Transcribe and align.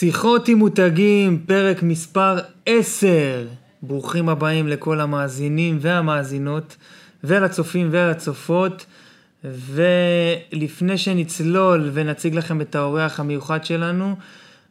שיחות 0.00 0.48
עם 0.48 0.58
מותגים, 0.58 1.38
פרק 1.46 1.82
מספר 1.82 2.38
10. 2.66 3.08
ברוכים 3.82 4.28
הבאים 4.28 4.68
לכל 4.68 5.00
המאזינים 5.00 5.78
והמאזינות, 5.80 6.76
ולצופים 7.24 7.88
ולצופות. 7.90 8.86
ולפני 9.44 10.98
שנצלול 10.98 11.90
ונציג 11.92 12.34
לכם 12.34 12.60
את 12.60 12.74
האורח 12.74 13.20
המיוחד 13.20 13.64
שלנו, 13.64 14.16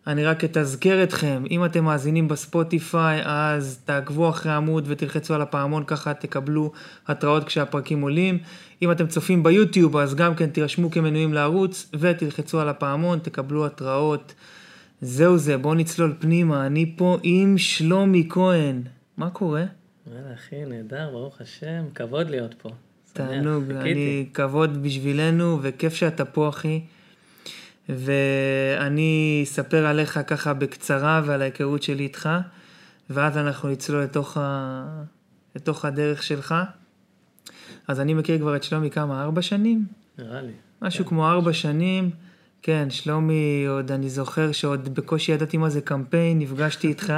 אני 0.07 0.25
רק 0.25 0.43
אתזכר 0.43 1.03
אתכם, 1.03 1.43
אם 1.51 1.65
אתם 1.65 1.83
מאזינים 1.83 2.27
בספוטיפיי, 2.27 3.21
אז 3.23 3.79
תעקבו 3.85 4.29
אחרי 4.29 4.51
העמוד 4.51 4.85
ותלחצו 4.87 5.33
על 5.33 5.41
הפעמון, 5.41 5.83
ככה 5.87 6.13
תקבלו 6.13 6.71
התראות 7.07 7.43
כשהפרקים 7.43 8.01
עולים. 8.01 8.37
אם 8.81 8.91
אתם 8.91 9.07
צופים 9.07 9.43
ביוטיוב, 9.43 9.97
אז 9.97 10.15
גם 10.15 10.35
כן 10.35 10.49
תירשמו 10.49 10.91
כמנויים 10.91 11.33
לערוץ 11.33 11.89
ותלחצו 11.99 12.59
על 12.59 12.69
הפעמון, 12.69 13.19
תקבלו 13.19 13.65
התראות. 13.65 14.33
זהו 15.01 15.37
זה, 15.37 15.57
בואו 15.57 15.73
נצלול 15.73 16.13
פנימה, 16.19 16.65
אני 16.65 16.93
פה 16.97 17.17
עם 17.23 17.57
שלומי 17.57 18.27
כהן. 18.29 18.81
מה 19.17 19.29
קורה? 19.29 19.65
וואלה, 20.07 20.33
אחי, 20.33 20.65
נהדר, 20.65 21.09
ברוך 21.11 21.41
השם, 21.41 21.83
כבוד 21.95 22.29
להיות 22.29 22.53
פה. 22.53 22.69
תענוג, 23.13 23.71
אני 23.71 24.25
כבוד 24.33 24.83
בשבילנו, 24.83 25.59
וכיף 25.61 25.93
שאתה 25.93 26.25
פה, 26.25 26.49
אחי. 26.49 26.81
ואני 27.89 29.41
אספר 29.43 29.85
עליך 29.85 30.19
ככה 30.27 30.53
בקצרה 30.53 31.21
ועל 31.25 31.41
ההיכרות 31.41 31.83
שלי 31.83 32.03
איתך, 32.03 32.29
ואז 33.09 33.37
אנחנו 33.37 33.69
נצלול 33.69 34.03
לתוך, 34.03 34.37
ה... 34.37 35.03
לתוך 35.55 35.85
הדרך 35.85 36.23
שלך. 36.23 36.55
אז 37.87 37.99
אני 37.99 38.13
מכיר 38.13 38.37
כבר 38.37 38.55
את 38.55 38.63
שלומי 38.63 38.89
כמה, 38.91 39.23
ארבע 39.23 39.41
שנים? 39.41 39.85
נראה 40.17 40.41
לי. 40.41 40.51
משהו 40.81 41.03
כן. 41.03 41.09
כמו 41.09 41.29
ארבע 41.29 41.53
שנים. 41.53 42.09
כן, 42.61 42.89
שלומי, 42.89 43.65
עוד 43.69 43.91
אני 43.91 44.09
זוכר 44.09 44.51
שעוד 44.51 44.95
בקושי 44.95 45.31
ידעתי 45.31 45.57
מה 45.57 45.69
זה 45.69 45.81
קמפיין, 45.81 46.39
נפגשתי 46.39 46.87
איתך. 46.87 47.13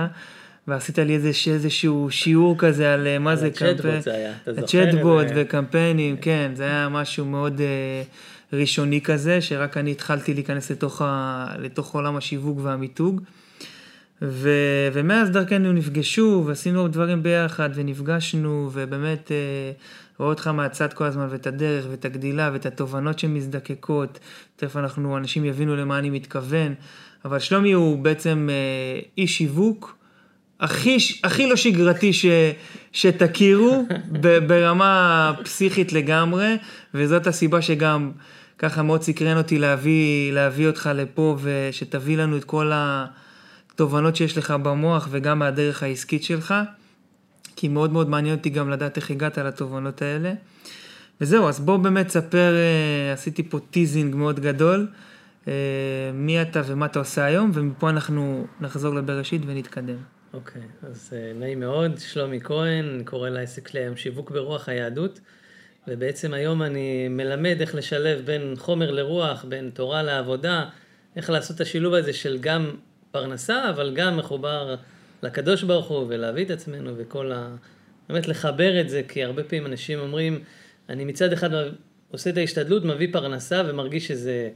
ועשית 0.68 1.00
לי 1.00 1.16
איזה, 1.16 1.32
איזשהו 1.52 2.08
שיעור 2.12 2.56
כזה 2.58 2.94
על 2.94 3.08
אה, 3.08 3.20
מה 3.20 3.36
זה 3.36 3.50
קמפיין. 3.50 3.76
הצ'טבוט 3.76 4.04
זה 4.04 4.14
היה, 4.14 4.34
אתה 4.44 4.54
זוכר? 4.54 4.64
הצ'טבוט 4.64 5.26
וקמפיינים, 5.36 6.18
כן, 6.18 6.52
זה 6.56 6.64
היה 6.64 6.90
משהו 6.90 7.26
מאוד 7.26 7.60
uh, 7.60 8.56
ראשוני 8.56 9.02
כזה, 9.02 9.42
שרק 9.42 9.78
אני 9.78 9.92
התחלתי 9.92 10.34
להיכנס 10.34 10.72
לתוך, 10.72 11.02
ה, 11.02 11.48
לתוך 11.60 11.96
עולם 11.96 12.18
השיווק 12.18 12.60
והמיתוג. 12.62 13.22
ו, 14.22 14.50
ומאז 14.94 15.30
דרכנו 15.30 15.74
נפגשו 15.74 16.44
ועשינו 16.48 16.88
דברים 16.88 17.24
ביחד 17.24 17.70
ונפגשנו 17.74 18.70
ובאמת 18.74 19.28
uh, 19.28 19.82
רואה 20.22 20.30
אותך 20.30 20.48
מהצד 20.48 20.94
כל 20.94 21.04
הזמן 21.04 21.28
ואת 21.30 21.48
הדרך 21.48 21.86
ואת 21.92 22.06
הגדילה 22.06 22.50
ואת 22.54 22.66
התובנות 22.66 23.20
שמזדקקות. 23.20 24.20
תכף 24.56 24.78
אנחנו, 24.78 25.18
אנשים 25.18 25.46
יבינו 25.46 25.76
למה 25.76 26.00
אני 26.00 26.10
מתכוון. 26.10 26.74
אבל 27.26 27.40
שלומי 27.40 27.72
הוא 27.72 27.98
בעצם 27.98 28.50
uh, 28.50 29.06
איש 29.18 29.38
שיווק. 29.38 29.98
הכי, 30.60 30.98
הכי 31.24 31.48
לא 31.48 31.56
שגרתי 31.56 32.14
ש, 32.14 32.26
שתכירו 32.92 33.86
ברמה 34.48 35.34
פסיכית 35.44 35.94
לגמרי, 35.94 36.58
וזאת 36.94 37.28
הסיבה 37.28 37.62
שגם 37.62 38.12
ככה 38.58 38.84
מאוד 38.84 39.02
סקרן 39.02 39.38
אותי 39.38 39.60
להביא, 39.60 40.34
להביא 40.34 40.68
אותך 40.68 40.90
לפה 40.96 41.38
ושתביא 41.42 42.18
לנו 42.18 42.38
את 42.38 42.44
כל 42.44 42.72
התובנות 42.74 44.16
שיש 44.16 44.38
לך 44.38 44.52
במוח 44.52 45.08
וגם 45.12 45.40
מהדרך 45.40 45.84
העסקית 45.84 46.24
שלך, 46.24 46.54
כי 47.56 47.68
מאוד 47.68 47.92
מאוד 47.92 48.10
מעניין 48.10 48.36
אותי 48.36 48.50
גם 48.50 48.70
לדעת 48.70 48.98
איך 48.98 49.12
הגעת 49.12 49.38
לתובנות 49.38 50.02
האלה. 50.02 50.34
וזהו, 51.22 51.50
אז 51.50 51.60
בוא 51.60 51.78
באמת 51.78 52.10
ספר, 52.10 52.56
אה, 52.56 53.14
עשיתי 53.14 53.44
פה 53.44 53.60
teasing 53.72 54.16
מאוד 54.16 54.40
גדול, 54.40 54.88
אה, 55.48 55.54
מי 56.14 56.42
אתה 56.42 56.62
ומה 56.66 56.86
אתה 56.86 57.00
עושה 57.00 57.26
היום, 57.26 57.52
ומפה 57.54 57.90
אנחנו 57.90 58.48
נחזור 58.62 58.96
לבראשית 58.96 59.42
ונתקדם. 59.46 59.98
אוקיי, 60.34 60.62
okay, 60.62 60.86
אז 60.86 61.14
אה, 61.14 61.40
נעים 61.40 61.60
מאוד, 61.60 62.00
שלומי 62.00 62.42
כהן, 62.42 63.02
קורא 63.06 63.30
לעסק 63.30 63.68
שלי 63.68 63.80
היום 63.80 63.96
שיווק 63.96 64.32
ברוח 64.32 64.70
היהדות, 64.70 65.20
ובעצם 65.88 66.34
היום 66.34 66.62
אני 66.62 67.08
מלמד 67.08 67.58
איך 67.60 67.76
לשלב 67.76 68.26
בין 68.26 68.54
חומר 68.58 68.92
לרוח, 68.92 69.46
בין 69.46 69.70
תורה 69.74 70.04
לעבודה, 70.04 70.66
איך 71.16 71.30
לעשות 71.30 71.56
את 71.56 71.62
השילוב 71.62 71.94
הזה 71.94 72.14
של 72.14 72.38
גם 72.42 72.72
פרנסה, 73.12 73.70
אבל 73.70 73.94
גם 73.96 74.18
מחובר 74.18 74.76
לקדוש 75.24 75.64
ברוך 75.64 75.88
הוא, 75.88 76.06
ולהביא 76.10 76.46
את 76.46 76.52
עצמנו 76.52 76.94
וכל 76.98 77.32
ה... 77.32 77.56
באמת 78.10 78.28
לחבר 78.28 78.82
את 78.82 78.90
זה, 78.90 79.02
כי 79.08 79.24
הרבה 79.24 79.44
פעמים 79.44 79.66
אנשים 79.66 80.00
אומרים, 80.00 80.44
אני 80.90 81.06
מצד 81.06 81.34
אחד 81.34 81.50
עושה 82.12 82.30
את 82.30 82.38
ההשתדלות, 82.38 82.86
מביא 82.86 83.08
פרנסה 83.12 83.64
ומרגיש 83.68 84.08
שזה... 84.08 84.50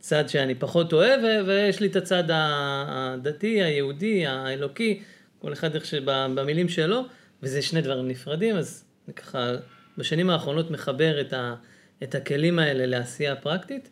צד 0.00 0.28
שאני 0.28 0.54
פחות 0.54 0.92
אוהב, 0.92 1.20
ויש 1.46 1.80
לי 1.80 1.86
את 1.86 1.96
הצד 1.96 2.24
הדתי, 2.28 3.62
היהודי, 3.62 4.26
האלוקי, 4.26 5.02
כל 5.38 5.52
אחד 5.52 5.74
איך 5.74 5.84
שבמילים 5.84 6.68
שלו, 6.68 7.02
וזה 7.42 7.62
שני 7.62 7.80
דברים 7.80 8.08
נפרדים, 8.08 8.56
אז 8.56 8.84
ככה 9.16 9.52
בשנים 9.98 10.30
האחרונות 10.30 10.70
מחבר 10.70 11.20
את, 11.20 11.32
ה, 11.32 11.54
את 12.02 12.14
הכלים 12.14 12.58
האלה 12.58 12.86
לעשייה 12.86 13.36
פרקטית. 13.36 13.90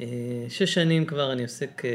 אה, 0.00 0.06
שש 0.48 0.74
שנים 0.74 1.06
כבר 1.06 1.32
אני 1.32 1.42
עוסק 1.42 1.82
אה, 1.84 1.90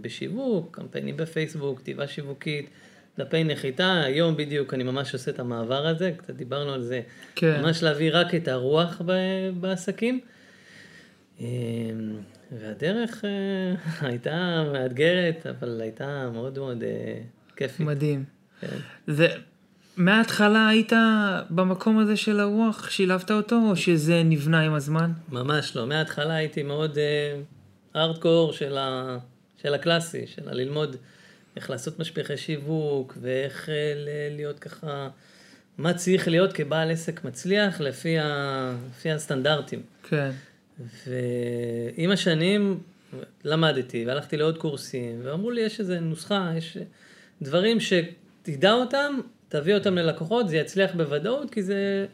בשיווק, 0.00 0.76
קמפיינים 0.76 1.16
בפייסבוק, 1.16 1.78
כתיבה 1.78 2.06
שיווקית, 2.06 2.70
דפי 3.20 3.44
נחיתה, 3.44 4.02
היום 4.02 4.36
בדיוק 4.36 4.74
אני 4.74 4.84
ממש 4.84 5.12
עושה 5.12 5.30
את 5.30 5.38
המעבר 5.38 5.86
הזה, 5.86 6.12
קצת 6.16 6.34
דיברנו 6.34 6.72
על 6.72 6.82
זה, 6.82 7.00
כן. 7.34 7.60
ממש 7.62 7.82
להביא 7.82 8.10
רק 8.12 8.34
את 8.34 8.48
הרוח 8.48 9.00
בעסקים. 9.60 10.20
אה, 11.40 11.46
והדרך 12.52 13.24
אה, 13.24 13.74
הייתה 14.08 14.64
מאתגרת, 14.72 15.46
אבל 15.46 15.80
הייתה 15.80 16.30
מאוד 16.32 16.58
מאוד 16.58 16.82
אה, 16.82 17.14
כיפית. 17.56 17.86
מדהים. 17.86 18.24
כן. 18.60 18.76
ומההתחלה 19.96 20.68
היית 20.68 20.92
במקום 21.50 21.98
הזה 21.98 22.16
של 22.16 22.40
הרוח, 22.40 22.90
שילבת 22.90 23.30
אותו, 23.30 23.60
או 23.68 23.76
שזה 23.76 24.22
נבנה 24.24 24.60
עם 24.60 24.74
הזמן? 24.74 25.12
ממש 25.28 25.76
לא. 25.76 25.86
מההתחלה 25.86 26.34
הייתי 26.34 26.62
מאוד 26.62 26.98
ארדקור 27.96 28.50
אה, 28.50 28.56
של, 28.56 28.78
ה... 28.78 29.18
של 29.62 29.74
הקלאסי, 29.74 30.26
של 30.26 30.48
הללמוד 30.48 30.96
איך 31.56 31.70
לעשות 31.70 31.98
משפיחי 31.98 32.36
שיווק, 32.36 33.18
ואיך 33.20 33.68
להיות 34.30 34.58
ככה, 34.58 35.08
מה 35.78 35.94
צריך 35.94 36.28
להיות 36.28 36.52
כבעל 36.52 36.90
עסק 36.90 37.24
מצליח 37.24 37.80
לפי, 37.80 38.18
ה... 38.18 38.72
לפי 38.90 39.10
הסטנדרטים. 39.10 39.82
כן. 40.02 40.30
ועם 41.06 42.10
השנים 42.10 42.80
למדתי 43.44 44.04
והלכתי 44.06 44.36
לעוד 44.36 44.58
קורסים, 44.58 45.20
ואמרו 45.22 45.50
לי, 45.50 45.60
יש 45.60 45.80
איזה 45.80 46.00
נוסחה, 46.00 46.50
יש 46.56 46.76
דברים 47.42 47.78
שתדע 47.80 48.72
אותם, 48.72 49.20
תביא 49.48 49.74
אותם 49.74 49.94
ללקוחות, 49.94 50.48
זה 50.48 50.56
יצליח 50.56 50.90
בוודאות, 50.94 51.50
כי 51.50 51.62
זה 51.62 52.06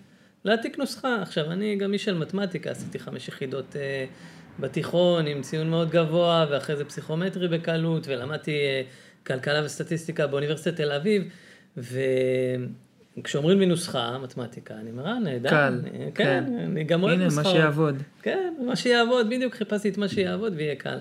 להעתיק 0.44 0.78
נוסחה. 0.78 1.22
עכשיו, 1.22 1.52
אני 1.52 1.76
גם 1.76 1.92
איש 1.92 2.04
של 2.04 2.14
מתמטיקה, 2.14 2.70
עשיתי 2.70 2.98
חמש 2.98 3.28
יחידות 3.28 3.76
אה, 3.76 4.04
בתיכון 4.58 5.26
עם 5.26 5.42
ציון 5.42 5.70
מאוד 5.70 5.90
גבוה, 5.90 6.46
ואחרי 6.50 6.76
זה 6.76 6.84
פסיכומטרי 6.84 7.48
בקלות, 7.48 8.06
ולמדתי 8.08 8.52
אה, 8.52 8.82
כלכלה 9.26 9.64
וסטטיסטיקה 9.64 10.26
באוניברסיטת 10.26 10.76
תל 10.76 10.92
אביב, 10.92 11.28
ו... 11.76 12.00
כשאומרים 13.24 13.60
לי 13.60 13.66
נוסחה, 13.66 14.18
מתמטיקה, 14.22 14.74
אני 14.74 14.90
אומר, 14.90 15.06
אה, 15.06 15.18
נהדר. 15.18 15.50
קל. 15.50 15.80
כן, 15.82 16.10
כן, 16.14 16.44
אני 16.58 16.84
גם 16.84 17.02
אוהב 17.02 17.20
נוסחאות. 17.20 17.46
הנה, 17.46 17.54
מה 17.54 17.60
שיעבוד. 17.60 18.02
כן, 18.22 18.54
מה 18.66 18.76
שיעבוד, 18.76 19.30
בדיוק 19.30 19.54
חיפשתי 19.54 19.88
את 19.88 19.98
מה 19.98 20.08
שיעבוד 20.08 20.52
ויהיה 20.56 20.76
קל. 20.76 20.98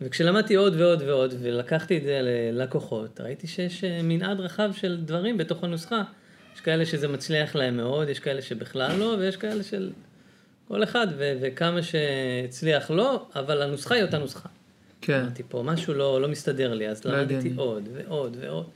וכשלמדתי 0.00 0.54
עוד 0.54 0.80
ועוד 0.80 1.02
ועוד, 1.02 1.34
ולקחתי 1.42 1.98
את 1.98 2.02
זה 2.02 2.20
ללקוחות, 2.22 3.20
ראיתי 3.20 3.46
שיש 3.46 3.84
אה, 3.84 4.00
מנעד 4.02 4.40
רחב 4.40 4.70
של 4.72 5.00
דברים 5.04 5.36
בתוך 5.36 5.64
הנוסחה. 5.64 6.02
יש 6.54 6.60
כאלה 6.60 6.86
שזה 6.86 7.08
מצליח 7.08 7.56
להם 7.56 7.76
מאוד, 7.76 8.08
יש 8.08 8.20
כאלה 8.20 8.42
שבכלל 8.42 8.96
לא, 8.96 9.16
ויש 9.18 9.36
כאלה 9.36 9.62
של 9.62 9.90
כל 10.68 10.82
אחד, 10.82 11.06
ו- 11.18 11.32
וכמה 11.40 11.80
שהצליח 11.82 12.90
לא, 12.90 13.26
אבל 13.36 13.62
הנוסחה 13.62 13.94
היא 13.94 14.04
אותה 14.04 14.18
נוסחה. 14.18 14.48
כן. 15.00 15.20
אמרתי 15.20 15.42
פה, 15.48 15.62
משהו 15.66 15.94
לא, 15.94 16.20
לא 16.20 16.28
מסתדר 16.28 16.74
לי, 16.74 16.88
אז 16.88 17.04
לא 17.04 17.18
למדתי 17.18 17.52
עוד 17.56 17.88
ועוד 17.92 18.36
ועוד. 18.40 18.66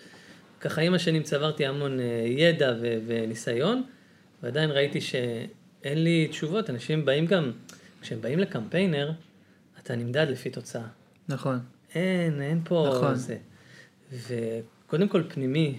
ככה 0.60 0.80
עם 0.80 0.94
השנים 0.94 1.22
צברתי 1.22 1.66
המון 1.66 2.00
אה, 2.00 2.04
ידע 2.26 2.74
ו- 2.80 2.98
וניסיון, 3.06 3.82
ועדיין 4.42 4.70
ראיתי 4.70 5.00
שאין 5.00 6.04
לי 6.04 6.28
תשובות. 6.30 6.70
אנשים 6.70 7.04
באים 7.04 7.26
גם, 7.26 7.50
כשהם 8.00 8.20
באים 8.20 8.38
לקמפיינר, 8.38 9.12
אתה 9.82 9.96
נמדד 9.96 10.26
לפי 10.30 10.50
תוצאה. 10.50 10.82
נכון. 11.28 11.58
אין, 11.94 12.42
אין 12.42 12.60
פה... 12.64 12.92
נכון. 12.96 13.14
זה. 13.14 13.36
וקודם 14.12 15.08
כל 15.08 15.22
פנימי, 15.28 15.78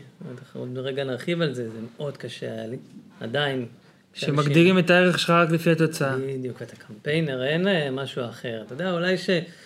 עוד 0.54 0.78
רגע 0.78 1.04
נרחיב 1.04 1.42
על 1.42 1.54
זה, 1.54 1.70
זה 1.70 1.78
מאוד 1.98 2.18
קשה 2.18 2.52
היה 2.52 2.68
לי, 2.68 2.78
עדיין. 3.20 3.66
שמגדירים 4.14 4.80
את 4.80 4.90
הערך 4.90 5.20
שלך 5.20 5.30
רק 5.30 5.50
לפי 5.50 5.72
התוצאה. 5.72 6.18
בדיוק, 6.18 6.62
אתה 6.62 6.76
קמפיינר, 6.76 7.44
אין 7.44 7.68
אה, 7.68 7.92
משהו 7.92 8.26
אחר. 8.30 8.64
אתה 8.66 8.74
יודע, 8.74 8.92
אולי 8.92 9.16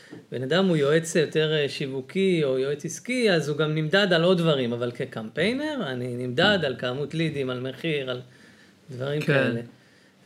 שבן 0.09 0.43
אדם 0.43 0.67
הוא 0.67 0.77
יועץ 0.77 1.15
יותר 1.15 1.53
אה, 1.53 1.69
שיווקי 1.69 2.43
או 2.43 2.59
יועץ 2.59 2.85
עסקי, 2.85 3.31
אז 3.31 3.49
הוא 3.49 3.57
גם 3.57 3.75
נמדד 3.75 4.13
על 4.13 4.23
עוד 4.23 4.37
דברים, 4.37 4.73
אבל 4.73 4.91
כקמפיינר, 4.91 5.91
אני 5.91 6.27
נמדד 6.27 6.59
על 6.65 6.75
כמות 6.77 7.13
לידים, 7.13 7.49
על 7.49 7.59
מחיר, 7.59 8.09
על 8.09 8.21
דברים 8.91 9.21
כן. 9.21 9.25
כאלה. 9.25 9.61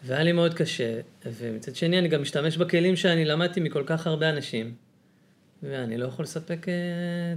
והיה 0.05 0.23
לי 0.23 0.31
מאוד 0.31 0.53
קשה, 0.53 0.99
ומצד 1.25 1.75
שני 1.75 1.99
אני 1.99 2.07
גם 2.07 2.21
משתמש 2.21 2.57
בכלים 2.57 2.95
שאני 2.95 3.25
למדתי 3.25 3.59
מכל 3.59 3.83
כך 3.85 4.07
הרבה 4.07 4.29
אנשים, 4.29 4.73
ואני 5.63 5.97
לא 5.97 6.05
יכול 6.05 6.23
לספק 6.23 6.69
אה, 6.69 6.73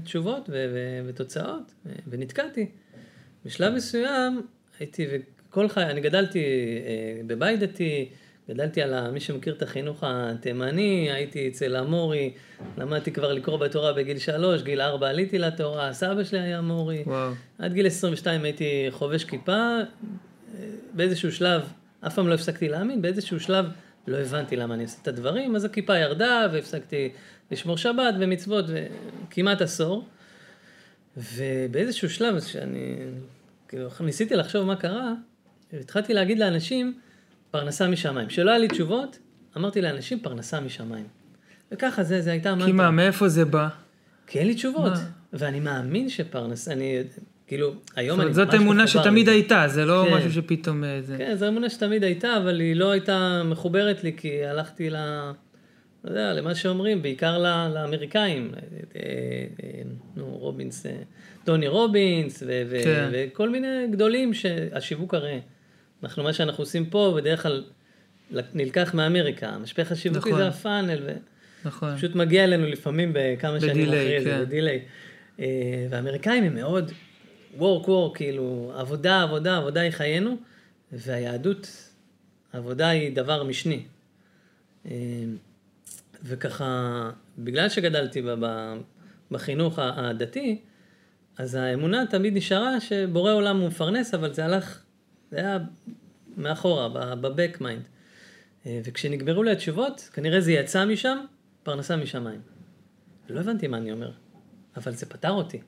תשובות 0.04 0.48
ו- 0.48 0.70
ו- 0.74 1.08
ותוצאות, 1.08 1.72
אה, 1.86 1.92
ונתקעתי. 2.08 2.66
בשלב 3.44 3.74
מסוים 3.74 4.46
הייתי, 4.80 5.06
וכל 5.10 5.68
חיי, 5.68 5.84
אני 5.84 6.00
גדלתי 6.00 6.38
אה, 6.86 7.20
בבית 7.26 7.60
דתי, 7.60 8.08
גדלתי 8.50 8.82
על 8.82 8.94
ה, 8.94 9.10
מי 9.10 9.20
שמכיר 9.20 9.54
את 9.54 9.62
החינוך 9.62 10.04
התימני, 10.06 11.12
הייתי 11.12 11.48
אצל 11.48 11.76
המורי, 11.76 12.32
למדתי 12.78 13.12
כבר 13.12 13.32
לקרוא 13.32 13.58
בתורה 13.58 13.92
בגיל 13.92 14.18
שלוש, 14.18 14.62
גיל 14.62 14.80
ארבע 14.80 15.08
עליתי 15.08 15.38
לתורה, 15.38 15.92
סבא 15.92 16.24
שלי 16.24 16.40
היה 16.40 16.60
מורי. 16.60 17.02
וואו. 17.06 17.32
עד 17.58 17.72
גיל 17.72 17.86
22 17.86 18.44
הייתי 18.44 18.86
חובש 18.90 19.24
כיפה, 19.24 19.78
באיזשהו 20.92 21.32
שלב, 21.32 21.62
אף 22.06 22.14
פעם 22.14 22.28
לא 22.28 22.34
הפסקתי 22.34 22.68
להאמין, 22.68 23.02
באיזשהו 23.02 23.40
שלב 23.40 23.66
לא 24.06 24.16
הבנתי 24.16 24.56
למה 24.56 24.74
אני 24.74 24.82
עושה 24.82 24.98
את 25.02 25.08
הדברים, 25.08 25.56
אז 25.56 25.64
הכיפה 25.64 25.98
ירדה 25.98 26.46
והפסקתי 26.52 27.12
לשמור 27.50 27.76
שבת 27.76 28.14
ומצוות 28.20 28.64
כמעט 29.30 29.62
עשור. 29.62 30.04
ובאיזשהו 31.16 32.10
שלב, 32.10 32.40
שאני 32.40 32.96
כאילו, 33.68 33.88
ניסיתי 34.00 34.36
לחשוב 34.36 34.66
מה 34.66 34.76
קרה, 34.76 35.12
התחלתי 35.80 36.14
להגיד 36.14 36.38
לאנשים, 36.38 36.98
פרנסה 37.50 37.88
משמיים. 37.88 38.28
כשלא 38.28 38.50
היה 38.50 38.58
לי 38.58 38.68
תשובות, 38.68 39.18
אמרתי 39.56 39.82
לאנשים, 39.82 40.20
פרנסה 40.20 40.60
משמיים. 40.60 41.06
וככה 41.72 42.02
זה, 42.02 42.22
זה 42.22 42.30
הייתה... 42.30 42.54
כי 42.64 42.72
מה, 42.72 42.90
מאיפה 42.90 43.28
זה 43.28 43.44
בא? 43.44 43.68
כי 44.26 44.38
אין 44.38 44.46
לי 44.46 44.54
תשובות. 44.54 44.92
מה? 44.92 45.06
ואני 45.32 45.60
מאמין 45.60 46.08
שפרנסה, 46.08 46.72
אני, 46.72 47.02
כאילו, 47.46 47.74
היום 47.96 48.20
אני 48.20 48.28
ממש 48.28 48.36
זאת 48.36 48.54
אמונה 48.54 48.86
שתמיד. 48.86 49.28
הייתה, 49.28 49.64
זה 49.68 49.84
לא 49.84 50.06
כן. 50.08 50.14
משהו 50.14 50.32
שפתאום... 50.32 50.84
אה, 50.84 51.02
זה... 51.02 51.18
כן, 51.18 51.34
זו 51.34 51.48
אמונה 51.48 51.70
שתמיד 51.70 52.04
הייתה, 52.04 52.36
אבל 52.36 52.60
היא 52.60 52.76
לא 52.76 52.90
הייתה 52.90 53.42
מחוברת 53.44 54.04
לי, 54.04 54.12
כי 54.16 54.44
הלכתי 54.44 54.90
ל... 54.90 54.96
לא 56.04 56.10
יודע, 56.10 56.32
למה 56.32 56.54
שאומרים, 56.54 57.02
בעיקר 57.02 57.38
ל- 57.38 57.70
לאמריקאים. 57.74 58.52
אה, 58.54 59.00
אה, 59.64 59.82
נו, 60.16 60.26
רובינס, 60.26 60.86
טוני 61.44 61.68
רובינס, 61.68 62.42
ו- 62.46 62.62
ו- 62.70 62.80
כן. 62.84 63.08
וכל 63.12 63.50
מיני 63.50 63.86
גדולים 63.90 64.34
שהשיווק 64.34 65.14
הרי. 65.14 65.40
אנחנו, 66.02 66.22
מה 66.22 66.32
שאנחנו 66.32 66.62
עושים 66.62 66.86
פה, 66.86 67.14
בדרך 67.16 67.42
כלל 67.42 67.64
נלקח 68.30 68.94
מאמריקה. 68.94 69.48
המשפך 69.48 69.92
השיווקי 69.92 70.28
נכון. 70.28 70.40
זה 70.42 70.48
הפאנל, 70.48 70.98
ו... 71.06 71.12
נכון. 71.64 71.96
פשוט 71.96 72.14
מגיע 72.14 72.44
אלינו 72.44 72.66
לפעמים 72.66 73.10
בכמה 73.14 73.60
שנים 73.60 73.88
אחרי 73.88 74.24
זה, 74.24 74.30
כן. 74.30 74.40
בדיליי. 74.40 74.80
אה, 75.40 75.86
והאמריקאים 75.90 76.44
הם 76.44 76.54
מאוד 76.54 76.92
work 77.58 77.86
work, 77.86 78.14
כאילו, 78.14 78.72
עבודה, 78.76 79.22
עבודה, 79.22 79.56
עבודה 79.56 79.80
היא 79.80 79.90
חיינו, 79.90 80.36
והיהדות, 80.92 81.90
עבודה 82.52 82.88
היא 82.88 83.16
דבר 83.16 83.42
משני. 83.42 83.82
אה, 84.86 84.92
וככה, 86.24 87.10
בגלל 87.38 87.68
שגדלתי 87.68 88.22
בחינוך 89.30 89.78
הדתי, 89.78 90.58
אז 91.38 91.54
האמונה 91.54 92.04
תמיד 92.10 92.36
נשארה 92.36 92.80
שבורא 92.80 93.32
עולם 93.32 93.60
הוא 93.60 93.68
מפרנס, 93.68 94.14
אבל 94.14 94.34
זה 94.34 94.44
הלך, 94.44 94.82
זה 95.30 95.36
היה 95.36 95.58
מאחורה, 96.36 97.14
ב-back 97.14 97.60
mind. 97.60 97.88
אה, 98.66 98.80
וכשנגמרו 98.84 99.42
לי 99.42 99.50
התשובות, 99.50 100.10
כנראה 100.12 100.40
זה 100.40 100.52
יצא 100.52 100.84
משם, 100.84 101.18
פרנסה 101.62 101.96
משמיים. 101.96 102.40
לא 103.28 103.40
הבנתי 103.40 103.66
מה 103.66 103.76
אני 103.76 103.92
אומר, 103.92 104.12
אבל 104.76 104.92
זה 104.92 105.06
פתר 105.06 105.30
אותי. 105.30 105.60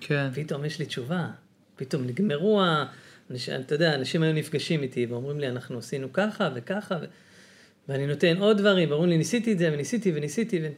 כן. 0.00 0.30
פתאום 0.34 0.64
יש 0.64 0.78
לי 0.78 0.86
תשובה, 0.86 1.28
פתאום 1.76 2.04
נגמרו 2.04 2.62
ה... 2.62 2.86
אתה 3.60 3.74
יודע, 3.74 3.94
אנשים 3.94 4.22
היו 4.22 4.32
נפגשים 4.32 4.82
איתי 4.82 5.06
ואומרים 5.06 5.40
לי, 5.40 5.48
אנחנו 5.48 5.78
עשינו 5.78 6.12
ככה 6.12 6.50
וככה, 6.54 6.98
ו... 7.00 7.04
ואני 7.88 8.06
נותן 8.06 8.36
עוד 8.36 8.58
דברים, 8.58 8.90
ואומרים 8.90 9.10
לי, 9.10 9.18
ניסיתי 9.18 9.52
את 9.52 9.58
זה, 9.58 9.70
וניסיתי 9.72 10.12
וניסיתי, 10.14 10.60
ו... 10.62 10.68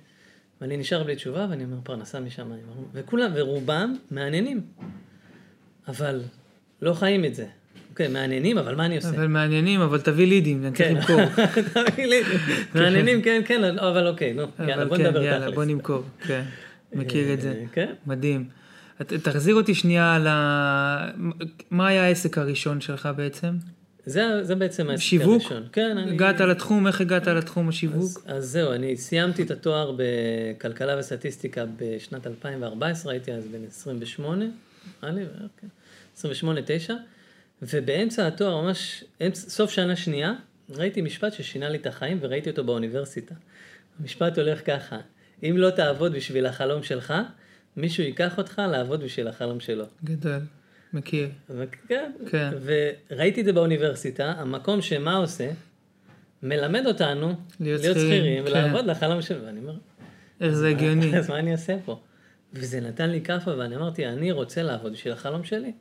ואני 0.60 0.76
נשאר 0.76 1.04
בלי 1.04 1.16
תשובה, 1.16 1.46
ואני 1.50 1.64
אומר, 1.64 1.76
פרנסה 1.82 2.20
משמיים. 2.20 2.62
וכולם, 2.92 3.30
ורובם 3.34 3.96
מעניינים, 4.10 4.60
אבל 5.88 6.22
לא 6.82 6.94
חיים 6.94 7.24
את 7.24 7.34
זה. 7.34 7.46
אוקיי, 7.90 8.08
מעניינים, 8.08 8.58
אבל 8.58 8.74
מה 8.74 8.86
אני 8.86 8.96
עושה? 8.96 9.08
אבל 9.08 9.26
מעניינים, 9.26 9.80
אבל 9.80 10.00
תביא 10.00 10.26
לידים, 10.26 10.66
אני 10.66 10.76
צריך 10.76 10.88
כן. 10.88 10.94
למכור. 10.94 11.44
תביא 11.90 12.06
לי. 12.06 12.22
מעניינים, 12.74 13.22
כן, 13.22 13.42
כן, 13.44 13.78
אבל 13.78 14.06
אוקיי, 14.06 14.32
נו, 14.32 14.42
יאללה, 14.58 14.74
אבל 14.74 14.84
בוא 14.84 14.96
כן, 14.96 15.06
נדבר 15.06 15.22
יאללה, 15.22 15.40
תכלס. 15.40 15.54
בוא 15.54 15.64
נמכור. 15.64 16.02
כן, 16.26 16.42
מכיר 16.92 17.32
את 17.32 17.40
זה. 17.40 17.48
אה, 17.48 17.64
כן. 17.72 17.92
מדהים. 18.06 18.44
תחזיר 19.22 19.54
אותי 19.54 19.74
שנייה 19.74 20.14
על 20.14 20.26
ה... 20.26 21.10
מה 21.70 21.88
היה 21.88 22.04
העסק 22.04 22.38
הראשון 22.38 22.80
שלך 22.80 23.08
בעצם? 23.16 23.54
זה, 24.06 24.44
זה 24.44 24.54
בעצם 24.54 24.90
העסק 24.90 25.02
שיווק? 25.02 25.42
הראשון. 25.42 25.62
כן, 25.72 25.98
אני... 25.98 26.10
הגעת 26.10 26.40
לתחום, 26.40 26.86
איך 26.86 27.00
הגעת 27.00 27.26
לתחום 27.26 27.68
השיווק? 27.68 28.02
אז, 28.02 28.18
אז 28.26 28.44
זהו, 28.44 28.72
אני 28.72 28.96
סיימתי 28.96 29.42
את 29.42 29.50
התואר 29.50 29.96
בכלכלה 29.96 30.98
וסטטיסטיקה 30.98 31.64
בשנת 31.76 32.26
2014, 32.26 33.12
הייתי 33.12 33.32
אז 33.32 33.44
בן 33.46 33.64
28, 33.68 34.44
נראה 35.02 35.14
לי, 35.14 35.24
כן, 35.60 35.66
28-9, 36.88 36.92
ובאמצע 37.62 38.26
התואר, 38.26 38.62
ממש, 38.62 39.04
אמצע, 39.26 39.50
סוף 39.50 39.70
שנה 39.70 39.96
שנייה, 39.96 40.32
ראיתי 40.70 41.02
משפט 41.02 41.32
ששינה 41.32 41.68
לי 41.68 41.78
את 41.78 41.86
החיים 41.86 42.18
וראיתי 42.20 42.50
אותו 42.50 42.64
באוניברסיטה. 42.64 43.34
המשפט 44.00 44.38
הולך 44.38 44.66
ככה, 44.66 44.98
אם 45.42 45.54
לא 45.56 45.70
תעבוד 45.70 46.12
בשביל 46.12 46.46
החלום 46.46 46.82
שלך, 46.82 47.14
מישהו 47.76 48.04
ייקח 48.04 48.38
אותך 48.38 48.62
לעבוד 48.70 49.04
בשביל 49.04 49.28
החלום 49.28 49.60
שלו. 49.60 49.84
גדול, 50.04 50.40
מכיר. 50.92 51.28
כן. 51.88 52.12
כן. 52.30 52.50
וראיתי 53.10 53.40
את 53.40 53.46
זה 53.46 53.52
באוניברסיטה, 53.52 54.32
המקום 54.36 54.82
שמה 54.82 55.16
עושה, 55.16 55.50
מלמד 56.42 56.86
אותנו 56.86 57.34
להיות 57.60 57.80
שכירים, 57.80 58.00
שכירים 58.00 58.44
כן. 58.44 58.50
ולעבוד 58.50 58.86
לחלום 58.86 59.22
שלו. 59.22 59.44
ואני 59.44 59.60
אומר, 59.60 59.76
איך 60.40 60.52
זה 60.52 60.68
הגיוני. 60.68 61.16
אז 61.18 61.30
מה 61.30 61.38
אני 61.38 61.52
אעשה 61.52 61.76
פה? 61.84 62.00
וזה 62.52 62.80
נתן 62.80 63.10
לי 63.10 63.20
כאפה, 63.20 63.56
ואני 63.58 63.76
אמרתי, 63.76 64.06
אני 64.06 64.32
רוצה 64.32 64.62
לעבוד 64.62 64.92
בשביל 64.92 65.12
החלום 65.12 65.44
שלי. 65.44 65.72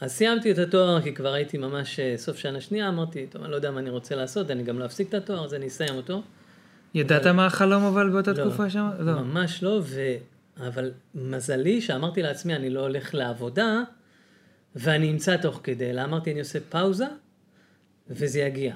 אז 0.00 0.12
סיימתי 0.12 0.52
את 0.52 0.58
התואר, 0.58 1.02
כי 1.02 1.14
כבר 1.14 1.32
הייתי 1.32 1.58
ממש 1.58 2.00
אה, 2.00 2.14
סוף 2.16 2.38
שנה 2.38 2.60
שנייה, 2.60 2.88
אמרתי, 2.88 3.26
טוב, 3.26 3.42
אני 3.42 3.50
לא 3.50 3.56
יודע 3.56 3.70
מה 3.70 3.80
אני 3.80 3.90
רוצה 3.90 4.14
לעשות, 4.14 4.50
אני 4.50 4.62
גם 4.62 4.78
לא 4.78 4.84
אפסיק 4.84 5.08
את 5.08 5.14
התואר, 5.14 5.44
אז 5.44 5.54
אני 5.54 5.66
אסיים 5.66 5.94
אותו. 5.94 6.22
ידעת 6.94 7.26
מה 7.26 7.46
החלום 7.46 7.84
אבל 7.84 8.10
באותה 8.10 8.32
לא, 8.32 8.44
תקופה 8.44 8.70
שם? 8.70 8.88
לא. 8.98 9.12
ממש 9.12 9.62
לא, 9.62 9.80
ו... 9.84 10.00
אבל 10.60 10.92
מזלי 11.14 11.80
שאמרתי 11.80 12.22
לעצמי, 12.22 12.54
אני 12.56 12.70
לא 12.70 12.80
הולך 12.80 13.14
לעבודה, 13.14 13.82
ואני 14.76 15.10
אמצא 15.10 15.36
תוך 15.36 15.60
כדי, 15.62 15.90
אלא 15.90 16.04
אמרתי, 16.04 16.32
אני 16.32 16.40
עושה 16.40 16.58
פאוזה, 16.60 17.06
וזה 18.10 18.40
יגיע. 18.40 18.74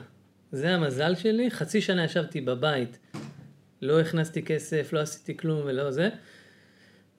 זה 0.53 0.75
המזל 0.75 1.15
שלי, 1.15 1.51
חצי 1.51 1.81
שנה 1.81 2.05
ישבתי 2.05 2.41
בבית, 2.41 2.99
לא 3.83 4.01
הכנסתי 4.01 4.43
כסף, 4.43 4.93
לא 4.93 5.01
עשיתי 5.01 5.37
כלום 5.37 5.61
ולא 5.65 5.91
זה, 5.91 6.09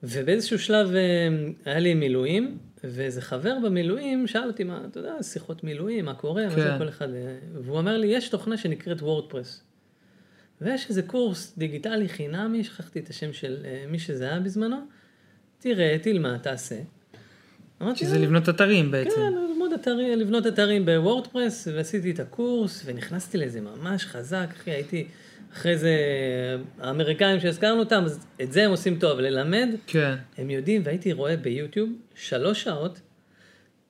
ובאיזשהו 0.02 0.58
שלב 0.58 0.94
אה, 0.94 1.28
היה 1.64 1.78
לי 1.78 1.94
מילואים, 1.94 2.58
ואיזה 2.84 3.22
חבר 3.22 3.56
במילואים 3.64 4.26
שאל 4.26 4.46
אותי, 4.46 4.64
מה, 4.64 4.80
אתה 4.90 4.98
יודע, 5.00 5.22
שיחות 5.22 5.64
מילואים, 5.64 6.04
מה 6.04 6.14
קורה, 6.14 6.44
מה 6.44 6.50
זה 6.50 6.56
כן. 6.56 6.78
כל 6.78 6.88
אחד, 6.88 7.14
אה, 7.14 7.36
והוא 7.62 7.78
אומר 7.78 7.96
לי, 7.96 8.06
יש 8.06 8.28
תוכנה 8.28 8.56
שנקראת 8.56 9.02
וורדפרס. 9.02 9.62
ויש 10.60 10.88
איזה 10.88 11.02
קורס 11.02 11.54
דיגיטלי 11.58 12.08
חינמי, 12.08 12.64
שכחתי 12.64 12.98
את 12.98 13.08
השם 13.08 13.32
של 13.32 13.56
אה, 13.64 13.84
מי 13.88 13.98
שזה 13.98 14.24
היה 14.24 14.40
בזמנו, 14.40 14.76
תראה, 15.58 15.96
תלמד, 16.02 16.36
תעשה. 16.36 16.76
שזה 17.94 18.16
"אה, 18.16 18.22
לבנות 18.22 18.48
אתרים 18.48 18.90
בעצם. 18.90 19.10
כן, 19.16 19.32
ללמוד 19.32 19.72
אתרים, 19.72 20.18
לבנות 20.18 20.46
אתרים 20.46 20.86
בוורדפרס, 20.86 21.68
ועשיתי 21.74 22.10
את 22.10 22.20
הקורס, 22.20 22.82
ונכנסתי 22.84 23.38
לזה 23.38 23.60
ממש 23.60 24.06
חזק, 24.06 24.46
אחי, 24.56 24.70
הייתי, 24.70 25.06
אחרי 25.52 25.78
זה, 25.78 25.96
האמריקאים 26.80 27.40
שהזכרנו 27.40 27.80
אותם, 27.80 28.02
אז 28.04 28.26
את 28.42 28.52
זה 28.52 28.64
הם 28.64 28.70
עושים 28.70 28.98
טוב, 28.98 29.20
ללמד, 29.20 29.68
כן. 29.86 30.14
הם 30.38 30.50
יודעים, 30.50 30.82
והייתי 30.84 31.12
רואה 31.12 31.36
ביוטיוב 31.36 31.90
שלוש 32.14 32.62
שעות 32.62 33.00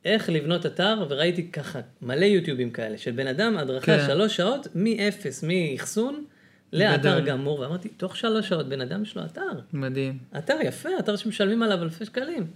איך 0.05 0.31
לבנות 0.31 0.67
אתר, 0.67 1.07
וראיתי 1.09 1.49
ככה 1.53 1.81
מלא 2.03 2.25
יוטיובים 2.25 2.71
כאלה, 2.71 2.99
של 2.99 3.11
בן 3.11 3.27
אדם, 3.27 3.57
הדרכה 3.57 3.99
כן. 3.99 4.07
שלוש 4.07 4.37
שעות, 4.37 4.67
מאפס, 4.75 5.45
מאחסון, 5.45 6.25
לאתר 6.73 7.19
גדול. 7.19 7.21
גמור, 7.21 7.61
ואמרתי, 7.61 7.89
תוך 7.89 8.17
שלוש 8.17 8.49
שעות 8.49 8.69
בן 8.69 8.81
אדם 8.81 9.03
יש 9.03 9.17
לו 9.17 9.25
אתר. 9.25 9.61
מדהים. 9.73 10.19
אתר 10.39 10.57
יפה, 10.63 10.89
אתר 10.99 11.17
שמשלמים 11.17 11.63
עליו 11.63 11.83
אלפי 11.83 12.05
שקלים. 12.05 12.47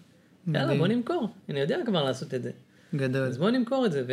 יאללה, 0.47 0.65
מדהים. 0.65 0.79
בוא 0.79 0.87
נמכור, 0.87 1.29
אני 1.49 1.61
יודע 1.61 1.79
כבר 1.87 2.05
לעשות 2.05 2.35
את 2.35 2.43
זה. 2.43 2.51
גדול. 2.95 3.23
אז 3.23 3.39
בואו 3.39 3.51
נמכור 3.51 3.87
את 3.87 3.93
זה, 3.93 4.05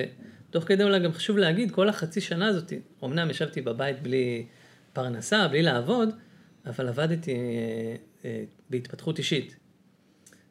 ותוך 0.49 0.63
כדי 0.63 0.83
אולי 0.83 0.99
גם 0.99 1.11
חשוב 1.11 1.37
להגיד, 1.37 1.71
כל 1.71 1.89
החצי 1.89 2.21
שנה 2.21 2.47
הזאת, 2.47 2.73
אמנם 3.03 3.29
ישבתי 3.29 3.61
בבית 3.61 4.01
בלי 4.01 4.45
פרנסה, 4.93 5.47
בלי 5.47 5.61
לעבוד, 5.61 6.09
אבל 6.65 6.87
עבדתי 6.87 7.35
אה, 7.35 7.95
אה, 8.25 8.43
בהתפתחות 8.69 9.17
אישית. 9.17 9.55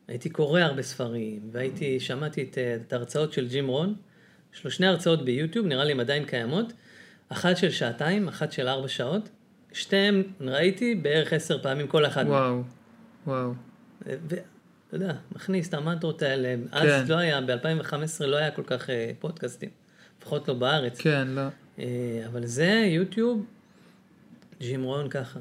הייתי 0.08 0.30
קורא 0.30 0.60
הרבה 0.60 0.82
ספרים, 0.82 1.50
והייתי, 1.52 2.00
שמעתי 2.00 2.42
את, 2.42 2.58
אה, 2.58 2.76
את 2.86 2.92
ההרצאות 2.92 3.32
של 3.32 3.48
ג'ים 3.48 3.68
רון, 3.68 3.94
יש 4.54 4.64
לו 4.64 4.70
שני 4.70 4.86
הרצאות 4.86 5.24
ביוטיוב, 5.24 5.66
נראה 5.66 5.84
לי 5.84 5.92
הן 5.92 6.00
עדיין 6.00 6.24
קיימות, 6.24 6.72
אחת 7.28 7.56
של 7.56 7.70
שעתיים, 7.70 8.28
אחת 8.28 8.52
של 8.52 8.68
ארבע 8.68 8.88
שעות, 8.88 9.28
שתיהן 9.72 10.22
ראיתי 10.40 10.94
בערך 10.94 11.32
עשר 11.32 11.62
פעמים 11.62 11.86
כל 11.86 12.06
אחת. 12.06 12.26
וואו. 12.26 12.62
וואו. 13.26 13.52
ואתה 14.06 14.36
יודע, 14.92 15.12
מכניס 15.32 15.68
את 15.68 15.74
המנטרות 15.74 16.22
האלה, 16.22 16.54
כן. 16.70 16.78
אז 16.78 17.10
לא 17.10 17.16
היה, 17.16 17.40
ב-2015 17.40 18.26
לא 18.26 18.36
היה 18.36 18.50
כל 18.50 18.62
כך 18.66 18.90
פודקאסטים, 19.18 19.70
לפחות 20.20 20.48
לא 20.48 20.54
בארץ. 20.54 21.00
כן, 21.00 21.28
לא. 21.28 21.42
אבל 22.26 22.46
זה 22.46 22.86
יוטיוב, 22.88 23.46
ג'ים 24.60 24.82
רון 24.82 25.08
ככה. 25.08 25.40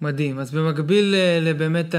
מדהים. 0.00 0.38
אז 0.38 0.50
במקביל 0.50 1.04
ל- 1.04 1.48
לבאמת 1.48 1.94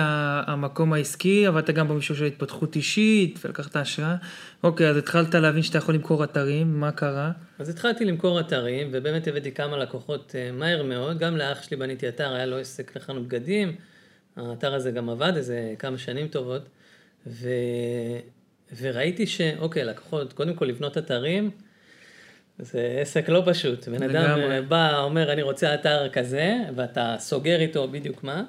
המקום 0.47 0.93
העסקי, 0.93 1.45
עבדת 1.47 1.69
גם 1.69 1.87
במישור 1.87 2.17
של 2.17 2.25
התפתחות 2.25 2.75
אישית, 2.75 3.39
ולקחת 3.45 3.75
השראה. 3.75 4.15
אוקיי, 4.63 4.89
אז 4.89 4.97
התחלת 4.97 5.35
להבין 5.35 5.63
שאתה 5.63 5.77
יכול 5.77 5.95
למכור 5.95 6.23
אתרים, 6.23 6.79
מה 6.79 6.91
קרה? 6.91 7.31
אז 7.59 7.69
התחלתי 7.69 8.05
למכור 8.05 8.39
אתרים, 8.39 8.87
ובאמת 8.91 9.27
הבאתי 9.27 9.51
כמה 9.51 9.77
לקוחות 9.77 10.35
אה, 10.35 10.51
מהר 10.51 10.83
מאוד. 10.83 11.19
גם 11.19 11.37
לאח 11.37 11.63
שלי 11.63 11.77
בניתי 11.77 12.09
אתר, 12.09 12.33
היה 12.33 12.45
לו 12.45 12.57
עסק 12.57 12.95
לחנות 12.95 13.27
בגדים. 13.27 13.75
האתר 14.35 14.73
הזה 14.73 14.91
גם 14.91 15.09
עבד 15.09 15.33
איזה 15.35 15.73
כמה 15.79 15.97
שנים 15.97 16.27
טובות. 16.27 16.61
ו... 17.27 17.49
וראיתי 18.81 19.27
שאוקיי, 19.27 19.83
לקוחות, 19.83 20.33
קודם 20.33 20.53
כל 20.55 20.65
לבנות 20.65 20.97
אתרים, 20.97 21.51
זה 22.59 22.97
עסק 23.01 23.29
לא 23.29 23.43
פשוט. 23.45 23.87
בן 23.87 24.03
אדם. 24.03 24.39
אה, 24.39 24.61
בא, 24.61 24.99
אומר, 24.99 25.33
אני 25.33 25.41
רוצה 25.41 25.73
אתר 25.73 26.09
כזה, 26.09 26.55
ואתה 26.75 27.15
סוגר 27.19 27.59
איתו 27.59 27.87
בדיוק 27.87 28.23
מה, 28.23 28.43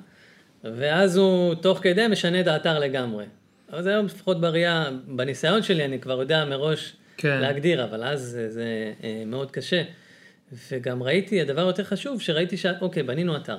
ואז 0.64 1.17
הוא 1.17 1.55
תוך 1.55 1.79
כדי 1.83 2.07
משנה 2.07 2.40
את 2.40 2.47
האתר 2.47 2.79
לגמרי. 2.79 3.25
אז 3.69 3.87
היום 3.87 4.07
לפחות 4.07 4.40
בראייה, 4.40 4.90
בניסיון 5.07 5.62
שלי, 5.62 5.85
אני 5.85 6.00
כבר 6.00 6.21
יודע 6.21 6.45
מראש 6.45 6.97
כן. 7.17 7.40
להגדיר, 7.40 7.85
אבל 7.85 8.05
אז 8.05 8.21
זה, 8.21 8.50
זה 8.50 8.93
אה, 9.05 9.23
מאוד 9.26 9.50
קשה. 9.50 9.83
וגם 10.71 11.02
ראיתי, 11.02 11.40
הדבר 11.40 11.61
יותר 11.61 11.85
חשוב, 11.85 12.21
שראיתי 12.21 12.57
ש... 12.57 12.67
אוקיי, 12.81 13.02
בנינו 13.02 13.37
אתר. 13.37 13.59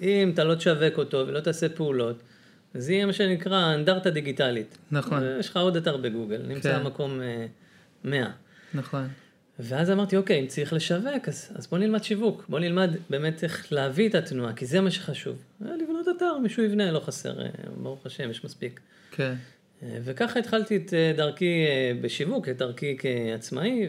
אם 0.00 0.30
אתה 0.34 0.44
לא 0.44 0.54
תשווק 0.54 0.98
אותו 0.98 1.24
ולא 1.26 1.40
תעשה 1.40 1.68
פעולות, 1.68 2.22
זה 2.74 2.92
יהיה 2.92 3.06
מה 3.06 3.12
שנקרא 3.12 3.74
אנדרטה 3.74 4.10
דיגיטלית. 4.10 4.78
נכון. 4.90 5.22
יש 5.40 5.48
לך 5.48 5.56
עוד 5.56 5.76
אתר 5.76 5.96
בגוגל, 5.96 6.42
נמצא 6.48 6.78
כן. 6.78 6.82
מקום 6.82 7.20
אה, 7.20 7.46
100. 8.04 8.26
נכון. 8.74 9.08
ואז 9.58 9.90
אמרתי, 9.90 10.16
אוקיי, 10.16 10.40
אם 10.40 10.46
צריך 10.46 10.72
לשווק, 10.72 11.28
אז, 11.28 11.52
אז 11.54 11.66
בוא 11.66 11.78
נלמד 11.78 12.04
שיווק. 12.04 12.44
בוא 12.48 12.60
נלמד 12.60 12.90
באמת 13.10 13.44
איך 13.44 13.72
להביא 13.72 14.08
את 14.08 14.14
התנועה, 14.14 14.52
כי 14.52 14.66
זה 14.66 14.80
מה 14.80 14.90
שחשוב. 14.90 15.36
אה, 15.66 15.70
לבנות 15.82 16.06
אתר, 16.16 16.38
מישהו 16.42 16.62
יבנה, 16.62 16.92
לא 16.92 17.00
חסר, 17.00 17.42
אה, 17.42 17.48
ברוך 17.76 18.06
השם, 18.06 18.30
יש 18.30 18.44
מספיק. 18.44 18.80
כן. 19.10 19.34
אה, 19.82 19.98
וככה 20.04 20.38
התחלתי 20.38 20.76
את 20.76 20.92
דרכי 21.16 21.64
בשיווק, 22.00 22.48
את 22.48 22.56
דרכי 22.56 22.96
כעצמאי, 22.98 23.88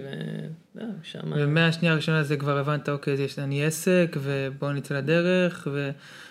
ושם... 0.76 1.20
ומהשנייה 1.36 1.94
הראשונה 1.94 2.24
זה 2.24 2.38
כבר 2.38 2.58
הבנת, 2.58 2.90
אוקיי, 2.90 3.14
יש 3.14 3.40
אני 3.40 3.66
עסק, 3.66 4.18
ובואו 4.22 4.74
נצא 4.74 4.98
לדרך, 4.98 5.68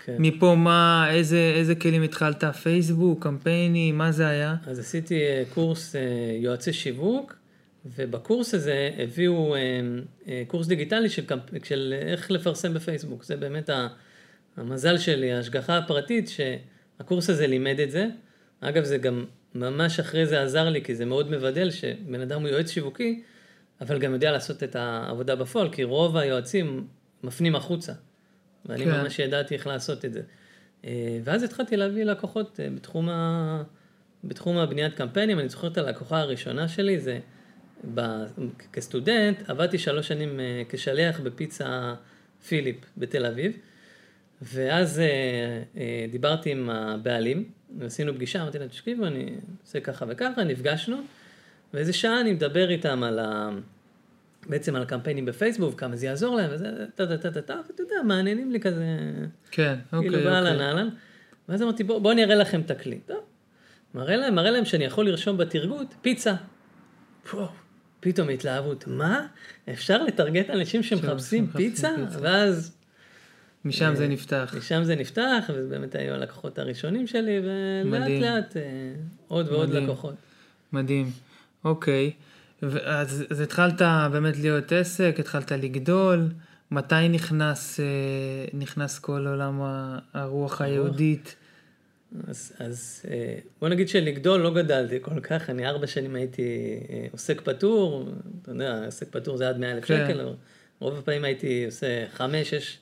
כן. 0.04 0.14
ומפה 0.18 0.54
מה, 0.54 1.06
איזה, 1.11 1.52
איזה 1.56 1.75
כלים 1.75 2.02
התחלת? 2.02 2.44
פייסבוק, 2.44 3.23
קמפיינים, 3.23 3.99
מה 3.99 4.12
זה 4.12 4.26
היה? 4.26 4.56
אז 4.66 4.78
עשיתי 4.78 5.20
קורס 5.54 5.94
יועצי 6.40 6.73
שיווק, 6.73 7.43
ובקורס 7.85 8.55
הזה 8.55 8.91
הביאו 8.99 9.55
אה, 9.55 9.61
אה, 10.29 10.43
קורס 10.47 10.67
דיגיטלי 10.67 11.09
של, 11.09 11.25
של 11.64 11.95
איך 12.03 12.31
לפרסם 12.31 12.75
בפייסבוק. 12.75 13.25
זה 13.25 13.37
באמת 13.37 13.71
המזל 14.57 14.99
שלי, 14.99 15.33
ההשגחה 15.33 15.79
הפרטית, 15.79 16.29
שהקורס 16.29 17.31
הזה 17.31 17.47
לימד 17.47 17.81
את 17.81 17.91
זה. 17.91 18.07
אגב, 18.61 18.85
זה 18.85 18.99
גם 18.99 19.25
ממש 19.55 20.00
אחרי 20.00 20.26
זה 20.26 20.43
עזר 20.43 20.69
לי, 20.69 20.83
כי 20.83 20.95
זה 20.95 21.05
מאוד 21.05 21.31
מבדל 21.31 21.71
שבן 21.71 22.21
אדם 22.21 22.41
הוא 22.41 22.49
יועץ 22.49 22.71
שיווקי, 22.71 23.23
אבל 23.81 23.99
גם 23.99 24.12
יודע 24.12 24.33
לעשות 24.33 24.62
את 24.62 24.76
העבודה 24.76 25.37
בפועל, 25.37 25.73
כי 25.73 25.85
רוב 25.85 26.17
היועצים 26.17 26.87
מפנים 27.23 27.57
החוצה. 27.57 27.93
ואני 28.67 28.85
כן. 28.85 28.91
ממש 28.91 29.19
ידעתי 29.19 29.55
איך 29.55 29.67
לעשות 29.67 30.05
את 30.05 30.12
זה. 30.12 30.23
אה, 30.85 31.19
ואז 31.25 31.43
התחלתי 31.43 31.76
להביא 31.76 32.05
לקוחות 32.05 32.61
בתחום, 32.75 33.09
ה... 33.09 33.62
בתחום 34.25 34.57
הבניית 34.59 34.95
קמפיינים. 34.95 35.38
אני 35.38 35.49
זוכר 35.49 35.69
את 35.69 35.79
הלקוחה 35.79 36.21
הראשונה 36.21 36.69
שלי, 36.69 37.00
זה 37.00 37.19
ב... 37.95 38.00
כסטודנט, 38.73 39.50
עבדתי 39.50 39.79
שלוש 39.79 40.09
שנים 40.09 40.41
אה, 40.41 40.62
כשליח 40.69 41.21
בפיצה 41.21 41.95
פיליפ 42.49 42.76
בתל 42.97 43.26
אביב. 43.26 43.57
ואז 44.43 45.00
אה, 45.00 45.05
אה, 45.76 46.07
דיברתי 46.11 46.50
עם 46.50 46.71
הבעלים, 46.71 47.45
ועשינו 47.79 48.14
פגישה, 48.14 48.43
אמרתי 48.43 48.59
להם, 48.59 48.69
תקשיבו, 48.69 49.07
אני 49.07 49.37
עושה 49.62 49.81
ככה 49.81 50.05
וככה, 50.09 50.45
נפגשנו, 50.45 50.97
ואיזה 51.75 51.93
שעה 51.93 52.21
אני 52.21 52.33
מדבר 52.33 52.71
איתם 52.71 53.03
על 53.03 53.19
ה... 53.19 53.50
בעצם 54.49 54.76
על 54.76 54.83
הקמפיינים 54.83 55.25
בפייסבוק, 55.25 55.81
כמה 55.81 55.97
זה 55.97 56.07
יעזור 56.07 56.37
להם, 56.37 56.50
וזה, 56.53 56.71
טה 56.95 57.07
טה 57.07 57.19
טה 57.19 57.31
טה 57.31 57.43
טה, 57.43 57.61
ואתה 57.69 57.83
יודע, 57.83 57.95
מעניינים 58.05 58.53
לי 58.53 58.61
כזה, 58.61 58.85
כן, 59.50 59.75
אוקיי, 59.93 60.11
כאילו 60.11 60.31
אוקיי. 60.31 60.61
אהלן. 60.61 60.88
ואז 61.49 61.62
אמרתי, 61.62 61.85
בואו 61.85 62.00
בוא 62.00 62.12
אני 62.12 62.25
אראה 62.25 62.35
לכם 62.35 62.62
תקליט. 62.62 63.07
טוב. 63.07 63.21
מראה 63.95 64.17
להם, 64.17 64.35
מראה 64.35 64.50
להם 64.50 64.64
שאני 64.64 64.85
יכול 64.85 65.07
לרשום 65.07 65.37
בתרגות, 65.37 65.95
פיצה. 66.03 66.35
פו, 67.31 67.49
פתאום 68.04 68.28
התלהבות. 68.28 68.84
מה? 68.87 69.26
אפשר 69.73 70.02
לטרגט 70.02 70.50
אנשים 70.50 70.82
שמחפשים 70.82 71.46
פיצה? 71.46 71.88
פיצה. 71.96 72.18
ואז 72.20 72.73
משם 73.64 73.94
זה 73.94 74.08
נפתח. 74.08 74.54
משם 74.58 74.84
זה 74.84 74.96
נפתח, 74.96 75.44
וזה 75.54 75.68
באמת 75.68 75.94
היו 75.94 76.14
הלקוחות 76.14 76.58
הראשונים 76.58 77.06
שלי, 77.06 77.40
ולאט. 77.84 78.11
לאט 78.20 78.56
אה, 78.56 78.62
עוד 79.28 79.49
ועוד 79.49 79.68
מדהים. 79.68 79.84
לקוחות. 79.84 80.14
מדהים. 80.73 81.11
אוקיי. 81.64 82.12
אז, 82.84 83.25
אז 83.30 83.40
התחלת 83.40 83.82
באמת 84.12 84.37
להיות 84.37 84.73
עסק, 84.73 85.16
התחלת 85.18 85.52
לגדול. 85.52 86.28
מתי 86.70 87.08
נכנס, 87.08 87.80
אה, 87.80 87.84
נכנס 88.54 88.99
כל 88.99 89.26
עולם 89.26 89.61
הרוח 90.14 90.61
היהודית? 90.61 91.37
אז, 92.28 92.52
אז 92.59 93.02
אה, 93.11 93.38
בוא 93.61 93.68
נגיד 93.68 93.88
שלגדול 93.88 94.40
לא 94.40 94.54
גדלתי 94.54 94.99
כל 95.00 95.21
כך, 95.21 95.50
אני 95.50 95.66
ארבע 95.66 95.87
שנים 95.87 96.14
הייתי 96.14 96.78
אה, 96.90 97.06
עוסק 97.12 97.40
פטור, 97.40 98.09
אתה 98.42 98.50
יודע, 98.50 98.85
עוסק 98.85 99.09
פטור 99.11 99.37
זה 99.37 99.49
עד 99.49 99.59
מאה 99.59 99.73
אלף 99.73 99.85
כן. 99.85 100.06
שקל, 100.09 100.28
רוב 100.78 100.99
הפעמים 100.99 101.25
הייתי 101.25 101.64
עושה 101.66 102.04
חמש, 102.12 102.50
שש 102.50 102.78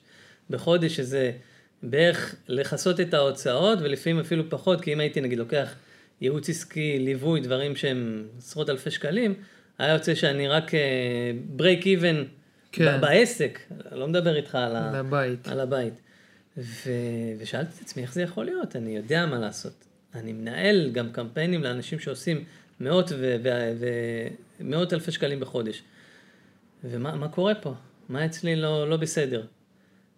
בחודש, 0.49 0.95
שזה 0.95 1.31
בערך 1.83 2.35
לכסות 2.47 2.99
את 2.99 3.13
ההוצאות, 3.13 3.79
ולפעמים 3.81 4.19
אפילו 4.19 4.49
פחות, 4.49 4.81
כי 4.81 4.93
אם 4.93 4.99
הייתי 4.99 5.21
נגיד 5.21 5.37
לוקח 5.37 5.75
ייעוץ 6.21 6.49
עסקי, 6.49 6.99
ליווי, 6.99 7.41
דברים 7.41 7.75
שהם 7.75 8.27
עשרות 8.37 8.69
אלפי 8.69 8.91
שקלים, 8.91 9.33
היה 9.79 9.93
יוצא 9.93 10.15
שאני 10.15 10.47
רק 10.47 10.71
ברייק 11.45 11.85
איבן 11.85 12.23
כן. 12.71 13.01
בעסק, 13.01 13.59
לא 13.91 14.07
מדבר 14.07 14.35
איתך 14.35 14.55
על 14.55 14.75
ה... 14.75 14.91
לבית. 14.99 15.47
על 15.47 15.59
הבית. 15.59 15.93
ו... 16.57 16.91
ושאלתי 17.39 17.71
את 17.75 17.81
עצמי, 17.81 18.03
איך 18.03 18.13
זה 18.13 18.21
יכול 18.21 18.45
להיות? 18.45 18.75
אני 18.75 18.95
יודע 18.95 19.25
מה 19.25 19.39
לעשות. 19.39 19.85
אני 20.15 20.33
מנהל 20.33 20.91
גם 20.91 21.11
קמפיינים 21.11 21.63
לאנשים 21.63 21.99
שעושים 21.99 22.43
מאות 22.79 23.11
ו... 23.11 23.35
ו... 23.43 23.49
ו... 23.79 23.87
מאות 24.59 24.93
אלפי 24.93 25.11
שקלים 25.11 25.39
בחודש. 25.39 25.83
ומה 26.83 27.15
מה 27.15 27.27
קורה 27.27 27.55
פה? 27.55 27.73
מה 28.09 28.25
אצלי 28.25 28.55
לא, 28.55 28.89
לא 28.89 28.97
בסדר? 28.97 29.45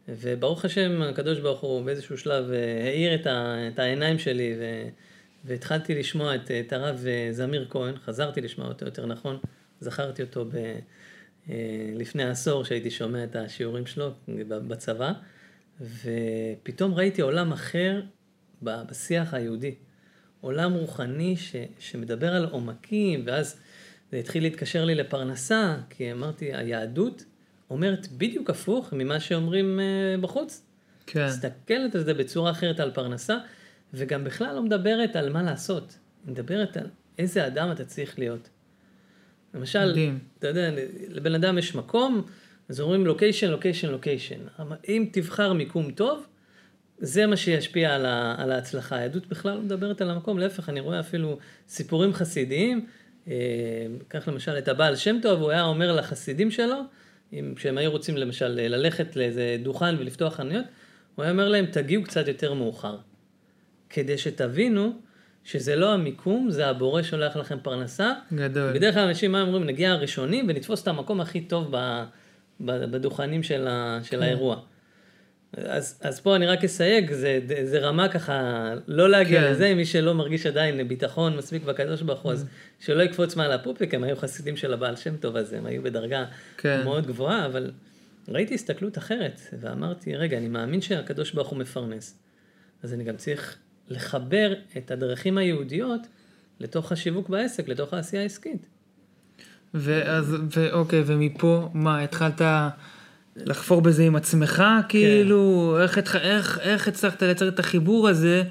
וברוך 0.10 0.66
השם, 0.66 1.02
הקדוש 1.02 1.40
ברוך 1.40 1.60
הוא 1.60 1.86
באיזשהו 1.86 2.18
שלב 2.18 2.52
אה, 2.52 2.88
האיר 2.88 3.16
את, 3.16 3.28
ה... 3.28 3.56
את 3.68 3.80
העיניים 3.80 4.20
שלי, 4.20 4.56
ו... 4.60 4.90
והתחלתי 5.46 5.96
לשמוע 5.96 6.36
את, 6.36 6.52
את 6.52 6.74
הרב 6.74 7.04
אה, 7.08 7.28
זמיר 7.32 7.68
כהן, 7.70 7.98
חזרתי 7.98 8.42
לשמוע 8.42 8.68
אותו 8.68 8.86
יותר 8.86 9.06
נכון, 9.06 9.38
זכרתי 9.80 10.22
אותו 10.22 10.46
ב... 10.46 10.56
אה, 11.50 11.54
לפני 11.96 12.24
עשור 12.24 12.66
שהייתי 12.66 12.92
שומע 12.92 13.24
את 13.24 13.36
השיעורים 13.36 13.86
שלו 13.86 14.12
בצבא, 14.48 15.12
ופתאום 15.82 16.94
ראיתי 16.94 17.22
עולם 17.22 17.52
אחר 17.52 18.02
בשיח 18.62 19.34
היהודי. 19.34 19.76
עולם 20.42 20.74
רוחני 20.74 21.38
ש, 21.38 21.56
שמדבר 21.80 22.36
על 22.36 22.46
עומקים, 22.46 23.24
ואז 23.26 23.60
זה 24.12 24.18
התחיל 24.18 24.44
להתקשר 24.44 24.86
לי 24.86 24.96
לפרנסה, 24.96 25.78
כי 25.90 26.12
אמרתי, 26.12 26.54
היהדות 26.54 27.26
אומרת 27.70 28.08
בדיוק 28.18 28.50
הפוך 28.50 28.94
ממה 28.94 29.20
שאומרים 29.20 29.80
אה, 29.80 30.18
בחוץ. 30.22 30.66
כן, 31.06 31.26
מסתכלת 31.26 31.96
על 31.96 32.04
זה 32.04 32.14
בצורה 32.14 32.52
אחרת 32.52 32.80
על 32.80 32.92
פרנסה, 32.92 33.38
וגם 33.94 34.24
בכלל 34.24 34.56
לא 34.56 34.64
מדברת 34.64 35.16
על 35.16 35.30
מה 35.30 35.44
לעשות. 35.44 35.98
היא 36.26 36.32
מדברת 36.32 36.78
על 36.78 36.88
איזה 37.18 37.48
אדם 37.48 37.72
אתה 37.72 37.86
צריך 37.86 38.20
להיות. 38.20 38.50
למשל, 39.54 39.92
מדהים. 39.92 40.20
אתה 40.40 40.48
יודע, 40.48 40.70
לבן 41.10 41.36
אדם 41.36 41.58
יש 41.58 41.76
מקום, 41.76 42.22
אז 42.70 42.80
אומרים 42.80 43.06
לוקיישן, 43.06 43.52
לוקיישן, 43.52 43.92
לוקיישן. 43.92 44.40
אם 44.88 45.06
תבחר 45.12 45.54
מיקום 45.54 45.92
טוב, 45.92 46.26
זה 46.98 47.26
מה 47.26 47.38
שישפיע 47.38 47.96
על, 47.96 48.06
ה, 48.06 48.36
על 48.38 48.52
ההצלחה. 48.52 48.96
היהדות 48.96 49.28
בכלל 49.28 49.54
לא 49.54 49.62
מדברת 49.62 50.02
על 50.02 50.10
המקום, 50.10 50.40
להפך, 50.40 50.70
אני 50.70 50.80
רואה 50.80 51.00
אפילו 51.00 51.38
סיפורים 51.68 52.14
חסידיים. 52.14 52.86
אה, 53.28 53.34
קח 54.08 54.28
למשל 54.28 54.58
את 54.58 54.68
הבעל 54.68 54.96
שם 54.96 55.18
טוב, 55.22 55.42
הוא 55.42 55.52
היה 55.52 55.64
אומר 55.64 55.92
לחסידים 55.96 56.52
שלו, 56.52 56.78
אם, 57.34 57.54
כשהם 57.56 57.78
היו 57.78 57.92
רוצים 57.92 58.18
למשל 58.18 58.48
ללכת 58.48 59.16
לאיזה 59.16 59.58
דוכן 59.64 59.96
ולפתוח 60.00 60.36
חנויות, 60.36 60.66
הוא 61.16 61.24
היה 61.24 61.32
אומר 61.32 61.50
להם, 61.50 61.66
תגיעו 61.66 62.04
קצת 62.04 62.28
יותר 62.28 62.54
מאוחר. 62.54 62.98
כדי 63.90 64.18
שתבינו 64.18 64.94
שזה 65.44 65.76
לא 65.76 65.94
המיקום, 65.94 66.50
זה 66.50 66.68
הבורא 66.68 67.02
שולח 67.02 67.36
לכם 67.36 67.58
פרנסה. 67.62 68.14
גדול. 68.34 68.74
בדרך 68.74 68.94
כלל 68.94 69.08
אנשים 69.08 69.32
מה 69.32 69.42
אומרים, 69.42 69.64
נגיע 69.64 69.92
הראשונים 69.92 70.46
ונתפוס 70.50 70.84
את 70.84 70.88
המקום 70.88 71.22
הכי 71.22 71.42
טוב 71.42 71.68
ב, 71.72 72.04
בדוכנים 72.60 73.44
של, 73.44 73.68
ה, 73.68 74.00
של 74.04 74.24
האירוע. 74.24 74.62
אז, 75.58 76.00
אז 76.02 76.20
פה 76.20 76.36
אני 76.36 76.46
רק 76.46 76.64
אסייג, 76.64 77.12
זה, 77.12 77.40
זה 77.64 77.80
רמה 77.80 78.08
ככה, 78.08 78.74
לא 78.88 79.10
להגיע 79.10 79.42
כן. 79.42 79.52
לזה, 79.52 79.76
מי 79.76 79.86
שלא 79.86 80.14
מרגיש 80.14 80.46
עדיין 80.46 80.88
ביטחון 80.88 81.38
מספיק 81.38 81.64
בקדוש 81.64 82.02
ברוך 82.02 82.22
הוא, 82.22 82.32
אז 82.32 82.46
שלא 82.80 83.04
יקפוץ 83.04 83.36
מעל 83.36 83.52
הפופיק, 83.52 83.94
הם 83.94 84.04
היו 84.04 84.16
חסידים 84.16 84.58
של 84.58 84.74
הבעל 84.74 84.96
שם 84.96 85.18
טוב, 85.18 85.36
אז 85.36 85.54
הם 85.54 85.66
היו 85.66 85.84
בדרגה 85.84 86.26
כן. 86.58 86.82
מאוד 86.84 87.08
גבוהה, 87.08 87.46
אבל 87.46 87.72
ראיתי 88.28 88.54
הסתכלות 88.54 88.98
אחרת, 88.98 89.42
ואמרתי, 89.60 90.16
רגע, 90.16 90.38
אני 90.38 90.48
מאמין 90.48 90.82
שהקדוש 90.82 91.32
ברוך 91.32 91.48
הוא 91.48 91.60
מפרנס, 91.60 92.20
אז 92.84 92.94
אני 92.94 93.04
גם 93.04 93.18
צריך 93.18 93.58
לחבר 93.90 94.54
את 94.78 94.92
הדרכים 94.92 95.38
היהודיות 95.38 96.02
לתוך 96.60 96.92
השיווק 96.92 97.30
בעסק, 97.30 97.68
לתוך 97.68 97.94
העשייה 97.94 98.22
העסקית. 98.22 98.66
ואז, 99.76 100.36
ואוקיי, 100.56 101.04
ומפה, 101.06 101.70
מה, 101.74 102.02
התחלת 102.02 102.42
לחפור 103.36 103.82
בזה 103.82 104.04
עם 104.04 104.16
עצמך, 104.16 104.64
כאילו, 104.90 105.74
כן. 105.78 105.84
איך, 105.84 105.98
איך, 105.98 106.16
איך, 106.16 106.60
איך 106.62 106.88
הצלחת 106.88 107.24
לייצר 107.24 107.48
את 107.48 107.60
החיבור 107.60 108.08
הזה 108.08 108.44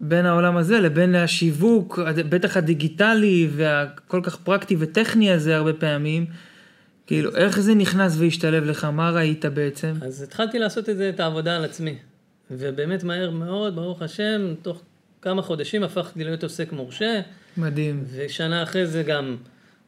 בין 0.00 0.26
העולם 0.26 0.56
הזה 0.56 0.80
לבין 0.80 1.14
השיווק, 1.14 1.98
בטח 2.28 2.56
הדיגיטלי 2.56 3.48
והכל 3.50 4.20
כך 4.22 4.36
פרקטי 4.36 4.76
וטכני 4.78 5.32
הזה 5.32 5.56
הרבה 5.56 5.72
פעמים, 5.72 6.26
כאילו, 7.06 7.36
איך 7.36 7.60
זה 7.60 7.74
נכנס 7.74 8.16
והשתלב 8.18 8.64
לך? 8.64 8.84
מה 8.84 9.10
ראית 9.10 9.44
בעצם? 9.44 9.94
אז 10.02 10.22
התחלתי 10.22 10.58
לעשות 10.58 10.88
את 10.88 10.96
זה, 10.96 11.08
את 11.08 11.20
העבודה 11.20 11.56
על 11.56 11.64
עצמי. 11.64 11.94
ובאמת 12.50 13.04
מהר 13.04 13.30
מאוד, 13.30 13.76
ברוך 13.76 14.02
השם, 14.02 14.54
תוך 14.62 14.82
כמה 15.22 15.42
חודשים 15.42 15.82
הפכתי 15.82 16.24
להיות 16.24 16.42
עוסק 16.42 16.72
מורשה. 16.72 17.20
מדהים. 17.56 18.04
ושנה 18.16 18.62
אחרי 18.62 18.86
זה 18.86 19.02
גם 19.02 19.36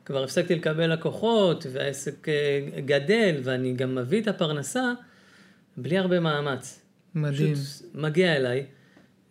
כבר 0.08 0.24
הפסקתי 0.24 0.54
לקבל 0.54 0.92
לקוחות, 0.92 1.66
והעסק 1.72 2.28
אה, 2.28 2.80
גדל, 2.80 3.34
ואני 3.42 3.72
גם 3.72 3.94
מביא 3.94 4.20
את 4.20 4.28
הפרנסה 4.28 4.92
בלי 5.76 5.98
הרבה 5.98 6.20
מאמץ. 6.20 6.80
מדהים. 7.14 7.54
פשוט 7.54 7.86
מגיע 7.94 8.36
אליי, 8.36 8.66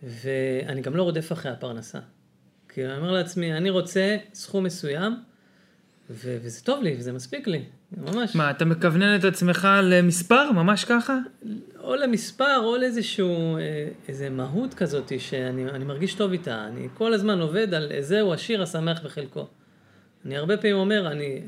ואני 0.03 0.81
גם 0.81 0.95
לא 0.95 1.03
רודף 1.03 1.31
אחרי 1.31 1.51
הפרנסה. 1.51 1.99
כי 2.69 2.85
אני 2.85 2.97
אומר 2.97 3.11
לעצמי, 3.11 3.53
אני 3.53 3.69
רוצה 3.69 4.17
סכום 4.33 4.63
מסוים, 4.63 5.15
ו- 6.09 6.37
וזה 6.43 6.63
טוב 6.63 6.83
לי, 6.83 6.95
וזה 6.99 7.13
מספיק 7.13 7.47
לי, 7.47 7.63
ממש. 7.97 8.35
מה, 8.35 8.51
אתה 8.51 8.65
מכוונן 8.65 9.15
את 9.19 9.23
עצמך 9.23 9.67
למספר, 9.83 10.51
ממש 10.51 10.85
ככה? 10.85 11.17
או 11.79 11.95
למספר, 11.95 12.59
או 12.63 12.77
לאיזשהו, 12.77 13.57
אה, 13.57 13.87
איזה 14.07 14.29
מהות 14.29 14.73
כזאת 14.73 15.11
שאני 15.19 15.85
מרגיש 15.85 16.13
טוב 16.13 16.31
איתה. 16.31 16.67
אני 16.67 16.87
כל 16.93 17.13
הזמן 17.13 17.41
עובד 17.41 17.73
על 17.73 17.91
זהו 17.99 18.33
השיר 18.33 18.61
השמח 18.61 19.01
בחלקו. 19.05 19.47
אני 20.25 20.37
הרבה 20.37 20.57
פעמים 20.57 20.75
אומר, 20.75 21.11
אני, 21.11 21.41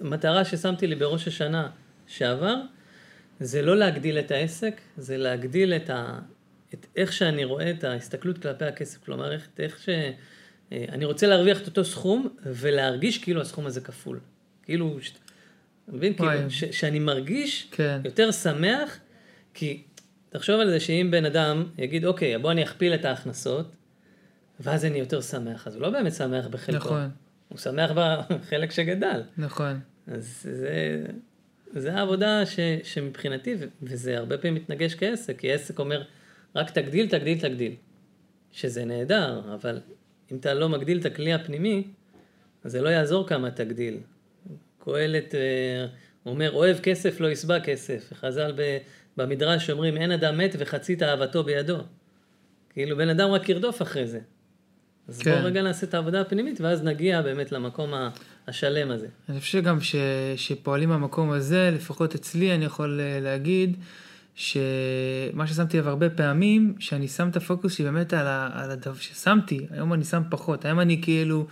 מטרה 0.00 0.44
ששמתי 0.44 0.86
לי 0.86 0.94
בראש 0.94 1.28
השנה 1.28 1.70
שעבר, 2.06 2.56
זה 3.40 3.62
לא 3.62 3.76
להגדיל 3.76 4.18
את 4.18 4.30
העסק, 4.30 4.80
זה 4.96 5.16
להגדיל 5.16 5.72
את, 5.72 5.90
ה, 5.90 6.18
את 6.74 6.86
איך 6.96 7.12
שאני 7.12 7.44
רואה 7.44 7.70
את 7.70 7.84
ההסתכלות 7.84 8.38
כלפי 8.38 8.64
הכסף. 8.64 9.04
כלומר, 9.04 9.32
איך, 9.32 9.48
איך 9.58 9.78
ש... 9.78 9.88
אה, 10.72 10.84
אני 10.88 11.04
רוצה 11.04 11.26
להרוויח 11.26 11.60
את 11.62 11.66
אותו 11.66 11.84
סכום 11.84 12.28
ולהרגיש 12.44 13.18
כאילו 13.18 13.40
הסכום 13.40 13.66
הזה 13.66 13.80
כפול. 13.80 14.20
כאילו, 14.62 14.98
ש... 15.00 15.12
מבין? 15.88 16.14
כאילו, 16.14 16.30
ש... 16.48 16.64
שאני 16.64 16.98
מרגיש 16.98 17.68
כן. 17.70 18.00
יותר 18.04 18.30
שמח, 18.30 18.98
כי 19.54 19.82
תחשוב 20.30 20.60
על 20.60 20.70
זה 20.70 20.80
שאם 20.80 21.08
בן 21.10 21.24
אדם 21.24 21.64
יגיד, 21.78 22.04
אוקיי, 22.04 22.38
בוא 22.38 22.50
אני 22.50 22.62
אכפיל 22.62 22.94
את 22.94 23.04
ההכנסות, 23.04 23.66
ואז 24.60 24.84
אני 24.84 24.98
יותר 24.98 25.20
שמח. 25.20 25.66
אז 25.66 25.74
הוא 25.74 25.82
לא 25.82 25.90
באמת 25.90 26.14
שמח 26.14 26.46
בחלקו. 26.46 26.76
נכון. 26.76 27.10
הוא 27.54 27.60
שמח 27.60 27.90
בחלק 27.94 28.70
שגדל. 28.70 29.22
נכון. 29.38 29.80
אז 30.06 30.48
זה, 30.50 31.04
זה 31.70 31.94
העבודה 31.94 32.46
ש, 32.46 32.60
שמבחינתי, 32.82 33.56
וזה 33.82 34.18
הרבה 34.18 34.38
פעמים 34.38 34.54
מתנגש 34.54 34.94
כעסק, 34.94 35.38
כי 35.38 35.52
עסק 35.52 35.78
אומר, 35.78 36.02
רק 36.56 36.70
תגדיל, 36.70 37.08
תגדיל, 37.08 37.40
תגדיל. 37.40 37.74
שזה 38.52 38.84
נהדר, 38.84 39.54
אבל 39.54 39.80
אם 40.32 40.36
אתה 40.36 40.54
לא 40.54 40.68
מגדיל 40.68 41.00
את 41.00 41.04
הכלי 41.04 41.32
הפנימי, 41.32 41.84
אז 42.64 42.72
זה 42.72 42.82
לא 42.82 42.88
יעזור 42.88 43.28
כמה 43.28 43.50
תגדיל. 43.50 43.98
קהלת 44.78 45.34
אה, 45.34 45.86
אומר, 46.26 46.52
אוהב 46.52 46.78
כסף 46.78 47.20
לא 47.20 47.30
ישבע 47.30 47.60
כסף. 47.60 48.12
חז"ל 48.14 48.52
במדרש 49.16 49.70
אומרים, 49.70 49.96
אין 49.96 50.12
אדם 50.12 50.38
מת 50.38 50.56
וחצי 50.58 50.96
תאוותו 50.96 51.44
בידו. 51.44 51.76
כאילו 52.70 52.96
בן 52.96 53.08
אדם 53.08 53.30
רק 53.30 53.48
ירדוף 53.48 53.82
אחרי 53.82 54.06
זה. 54.06 54.20
אז 55.08 55.18
כן. 55.18 55.32
בואו 55.32 55.44
רגע 55.44 55.62
נעשה 55.62 55.86
את 55.86 55.94
העבודה 55.94 56.20
הפנימית, 56.20 56.60
ואז 56.60 56.82
נגיע 56.82 57.22
באמת 57.22 57.52
למקום 57.52 57.92
השלם 58.48 58.90
הזה. 58.90 59.06
אני 59.28 59.40
חושב 59.40 59.52
שגם 59.52 59.80
ש, 59.80 59.96
שפועלים 60.36 60.90
במקום 60.90 61.30
הזה, 61.30 61.70
לפחות 61.74 62.14
אצלי, 62.14 62.54
אני 62.54 62.64
יכול 62.64 63.00
אה, 63.00 63.20
להגיד, 63.20 63.76
שמה 64.34 65.46
ששמתי 65.46 65.78
לב 65.78 65.88
הרבה 65.88 66.10
פעמים, 66.10 66.74
שאני 66.78 67.08
שם 67.08 67.28
את 67.28 67.36
הפוקוס 67.36 67.74
שלי 67.74 67.84
באמת 67.84 68.12
על, 68.12 68.26
ה, 68.26 68.50
על 68.52 68.70
הדבר 68.70 68.94
ששמתי, 68.94 69.66
היום 69.70 69.92
אני 69.92 70.04
שם 70.04 70.22
פחות, 70.30 70.64
היום 70.64 70.80
אני 70.80 71.02
כאילו 71.02 71.46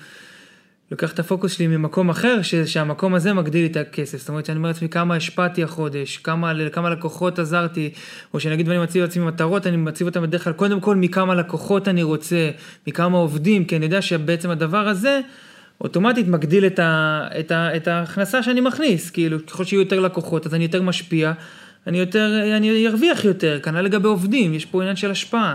לוקח 0.92 1.12
את 1.12 1.18
הפוקוס 1.18 1.52
שלי 1.52 1.66
ממקום 1.66 2.10
אחר, 2.10 2.42
ש, 2.42 2.54
שהמקום 2.54 3.14
הזה 3.14 3.32
מגדיל 3.32 3.60
לי 3.60 3.66
את 3.66 3.76
הכסף, 3.76 4.18
זאת 4.18 4.28
אומרת 4.28 4.46
שאני 4.46 4.56
אומר 4.56 4.68
לעצמי 4.68 4.88
כמה 4.88 5.16
השפעתי 5.16 5.62
החודש, 5.62 6.16
כמה, 6.16 6.52
לכמה 6.52 6.90
לקוחות 6.90 7.38
עזרתי, 7.38 7.90
או 8.34 8.40
שנגיד 8.40 8.68
ואני 8.68 8.82
מציב 8.82 9.02
לעצמי 9.02 9.24
מטרות, 9.24 9.66
אני 9.66 9.76
מציב 9.76 10.06
אותן 10.06 10.22
בדרך 10.22 10.44
כלל 10.44 10.52
קודם 10.52 10.80
כל 10.80 10.96
מכמה 10.96 11.34
לקוחות 11.34 11.88
אני 11.88 12.02
רוצה, 12.02 12.50
מכמה 12.86 13.18
עובדים, 13.18 13.64
כי 13.64 13.76
אני 13.76 13.84
יודע 13.84 14.02
שבעצם 14.02 14.50
הדבר 14.50 14.88
הזה, 14.88 15.20
אוטומטית 15.80 16.28
מגדיל 16.28 16.66
את, 16.66 16.78
ה, 16.78 17.24
את, 17.40 17.50
ה, 17.50 17.76
את 17.76 17.88
ההכנסה 17.88 18.42
שאני 18.42 18.60
מכניס, 18.60 19.10
כאילו 19.10 19.46
ככל 19.46 19.64
שיהיו 19.64 19.80
יותר 19.80 20.00
לקוחות 20.00 20.46
אז 20.46 20.54
אני 20.54 20.64
יותר 20.64 20.82
משפיע, 20.82 21.32
אני 21.86 21.98
יותר, 21.98 22.56
אני 22.56 22.88
ארוויח 22.88 23.24
יותר, 23.24 23.60
כנ"ל 23.62 23.80
לגבי 23.80 24.08
עובדים, 24.08 24.54
יש 24.54 24.66
פה 24.66 24.80
עניין 24.82 24.96
של 24.96 25.10
השפעה. 25.10 25.54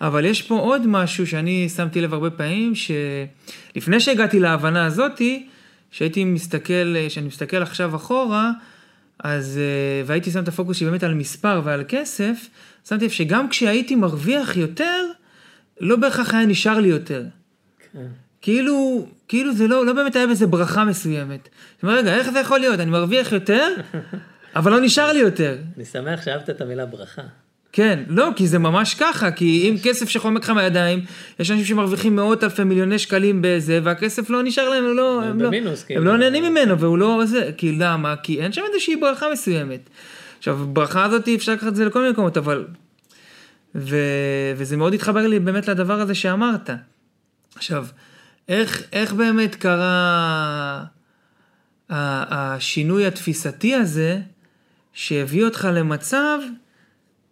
אבל 0.00 0.24
יש 0.24 0.42
פה 0.42 0.58
עוד 0.58 0.86
משהו 0.86 1.26
שאני 1.26 1.68
שמתי 1.68 2.00
לב 2.00 2.14
הרבה 2.14 2.30
פעמים, 2.30 2.72
שלפני 2.74 4.00
שהגעתי 4.00 4.40
להבנה 4.40 4.86
הזאתי, 4.86 5.46
שהייתי 5.90 6.24
מסתכל, 6.24 6.94
שאני 7.08 7.26
מסתכל 7.26 7.62
עכשיו 7.62 7.96
אחורה, 7.96 8.50
אז, 9.18 9.60
והייתי 10.06 10.30
שם 10.30 10.42
את 10.42 10.48
הפוקוס 10.48 10.76
שלי 10.76 10.88
באמת 10.88 11.02
על 11.02 11.14
מספר 11.14 11.60
ועל 11.64 11.84
כסף, 11.88 12.48
שמתי 12.88 13.04
לב 13.04 13.10
שגם 13.10 13.48
כשהייתי 13.48 13.94
מרוויח 13.94 14.56
יותר, 14.56 15.04
לא 15.80 15.96
בהכרח 15.96 16.34
היה 16.34 16.46
נשאר 16.46 16.80
לי 16.80 16.88
יותר. 16.88 17.24
כן. 17.92 18.06
כאילו, 18.42 19.06
כאילו 19.28 19.54
זה 19.54 19.68
לא, 19.68 19.86
לא 19.86 19.92
באמת 19.92 20.16
היה 20.16 20.26
בזה 20.26 20.46
ברכה 20.46 20.84
מסוימת. 20.84 21.48
זאת 21.74 21.82
אומרת, 21.82 21.98
רגע, 21.98 22.14
איך 22.14 22.30
זה 22.30 22.38
יכול 22.38 22.58
להיות? 22.58 22.80
אני 22.80 22.90
מרוויח 22.90 23.32
יותר, 23.32 23.68
אבל 24.56 24.72
לא 24.72 24.80
נשאר 24.80 25.12
לי 25.12 25.18
יותר. 25.18 25.58
אני 25.76 25.84
שמח 25.84 26.24
שאהבת 26.24 26.50
את 26.50 26.60
המילה 26.60 26.86
ברכה. 26.86 27.22
כן, 27.72 28.02
לא, 28.08 28.28
כי 28.36 28.46
זה 28.46 28.58
ממש 28.58 28.94
ככה, 28.94 29.30
כי 29.30 29.68
אם 29.70 29.76
כסף 29.82 30.08
שחומק 30.08 30.42
לך 30.42 30.50
מהידיים, 30.50 31.04
יש 31.40 31.50
אנשים 31.50 31.64
שמרוויחים 31.64 32.16
מאות 32.16 32.44
אלפי 32.44 32.64
מיליוני 32.64 32.98
שקלים 32.98 33.38
בזה, 33.42 33.80
והכסף 33.82 34.30
לא 34.30 34.42
נשאר 34.42 34.68
להם, 34.68 34.84
הם 34.84 34.96
לא, 34.96 35.22
הם, 35.22 35.40
לא, 35.40 35.50
הם 35.90 36.04
לא 36.04 36.16
נהנים 36.16 36.44
ממנו, 36.44 36.78
והוא 36.78 36.98
לא 36.98 37.22
זה, 37.24 37.50
כי 37.56 37.72
למה? 37.72 38.16
כי 38.16 38.40
אין 38.40 38.52
שם 38.52 38.62
איזושהי 38.68 38.96
ברכה 38.96 39.26
מסוימת. 39.32 39.90
עכשיו, 40.38 40.58
ברכה 40.72 41.04
הזאת 41.04 41.28
אפשר 41.28 41.52
לקחת 41.52 41.66
את 41.66 41.76
זה 41.76 41.84
לכל 41.84 41.98
מיני 41.98 42.12
מקומות, 42.12 42.36
אבל... 42.36 42.64
ו... 43.74 43.96
וזה 44.56 44.76
מאוד 44.76 44.94
התחבר 44.94 45.26
לי 45.26 45.38
באמת 45.38 45.68
לדבר 45.68 46.00
הזה 46.00 46.14
שאמרת. 46.14 46.70
עכשיו, 47.54 47.86
איך, 48.48 48.82
איך 48.92 49.12
באמת 49.12 49.54
קרה 49.54 50.84
השינוי 51.90 53.06
התפיסתי 53.06 53.74
הזה, 53.74 54.18
שהביא 54.92 55.44
אותך 55.44 55.68
למצב 55.72 56.38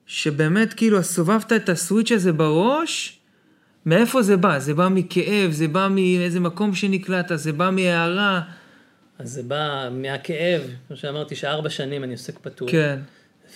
שבאמת 0.08 0.74
כאילו 0.74 1.02
סובבת 1.02 1.52
את 1.52 1.68
הסוויץ' 1.68 2.12
הזה 2.12 2.32
בראש, 2.32 3.18
מאיפה 3.86 4.22
זה 4.22 4.36
בא? 4.36 4.58
זה 4.58 4.74
בא 4.74 4.88
מכאב, 4.88 5.50
זה 5.50 5.68
בא 5.68 5.88
מאיזה 5.90 6.40
מקום 6.40 6.74
שנקלטת, 6.74 7.38
זה 7.38 7.52
בא 7.52 7.70
מהערה. 7.70 8.40
אז 9.18 9.30
זה 9.30 9.42
בא 9.42 9.88
מהכאב, 9.92 10.62
כמו 10.88 10.96
שאמרתי, 10.96 11.34
שארבע 11.34 11.70
שנים 11.70 12.04
אני 12.04 12.12
עוסק 12.12 12.38
פתוח. 12.38 12.70
כן. 12.70 12.98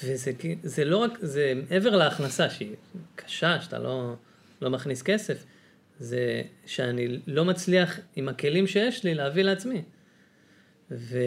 וזה 0.04 0.32
זה 0.62 0.84
לא 0.84 0.96
רק, 0.96 1.18
זה 1.20 1.52
מעבר 1.70 1.96
להכנסה 1.96 2.50
שהיא 2.50 2.74
קשה, 3.14 3.60
שאתה 3.60 3.78
לא, 3.78 4.14
לא 4.62 4.70
מכניס 4.70 5.02
כסף, 5.02 5.44
זה 6.00 6.42
שאני 6.66 7.18
לא 7.26 7.44
מצליח 7.44 7.98
עם 8.16 8.28
הכלים 8.28 8.66
שיש 8.66 9.04
לי 9.04 9.14
להביא 9.14 9.42
לעצמי. 9.42 9.82
ו, 10.90 11.18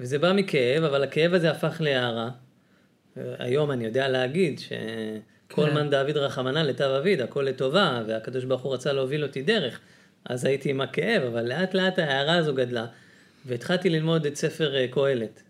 וזה 0.00 0.18
בא 0.18 0.32
מכאב, 0.32 0.84
אבל 0.84 1.02
הכאב 1.02 1.34
הזה 1.34 1.50
הפך 1.50 1.76
להערה. 1.80 2.30
היום 3.16 3.70
אני 3.70 3.84
יודע 3.84 4.08
להגיד 4.08 4.58
שכל 4.58 5.66
כן. 5.66 5.74
מן 5.74 5.90
דוד 5.90 6.16
רחמנא 6.16 6.58
לטב 6.58 6.84
אביד, 7.00 7.20
הכל 7.20 7.42
לטובה, 7.42 8.02
והקדוש 8.06 8.44
ברוך 8.44 8.62
הוא 8.62 8.74
רצה 8.74 8.92
להוביל 8.92 9.22
אותי 9.22 9.42
דרך. 9.42 9.80
אז 10.24 10.44
הייתי 10.44 10.70
עם 10.70 10.80
הכאב, 10.80 11.22
אבל 11.22 11.48
לאט 11.48 11.74
לאט 11.74 11.98
ההערה 11.98 12.36
הזו 12.36 12.54
גדלה, 12.54 12.86
והתחלתי 13.46 13.88
ללמוד 13.90 14.26
את 14.26 14.36
ספר 14.36 14.76
אה, 14.76 14.86
קהלת. 14.90 15.42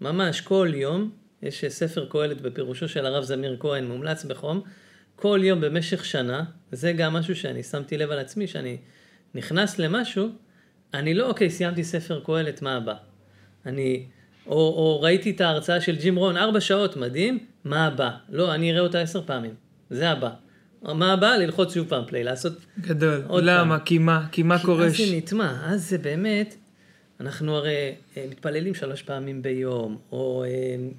ממש 0.00 0.40
כל 0.40 0.70
יום, 0.74 1.10
יש 1.42 1.64
ספר 1.64 2.06
קהלת 2.10 2.40
בפירושו 2.40 2.88
של 2.88 3.06
הרב 3.06 3.24
זמיר 3.24 3.56
כהן, 3.60 3.84
מומלץ 3.84 4.24
בחום, 4.24 4.62
כל 5.16 5.40
יום 5.42 5.60
במשך 5.60 6.04
שנה, 6.04 6.44
זה 6.72 6.92
גם 6.92 7.12
משהו 7.12 7.36
שאני 7.36 7.62
שמתי 7.62 7.96
לב 7.98 8.10
על 8.10 8.18
עצמי, 8.18 8.46
שאני 8.46 8.76
נכנס 9.34 9.78
למשהו, 9.78 10.28
אני 10.94 11.14
לא, 11.14 11.28
אוקיי, 11.28 11.50
סיימתי 11.50 11.84
ספר 11.84 12.20
קהלת, 12.26 12.62
מה 12.62 12.76
הבא? 12.76 12.94
אני 13.66 14.06
או, 14.46 14.54
או 14.56 15.00
ראיתי 15.02 15.30
את 15.30 15.40
ההרצאה 15.40 15.80
של 15.80 15.96
ג'ים 15.96 16.16
רון, 16.16 16.36
ארבע 16.36 16.60
שעות, 16.60 16.96
מדהים, 16.96 17.38
מה 17.64 17.86
הבא? 17.86 18.10
לא, 18.28 18.54
אני 18.54 18.72
אראה 18.72 18.80
אותה 18.80 19.00
עשר 19.00 19.22
פעמים, 19.26 19.54
זה 19.90 20.10
הבא. 20.10 20.30
מה 20.82 21.12
הבא? 21.12 21.36
ללחוץ 21.36 21.74
שוב 21.74 21.88
פעם 21.88 22.04
פליי, 22.06 22.24
לעשות 22.24 22.52
גדול. 22.80 23.22
עוד 23.28 23.44
למה? 23.44 23.76
פעם. 23.78 23.86
כי 23.86 23.98
מה? 23.98 24.26
כי 24.32 24.42
מה 24.42 24.58
קורה? 24.64 24.86
אז 24.86 24.96
זה 24.96 25.04
נטמע, 25.16 25.56
אז 25.64 25.88
זה 25.88 25.98
באמת, 25.98 26.56
אנחנו 27.20 27.56
הרי 27.56 27.94
אה, 28.16 28.24
מתפללים 28.30 28.74
שלוש 28.74 29.02
פעמים 29.02 29.42
ביום, 29.42 29.98
או 30.12 30.44
אה, 30.44 30.48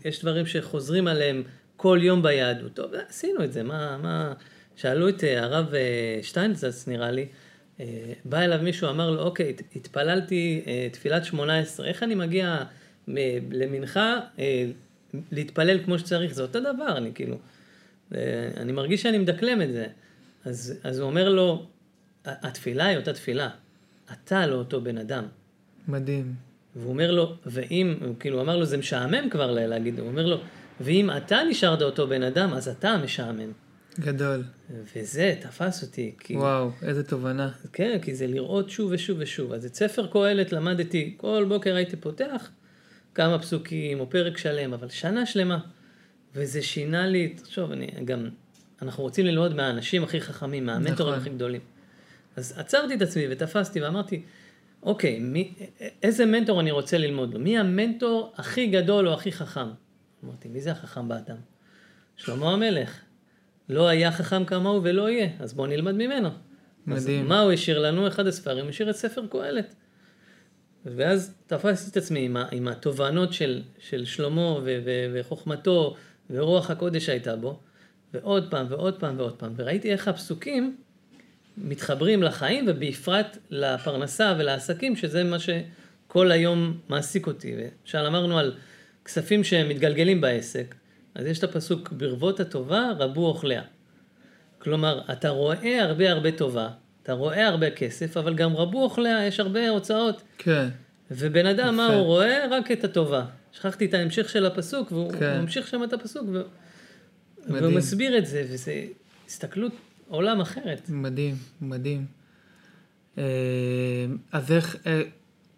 יש 0.09 0.21
דברים 0.21 0.45
שחוזרים 0.45 1.07
עליהם 1.07 1.43
כל 1.77 1.99
יום 2.01 2.23
ביהדות. 2.23 2.73
טוב, 2.73 2.91
עשינו 3.09 3.43
את 3.43 3.53
זה, 3.53 3.63
מה, 3.63 3.97
מה... 3.97 4.33
שאלו 4.75 5.09
את 5.09 5.23
אה, 5.23 5.43
הרב 5.43 5.73
שטיינזץ, 6.21 6.87
נראה 6.87 7.11
לי, 7.11 7.25
בא 8.25 8.39
אליו 8.39 8.59
מישהו, 8.63 8.89
אמר 8.89 9.11
לו, 9.11 9.21
אוקיי, 9.21 9.55
התפללתי 9.75 10.61
תפילת 10.91 11.25
שמונה 11.25 11.59
עשרה, 11.59 11.87
איך 11.87 12.03
אני 12.03 12.15
מגיע 12.15 12.63
למנחה 13.51 14.19
להתפלל 15.31 15.83
כמו 15.83 15.99
שצריך? 15.99 16.33
זה 16.33 16.41
אותו 16.41 16.59
דבר, 16.59 16.97
אני 16.97 17.11
כאילו, 17.13 17.37
אני 18.57 18.71
מרגיש 18.71 19.01
שאני 19.01 19.17
מדקלם 19.17 19.61
את 19.61 19.71
זה. 19.71 19.87
אז, 20.45 20.79
אז 20.83 20.99
הוא 20.99 21.09
אומר 21.09 21.29
לו, 21.29 21.65
התפילה 22.25 22.85
היא 22.85 22.97
אותה 22.97 23.13
תפילה, 23.13 23.49
אתה 24.13 24.45
לא 24.45 24.55
אותו 24.55 24.81
בן 24.81 24.97
אדם. 24.97 25.23
מדהים. 25.87 26.33
והוא 26.75 26.89
אומר 26.89 27.11
לו, 27.11 27.35
ואם, 27.45 27.95
הוא 28.05 28.15
כאילו 28.19 28.41
אמר 28.41 28.57
לו, 28.57 28.65
זה 28.65 28.77
משעמם 28.77 29.29
כבר 29.29 29.51
להגיד, 29.51 29.99
הוא 29.99 30.07
אומר 30.07 30.25
לו, 30.25 30.41
ואם 30.81 31.09
אתה 31.17 31.39
נשארת 31.49 31.81
אותו 31.81 32.07
בן 32.07 32.23
אדם, 32.23 32.53
אז 32.53 32.67
אתה 32.67 32.89
המשעמם. 32.89 33.51
גדול. 33.99 34.43
וזה 34.95 35.35
תפס 35.41 35.83
אותי. 35.83 36.15
כי... 36.19 36.35
וואו, 36.35 36.71
איזה 36.81 37.03
תובנה. 37.03 37.49
כן, 37.73 37.99
כי 38.01 38.15
זה 38.15 38.27
לראות 38.27 38.69
שוב 38.69 38.91
ושוב 38.91 39.17
ושוב. 39.21 39.53
אז 39.53 39.65
את 39.65 39.75
ספר 39.75 40.07
קהלת 40.07 40.51
למדתי, 40.51 41.13
כל 41.17 41.45
בוקר 41.47 41.75
הייתי 41.75 41.95
פותח 41.95 42.49
כמה 43.17 43.39
פסוקים 43.39 43.99
או 43.99 44.09
פרק 44.09 44.37
שלם, 44.37 44.73
אבל 44.73 44.89
שנה 44.89 45.25
שלמה. 45.25 45.59
וזה 46.35 46.61
שינה 46.61 47.07
לי, 47.07 47.29
תחשוב, 47.29 47.71
אני 47.71 47.87
גם, 48.05 48.29
אנחנו 48.81 49.03
רוצים 49.03 49.25
ללמוד 49.25 49.55
מהאנשים 49.55 50.03
הכי 50.03 50.21
חכמים, 50.21 50.65
מהמנטורים 50.65 51.13
נכון. 51.13 51.27
הכי 51.27 51.29
גדולים. 51.29 51.61
אז 52.35 52.53
עצרתי 52.57 52.95
את 52.95 53.01
עצמי 53.01 53.23
ותפסתי 53.29 53.81
ואמרתי, 53.81 54.21
אוקיי, 54.83 55.19
מי, 55.19 55.53
איזה 56.03 56.25
מנטור 56.25 56.61
אני 56.61 56.71
רוצה 56.71 56.97
ללמוד 56.97 57.33
לו? 57.33 57.39
מי 57.39 57.57
המנטור 57.57 58.33
הכי 58.35 58.67
גדול 58.67 59.07
או 59.07 59.13
הכי 59.13 59.31
חכם? 59.31 59.69
אמרתי, 60.23 60.47
מי 60.47 60.61
זה 60.61 60.71
החכם 60.71 61.07
באדם? 61.07 61.37
שלמה 62.17 62.53
המלך. 62.53 62.99
לא 63.69 63.87
היה 63.87 64.11
חכם 64.11 64.45
כמוהו 64.45 64.83
ולא 64.83 65.09
יהיה, 65.09 65.29
אז 65.39 65.53
בואו 65.53 65.67
נלמד 65.67 65.95
ממנו. 65.95 66.29
מדהים. 66.87 67.21
אז 67.21 67.27
מה 67.27 67.41
הוא 67.41 67.51
השאיר 67.51 67.79
לנו? 67.79 68.07
אחד 68.07 68.27
הספרים, 68.27 68.63
הוא 68.63 68.69
השאיר 68.69 68.89
את 68.89 68.95
ספר 68.95 69.27
קהלת. 69.31 69.75
ואז 70.95 71.33
תפסתי 71.47 71.91
את 71.91 71.97
עצמי 71.97 72.19
עם, 72.19 72.37
עם 72.51 72.67
התובנות 72.67 73.33
של, 73.33 73.61
של 73.79 74.05
שלמה 74.05 74.41
ו, 74.41 74.79
ו, 74.85 75.11
וחוכמתו 75.13 75.95
ורוח 76.29 76.71
הקודש 76.71 77.05
שהייתה 77.05 77.35
בו, 77.35 77.59
ועוד 78.13 78.51
פעם 78.51 78.65
ועוד 78.69 78.99
פעם 78.99 79.17
ועוד 79.17 79.33
פעם, 79.33 79.53
וראיתי 79.55 79.91
איך 79.91 80.07
הפסוקים 80.07 80.77
מתחברים 81.57 82.23
לחיים 82.23 82.65
ובפרט 82.67 83.37
לפרנסה 83.49 84.35
ולעסקים, 84.39 84.95
שזה 84.95 85.23
מה 85.23 85.37
שכל 85.39 86.31
היום 86.31 86.77
מעסיק 86.89 87.27
אותי. 87.27 87.55
למשל 87.83 87.97
אמרנו 87.97 88.39
על 88.39 88.55
כספים 89.05 89.43
שמתגלגלים 89.43 90.21
בעסק, 90.21 90.75
אז 91.15 91.25
יש 91.25 91.39
את 91.39 91.43
הפסוק, 91.43 91.91
ברבות 91.91 92.39
הטובה 92.39 92.91
רבו 92.99 93.27
אוכליה. 93.27 93.61
כלומר, 94.59 95.01
אתה 95.11 95.29
רואה 95.29 95.83
הרבה 95.83 96.11
הרבה 96.11 96.31
טובה, 96.31 96.69
אתה 97.07 97.15
רואה 97.15 97.47
הרבה 97.47 97.69
כסף, 97.69 98.17
אבל 98.17 98.35
גם 98.35 98.55
רבו 98.55 98.83
אוכליה, 98.83 99.27
יש 99.27 99.39
הרבה 99.39 99.69
הוצאות. 99.69 100.21
כן. 100.37 100.67
ובן 101.11 101.45
אדם, 101.45 101.77
מה 101.77 101.85
הוא 101.85 102.01
רואה? 102.01 102.45
רק 102.51 102.71
את 102.71 102.83
הטובה. 102.83 103.25
שכחתי 103.51 103.85
את 103.85 103.93
ההמשך 103.93 104.29
של 104.29 104.45
הפסוק, 104.45 104.91
והוא 104.91 105.11
כן. 105.11 105.41
ממשיך 105.41 105.67
שם 105.67 105.83
את 105.83 105.93
הפסוק, 105.93 106.27
ו... 106.33 106.41
והוא 107.49 107.73
מסביר 107.73 108.17
את 108.17 108.25
זה, 108.25 108.43
וזו 108.49 108.71
הסתכלות 109.27 109.71
עולם 110.07 110.41
אחרת. 110.41 110.89
מדהים, 110.89 111.35
מדהים. 111.61 112.05
אה, 113.17 113.23
אז 114.31 114.51
איך, 114.51 114.75
אה, 114.85 115.01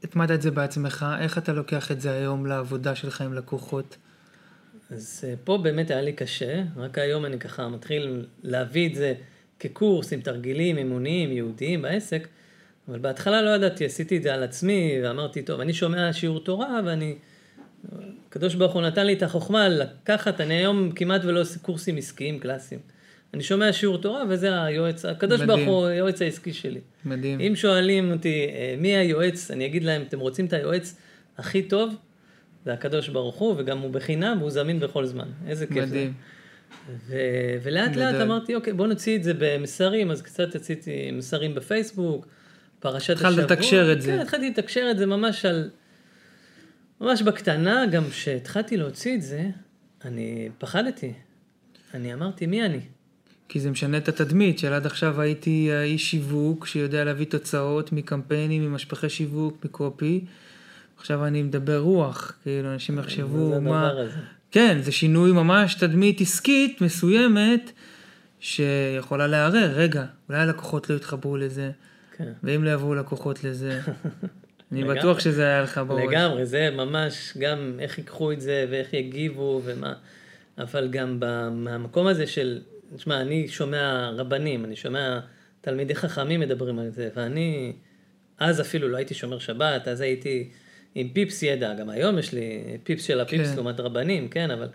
הטמדת 0.03 0.31
את 0.31 0.41
זה 0.41 0.51
בעצמך, 0.51 1.05
איך 1.19 1.37
אתה 1.37 1.53
לוקח 1.53 1.91
את 1.91 2.01
זה 2.01 2.11
היום 2.11 2.45
לעבודה 2.45 2.95
שלך 2.95 3.21
עם 3.21 3.33
לקוחות? 3.33 3.97
אז 4.91 5.23
אה, 5.27 5.33
פה 5.43 5.57
באמת 5.57 5.91
היה 5.91 6.01
לי 6.01 6.13
קשה, 6.13 6.63
רק 6.75 6.97
היום 6.97 7.25
אני 7.25 7.39
ככה 7.39 7.67
מתחיל 7.67 8.25
להביא 8.43 8.89
את 8.89 8.95
זה 8.95 9.13
כקורס 9.59 10.13
עם 10.13 10.21
תרגילים 10.21 10.77
אימוניים, 10.77 11.31
יהודיים 11.31 11.81
בעסק, 11.81 12.27
אבל 12.87 12.99
בהתחלה 12.99 13.41
לא 13.41 13.49
ידעתי, 13.49 13.85
עשיתי 13.85 14.17
את 14.17 14.23
זה 14.23 14.33
על 14.33 14.43
עצמי, 14.43 14.99
ואמרתי, 15.03 15.41
טוב, 15.41 15.59
אני 15.59 15.73
שומע 15.73 16.13
שיעור 16.13 16.39
תורה, 16.39 16.79
ואני... 16.85 17.15
הקדוש 18.27 18.55
ברוך 18.55 18.73
הוא 18.73 18.81
נתן 18.81 19.05
לי 19.05 19.13
את 19.13 19.23
החוכמה 19.23 19.69
לקחת, 19.69 20.41
אני 20.41 20.53
היום 20.53 20.91
כמעט 20.91 21.21
ולא 21.25 21.41
עושה 21.41 21.59
קורסים 21.59 21.97
עסקיים 21.97 22.39
קלאסיים. 22.39 22.81
אני 23.33 23.43
שומע 23.43 23.73
שיעור 23.73 23.97
תורה, 23.97 24.23
וזה 24.29 24.63
היועץ, 24.63 25.05
הקדוש 25.05 25.41
ברוך 25.41 25.67
הוא 25.67 25.85
היועץ 25.85 26.21
העסקי 26.21 26.53
שלי. 26.53 26.79
מדהים. 27.05 27.39
אם 27.39 27.55
שואלים 27.55 28.11
אותי 28.11 28.47
אה, 28.49 28.75
מי 28.77 28.95
היועץ, 28.95 29.51
אני 29.51 29.65
אגיד 29.65 29.83
להם, 29.83 30.01
אתם 30.07 30.19
רוצים 30.19 30.45
את 30.45 30.53
היועץ 30.53 30.95
הכי 31.37 31.61
טוב? 31.61 31.95
זה 32.65 32.73
הקדוש 32.73 33.09
ברוך 33.09 33.35
הוא, 33.35 33.55
וגם 33.57 33.79
הוא 33.79 33.91
בחינם, 33.91 34.37
והוא 34.39 34.51
זמין 34.51 34.79
בכל 34.79 35.05
זמן. 35.05 35.27
איזה 35.47 35.67
כיף 35.67 35.77
מדהים. 35.77 36.07
זה. 36.07 36.38
ו- 37.07 37.57
ולאט 37.63 37.95
לאט 37.95 38.15
אמרתי, 38.15 38.55
אוקיי, 38.55 38.73
בוא 38.73 38.87
נוציא 38.87 39.15
את 39.15 39.23
זה 39.23 39.33
במסרים, 39.39 40.11
אז 40.11 40.21
קצת 40.21 40.55
עשיתי 40.55 41.11
מסרים 41.11 41.55
בפייסבוק, 41.55 42.27
פרשת 42.79 43.15
השבוע. 43.15 43.29
התחלת 43.29 43.51
לתקשר 43.51 43.91
את 43.93 44.01
זה. 44.01 44.11
כן, 44.11 44.19
התחלתי 44.19 44.49
לתקשר 44.49 44.87
את 44.91 44.97
זה 44.97 45.05
ממש 45.05 45.45
על... 45.45 45.69
ממש 47.01 47.21
בקטנה, 47.21 47.85
גם 47.91 48.03
כשהתחלתי 48.09 48.77
להוציא 48.77 49.15
את 49.15 49.21
זה, 49.21 49.49
אני 50.05 50.49
פחדתי. 50.57 51.13
אני 51.93 52.13
אמרתי, 52.13 52.45
מי 52.45 52.65
אני? 52.65 52.79
כי 53.49 53.59
זה 53.59 53.71
משנה 53.71 53.97
את 53.97 54.07
התדמית 54.07 54.59
של 54.59 54.73
עד 54.73 54.85
עכשיו 54.85 55.21
הייתי 55.21 55.71
האיש 55.71 56.11
שיווק 56.11 56.65
שיודע 56.65 57.03
להביא 57.03 57.25
תוצאות 57.25 57.91
מקמפיינים, 57.91 58.71
ממשפחי 58.71 59.09
שיווק, 59.09 59.65
מקופי. 59.65 60.25
עכשיו 60.97 61.25
אני 61.25 61.43
מדבר 61.43 61.79
רוח, 61.79 62.37
כאילו 62.43 62.73
אנשים 62.73 62.99
יחשבו 62.99 63.61
מה... 63.61 63.91
כן, 64.51 64.81
זה 64.81 64.91
שינוי 64.91 65.31
ממש 65.31 65.75
תדמית 65.75 66.21
עסקית 66.21 66.81
מסוימת 66.81 67.71
שיכולה 68.39 69.27
לערער, 69.27 69.71
רגע, 69.73 70.05
אולי 70.29 70.39
הלקוחות 70.39 70.89
לא 70.89 70.95
יתחברו 70.95 71.37
לזה, 71.37 71.71
כן. 72.17 72.31
ואם 72.43 72.63
לא 72.63 72.69
יבואו 72.69 72.95
לקוחות 72.95 73.43
לזה, 73.43 73.79
אני 74.71 74.81
לגמרי, 74.81 74.99
בטוח 74.99 75.19
שזה 75.19 75.43
היה 75.43 75.61
לך 75.61 75.81
בראש. 75.87 76.03
לגמרי, 76.07 76.45
זה 76.45 76.69
ממש 76.69 77.33
גם 77.39 77.77
איך 77.79 77.97
ייקחו 77.97 78.31
את 78.31 78.41
זה 78.41 78.65
ואיך 78.69 78.93
יגיבו 78.93 79.61
ומה, 79.65 79.93
אבל 80.57 80.87
גם 80.91 81.19
מהמקום 81.53 82.07
הזה 82.07 82.27
של 82.27 82.61
תשמע, 82.95 83.21
אני 83.21 83.47
שומע 83.47 84.11
רבנים, 84.17 84.65
אני 84.65 84.75
שומע 84.75 85.19
תלמידי 85.61 85.95
חכמים 85.95 86.39
מדברים 86.39 86.79
על 86.79 86.89
זה, 86.89 87.09
ואני, 87.15 87.73
אז 88.39 88.61
אפילו 88.61 88.89
לא 88.89 88.97
הייתי 88.97 89.13
שומר 89.13 89.39
שבת, 89.39 89.87
אז 89.87 90.01
הייתי 90.01 90.49
עם 90.95 91.09
פיפס 91.09 91.43
ידע, 91.43 91.73
גם 91.73 91.89
היום 91.89 92.17
יש 92.17 92.33
לי 92.33 92.77
פיפס 92.83 93.03
של 93.03 93.19
הפיפס 93.19 93.49
כן. 93.49 93.55
לעומת 93.55 93.79
רבנים, 93.79 94.27
כן, 94.27 94.51
אבל 94.51 94.67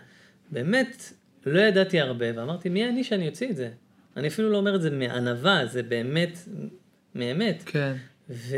באמת 0.51 1.13
לא 1.47 1.61
ידעתי 1.61 2.01
הרבה, 2.01 2.27
ואמרתי, 2.35 2.69
מי 2.69 2.89
אני 2.89 3.05
שאני 3.05 3.29
אוציא 3.29 3.51
את 3.51 3.57
זה? 3.57 3.71
אני 4.17 4.29
אפילו 4.29 4.51
לא 4.51 4.57
אומר 4.57 4.75
את 4.75 4.83
זה 4.83 4.91
מענווה, 4.91 5.67
זה 5.67 5.83
באמת, 5.83 6.39
מאמת. 7.15 7.63
כן. 7.67 7.93
ו... 8.31 8.57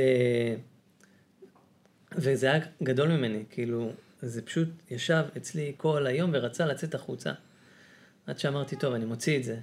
וזה 2.13 2.53
היה 2.53 2.65
גדול 2.83 3.09
ממני, 3.09 3.43
כאילו, 3.51 3.93
זה 4.23 4.43
פשוט 4.43 4.69
ישב 4.91 5.25
אצלי 5.37 5.73
כל 5.77 6.07
היום 6.07 6.31
ורצה 6.35 6.67
לצאת 6.67 6.95
החוצה. 6.95 7.33
עד 8.27 8.39
שאמרתי, 8.39 8.77
טוב, 8.77 8.95
אני 8.95 9.05
מוציא 9.05 9.39
את 9.39 9.45
זה. 9.45 9.57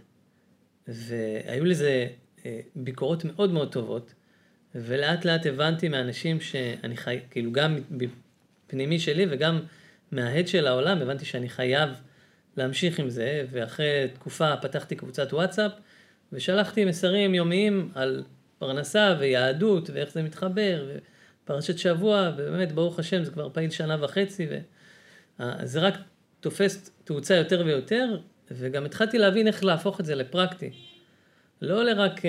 והיו 0.88 1.66
לזה 1.66 2.08
אה, 2.46 2.60
ביקורות 2.76 3.26
מאוד 3.26 3.52
מאוד 3.52 3.72
טובות, 3.72 4.14
ולאט 4.76 5.26
לאט 5.26 5.46
הבנתי 5.46 5.90
מאנשים 5.90 6.42
שאני 6.42 6.98
חי... 6.98 7.20
כאילו 7.32 7.52
גם 7.52 7.78
פנימי 8.68 9.00
שלי 9.00 9.26
וגם 9.30 9.60
מההד 10.12 10.48
של 10.48 10.68
העולם, 10.68 11.02
הבנתי 11.02 11.26
שאני 11.26 11.50
חייב 11.50 11.90
להמשיך 12.58 13.00
עם 13.00 13.10
זה, 13.10 13.46
ואחרי 13.52 14.08
תקופה 14.14 14.58
פתחתי 14.58 14.96
קבוצת 14.96 15.34
וואטסאפ, 15.34 15.72
ושלחתי 16.34 16.86
מסרים 16.86 17.36
יומיים 17.36 17.92
על 17.96 18.24
פרנסה 18.58 19.16
ויהדות, 19.20 19.90
ואיך 19.94 20.12
זה 20.12 20.24
מתחבר, 20.24 20.90
ופרשת 21.44 21.78
שבוע, 21.78 22.32
ובאמת, 22.38 22.72
ברוך 22.72 23.00
השם, 23.00 23.24
זה 23.24 23.32
כבר 23.32 23.50
פעיל 23.54 23.70
שנה 23.70 24.04
וחצי, 24.04 24.48
וזה 25.40 25.80
רק 25.80 25.94
תופס 26.40 26.92
תאוצה 27.04 27.36
יותר 27.36 27.64
ויותר, 27.66 28.20
וגם 28.52 28.86
התחלתי 28.86 29.18
להבין 29.18 29.48
איך 29.48 29.64
להפוך 29.64 30.00
את 30.00 30.06
זה 30.06 30.16
לפרקטי. 30.16 30.70
לא 31.62 31.84
לרק, 31.84 32.22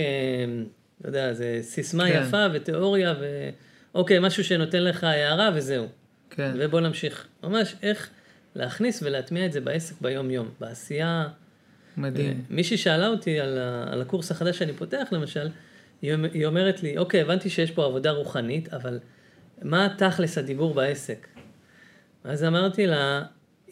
אה, 0.95 1.05
לא 1.05 1.09
יודע, 1.09 1.33
זה 1.33 1.59
סיסמה 1.63 2.09
כן. 2.09 2.23
יפה 2.27 2.47
ותיאוריה, 2.53 3.15
ואוקיי, 3.95 4.19
משהו 4.19 4.45
שנותן 4.45 4.85
לך 4.85 5.05
הערה 5.05 5.51
וזהו. 5.55 5.89
כן. 6.31 6.53
ובוא 6.59 6.81
נמשיך. 6.81 7.27
ממש 7.43 7.75
איך 7.83 8.11
להכניס 8.55 9.03
ולהטמיע 9.03 9.47
את 9.47 9.53
זה 9.53 9.61
בעסק 9.61 10.01
ביום-יום, 10.01 10.49
בעשייה. 10.61 11.29
מדהים. 11.97 12.45
מישהי 12.51 12.77
שאלה 12.77 13.09
אותי 13.09 13.41
על, 13.41 13.59
ה, 13.59 13.93
על 13.93 14.03
הקורס 14.03 14.31
החדש 14.31 14.59
שאני 14.59 14.73
פותח, 14.73 15.09
למשל, 15.13 15.49
היא 16.03 16.47
אומרת 16.47 16.83
לי, 16.83 16.99
אוקיי, 16.99 17.21
הבנתי 17.21 17.51
שיש 17.51 17.71
פה 17.71 17.85
עבודה 17.85 18.11
רוחנית, 18.11 18.75
אבל 18.75 18.99
מה 19.63 19.89
תכלס 19.99 20.39
הדיבור 20.39 20.75
בעסק? 20.75 21.27
אז 22.25 22.45
אמרתי 22.45 22.87
לה, 22.87 23.23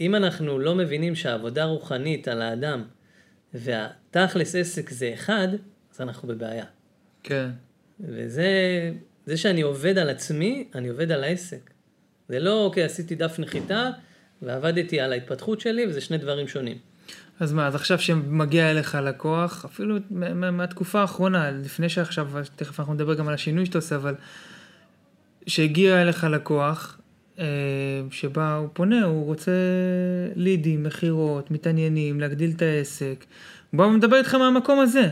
אם 0.01 0.15
אנחנו 0.15 0.59
לא 0.59 0.75
מבינים 0.75 1.15
שהעבודה 1.15 1.65
רוחנית 1.65 2.29
על 2.29 2.43
האדם 2.43 2.85
והתכלס 3.55 4.55
עסק 4.55 4.91
זה 4.91 5.11
אחד, 5.15 5.49
אז 5.95 6.01
אנחנו 6.01 6.29
בבעיה. 6.29 6.65
כן. 7.23 7.51
וזה 8.01 8.51
זה 9.27 9.37
שאני 9.37 9.61
עובד 9.61 9.99
על 9.99 10.11
עצמי, 10.11 10.69
אני 10.75 10.89
עובד 10.89 11.13
על 11.13 11.25
העסק. 11.25 11.71
זה 12.29 12.39
לא, 12.41 12.65
אוקיי, 12.65 12.85
עשיתי 12.85 13.15
דף 13.15 13.39
נחיתה 13.39 13.91
ועבדתי 14.43 15.01
על 15.01 15.13
ההתפתחות 15.13 15.61
שלי, 15.61 15.87
וזה 15.87 16.01
שני 16.01 16.19
דברים 16.19 16.49
שונים. 16.49 16.77
אז 17.41 17.53
מה, 17.53 17.67
אז 17.67 17.75
עכשיו 17.75 17.99
שמגיע 17.99 18.71
אליך 18.71 18.95
לקוח, 18.95 19.65
אפילו 19.65 19.97
מהתקופה 20.53 21.01
האחרונה, 21.01 21.51
לפני 21.51 21.89
שעכשיו, 21.89 22.29
תכף 22.57 22.81
אנחנו 22.81 22.95
נדבר 22.95 23.15
גם 23.15 23.29
על 23.29 23.35
השינוי 23.35 23.67
שאתה 23.67 23.79
עושה, 23.79 23.97
אבל 23.97 24.15
שהגיע 25.47 26.03
אליך 26.03 26.25
לקוח, 26.25 26.99
אה, 27.39 27.45
שבה 28.11 28.55
הוא 28.55 28.69
פונה, 28.73 29.05
הוא 29.05 29.25
רוצה 29.25 29.53
לידים, 30.35 30.83
מכירות, 30.83 31.51
מתעניינים, 31.51 32.21
להגדיל 32.21 32.53
את 32.57 32.63
העסק. 32.63 33.25
בוא 33.73 33.93
נדבר 33.93 34.17
איתך 34.17 34.35
מהמקום 34.35 34.81
הזה. 34.81 35.09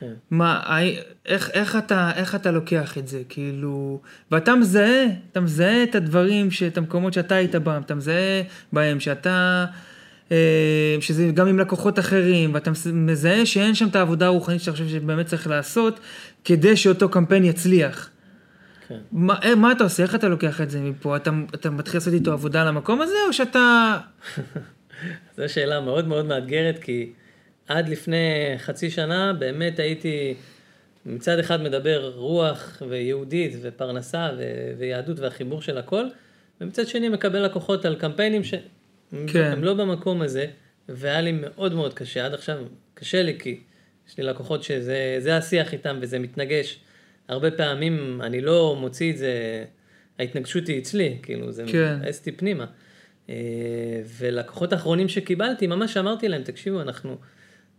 כן. 0.00 0.12
מה, 0.30 0.78
איך, 1.26 1.50
איך, 1.50 1.76
אתה, 1.76 2.10
איך 2.16 2.34
אתה 2.34 2.50
לוקח 2.50 2.98
את 2.98 3.08
זה, 3.08 3.22
כאילו, 3.28 4.00
ואתה 4.30 4.54
מזהה, 4.54 5.04
אתה 5.32 5.40
מזהה 5.40 5.82
את 5.82 5.94
הדברים, 5.94 6.48
את 6.66 6.78
המקומות 6.78 7.12
שאתה 7.12 7.34
היית 7.34 7.54
בהם, 7.54 7.82
אתה 7.82 7.94
מזהה 7.94 8.42
בהם 8.72 9.00
שאתה, 9.00 9.64
אה, 10.32 10.96
שזה 11.00 11.30
גם 11.34 11.48
עם 11.48 11.58
לקוחות 11.58 11.98
אחרים, 11.98 12.54
ואתה 12.54 12.70
מזהה 12.92 13.46
שאין 13.46 13.74
שם 13.74 13.88
את 13.88 13.96
העבודה 13.96 14.26
הרוחנית 14.26 14.60
שאתה 14.60 14.72
חושב 14.72 14.88
שבאמת 14.88 15.26
צריך 15.26 15.46
לעשות, 15.46 16.00
כדי 16.44 16.76
שאותו 16.76 17.08
קמפיין 17.08 17.44
יצליח. 17.44 18.10
כן. 18.88 18.98
מה, 19.12 19.34
אה, 19.44 19.54
מה 19.54 19.72
אתה 19.72 19.84
עושה? 19.84 20.02
איך 20.02 20.14
אתה 20.14 20.28
לוקח 20.28 20.60
את 20.60 20.70
זה 20.70 20.80
מפה? 20.80 21.16
אתה, 21.16 21.30
אתה 21.54 21.70
מתחיל 21.70 21.96
לעשות 21.96 22.14
איתו 22.14 22.32
עבודה 22.32 22.62
על 22.62 22.68
המקום 22.68 23.00
הזה, 23.00 23.14
או 23.28 23.32
שאתה... 23.32 23.96
זו 25.36 25.42
שאלה 25.46 25.80
מאוד 25.80 26.08
מאוד 26.08 26.26
מאתגרת, 26.26 26.78
כי 26.78 27.12
עד 27.68 27.88
לפני 27.88 28.54
חצי 28.58 28.90
שנה 28.90 29.32
באמת 29.32 29.78
הייתי 29.78 30.34
מצד 31.06 31.38
אחד 31.38 31.62
מדבר 31.62 32.12
רוח 32.16 32.82
ויהודית 32.88 33.56
ופרנסה 33.62 34.30
ו- 34.38 34.72
ויהדות 34.78 35.18
והחיבור 35.20 35.62
של 35.62 35.78
הכל, 35.78 36.04
ומצד 36.60 36.86
שני 36.86 37.08
מקבל 37.08 37.44
לקוחות 37.44 37.84
על 37.84 37.94
קמפיינים 37.94 38.44
שהם 38.44 39.26
כן. 39.26 39.60
לא 39.60 39.74
במקום 39.74 40.22
הזה, 40.22 40.46
והיה 40.88 41.20
לי 41.20 41.32
מאוד 41.32 41.74
מאוד 41.74 41.94
קשה, 41.94 42.26
עד 42.26 42.34
עכשיו 42.34 42.58
קשה 42.94 43.22
לי 43.22 43.38
כי 43.38 43.60
יש 44.08 44.18
לי 44.18 44.24
לקוחות 44.24 44.62
שזה 44.62 45.36
השיח 45.36 45.72
איתם 45.72 45.98
וזה 46.00 46.18
מתנגש. 46.18 46.78
הרבה 47.28 47.50
פעמים 47.50 48.20
אני 48.22 48.40
לא 48.40 48.76
מוציא 48.80 49.12
את 49.12 49.18
זה, 49.18 49.64
ההתנגשות 50.18 50.66
היא 50.66 50.78
אצלי, 50.78 51.18
כאילו 51.22 51.52
זה 51.52 51.64
כן. 51.72 51.96
מבאס 52.00 52.18
אותי 52.18 52.32
פנימה. 52.32 52.66
אה, 53.28 53.34
ולקוחות 54.18 54.72
האחרונים 54.72 55.08
שקיבלתי, 55.08 55.66
ממש 55.66 55.96
אמרתי 55.96 56.28
להם, 56.28 56.42
תקשיבו, 56.42 56.80
אנחנו, 56.80 57.16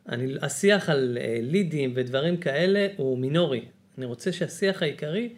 אני, 0.09 0.33
השיח 0.41 0.89
על 0.89 1.17
אה, 1.21 1.37
לידים 1.41 1.93
ודברים 1.95 2.37
כאלה 2.37 2.87
הוא 2.97 3.17
מינורי. 3.17 3.65
אני 3.97 4.05
רוצה 4.05 4.31
שהשיח 4.31 4.81
העיקרי 4.81 5.29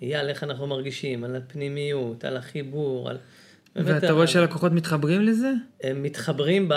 יהיה 0.00 0.20
על 0.20 0.28
איך 0.28 0.44
אנחנו 0.44 0.66
מרגישים, 0.66 1.24
על 1.24 1.36
הפנימיות, 1.36 2.24
על 2.24 2.36
החיבור, 2.36 3.10
על... 3.10 3.18
ואתה 3.76 4.12
רואה 4.12 4.26
שהלקוחות 4.26 4.72
מתחברים 4.72 5.22
לזה? 5.22 5.52
הם 5.82 6.02
מתחברים 6.02 6.68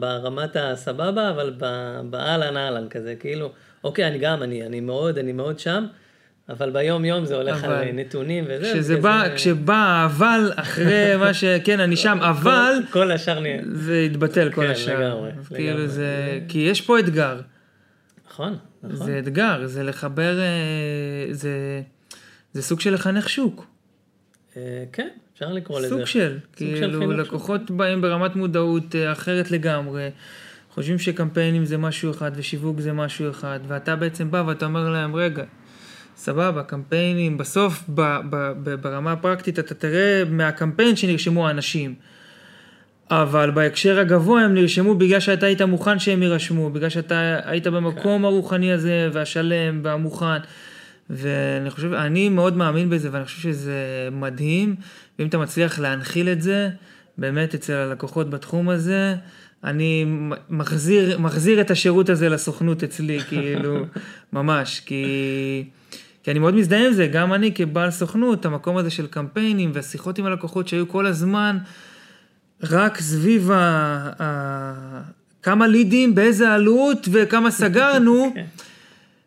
ברמת 0.00 0.56
הסבבה, 0.56 1.30
אבל 1.30 1.54
באהלן 2.10 2.56
אהלן 2.56 2.88
כזה, 2.88 3.14
כאילו, 3.20 3.52
אוקיי, 3.84 4.06
אני 4.06 4.18
גם, 4.18 4.42
אני, 4.42 4.66
אני 4.66 4.80
מאוד, 4.80 5.18
אני 5.18 5.32
מאוד 5.32 5.58
שם, 5.58 5.86
אבל 6.48 6.70
ביום 6.70 7.04
יום 7.04 7.24
זה 7.24 7.36
הולך 7.36 7.64
אבל, 7.64 7.72
על 7.72 7.92
נתונים 7.92 8.44
וזה. 8.48 8.72
כשזה 8.72 8.96
בא, 8.96 9.22
זה... 9.28 9.34
כשבא 9.34 10.06
אבל 10.06 10.52
אחרי 10.56 11.16
מה 11.20 11.34
ש... 11.34 11.44
כן, 11.44 11.80
אני 11.80 11.96
שם, 11.96 12.18
אבל... 12.20 12.74
כל, 12.86 12.92
כל 12.92 13.10
השאר 13.10 13.40
נהיה. 13.40 13.62
זה 13.72 13.98
יתבטל 13.98 14.50
כל 14.50 14.66
כן, 14.66 14.70
השאר. 14.70 15.00
לגמרי. 15.00 15.30
כאילו 15.48 15.70
לגמרי. 15.70 15.88
זה... 15.88 16.40
כי 16.48 16.58
יש 16.58 16.80
פה 16.80 16.98
אתגר. 16.98 17.40
נכון, 18.30 18.56
נכון. 18.82 19.06
זה 19.06 19.18
אתגר, 19.18 19.66
זה 19.66 19.82
לחבר... 19.82 20.38
אה, 20.40 21.26
זה, 21.30 21.82
זה 22.52 22.62
סוג 22.62 22.80
של 22.80 22.94
לחנך 22.94 23.28
שוק. 23.28 23.66
אה, 24.56 24.84
כן, 24.92 25.08
אפשר 25.34 25.52
לקרוא 25.52 25.80
לזה. 25.80 25.88
סוג 25.88 26.04
של. 26.04 26.38
כאילו, 26.56 27.12
לקוחות 27.12 27.70
באים 27.70 28.00
ברמת 28.00 28.36
מודעות 28.36 28.94
אה, 28.94 29.12
אחרת 29.12 29.50
לגמרי. 29.50 30.10
חושבים 30.70 30.98
שקמפיינים 30.98 31.64
זה 31.64 31.78
משהו 31.78 32.10
אחד 32.10 32.30
ושיווק 32.34 32.80
זה 32.80 32.92
משהו 32.92 33.30
אחד, 33.30 33.60
ואתה 33.66 33.96
בעצם 33.96 34.30
בא 34.30 34.44
ואתה 34.46 34.66
אומר 34.66 34.90
להם, 34.90 35.16
רגע, 35.16 35.44
סבבה, 36.16 36.62
קמפיינים, 36.62 37.38
בסוף 37.38 37.84
ב, 37.88 38.00
ב, 38.30 38.52
ב, 38.62 38.74
ברמה 38.74 39.12
הפרקטית 39.12 39.58
אתה 39.58 39.74
תראה 39.74 40.22
מהקמפיין 40.30 40.96
שנרשמו 40.96 41.48
האנשים. 41.48 41.94
אבל 43.10 43.50
בהקשר 43.50 43.98
הגבוה 43.98 44.42
הם 44.42 44.54
נרשמו 44.54 44.94
בגלל 44.94 45.20
שאתה 45.20 45.46
היית 45.46 45.62
מוכן 45.62 45.98
שהם 45.98 46.22
יירשמו, 46.22 46.70
בגלל 46.70 46.88
שאתה 46.88 47.40
היית 47.44 47.66
במקום 47.66 48.18
כן. 48.18 48.24
הרוחני 48.24 48.72
הזה 48.72 49.08
והשלם 49.12 49.80
והמוכן. 49.82 50.38
ואני 51.10 51.70
חושב, 51.70 51.92
אני 51.92 52.28
מאוד 52.28 52.56
מאמין 52.56 52.90
בזה 52.90 53.08
ואני 53.12 53.24
חושב 53.24 53.40
שזה 53.40 54.08
מדהים, 54.12 54.76
ואם 55.18 55.26
אתה 55.26 55.38
מצליח 55.38 55.78
להנחיל 55.78 56.28
את 56.28 56.42
זה, 56.42 56.70
באמת 57.18 57.54
אצל 57.54 57.72
הלקוחות 57.72 58.30
בתחום 58.30 58.68
הזה, 58.68 59.14
אני 59.64 60.04
מחזיר, 60.50 61.18
מחזיר 61.18 61.60
את 61.60 61.70
השירות 61.70 62.08
הזה 62.08 62.28
לסוכנות 62.28 62.82
אצלי, 62.82 63.20
כאילו, 63.20 63.84
ממש, 64.32 64.80
כי... 64.86 65.04
כי 66.22 66.30
אני 66.30 66.38
מאוד 66.38 66.54
מזדהה 66.54 66.86
עם 66.86 66.92
זה, 66.92 67.06
גם 67.06 67.32
אני 67.32 67.54
כבעל 67.54 67.90
סוכנות, 67.90 68.46
המקום 68.46 68.76
הזה 68.76 68.90
של 68.90 69.06
קמפיינים 69.06 69.70
והשיחות 69.74 70.18
עם 70.18 70.26
הלקוחות 70.26 70.68
שהיו 70.68 70.88
כל 70.88 71.06
הזמן 71.06 71.58
רק 72.62 73.00
סביב 73.00 73.50
ה... 73.50 73.56
ה... 74.22 75.02
כמה 75.42 75.66
לידים, 75.66 76.14
באיזה 76.14 76.52
עלות 76.52 77.08
וכמה 77.12 77.50
סגרנו, 77.60 78.32
כן. 78.34 78.44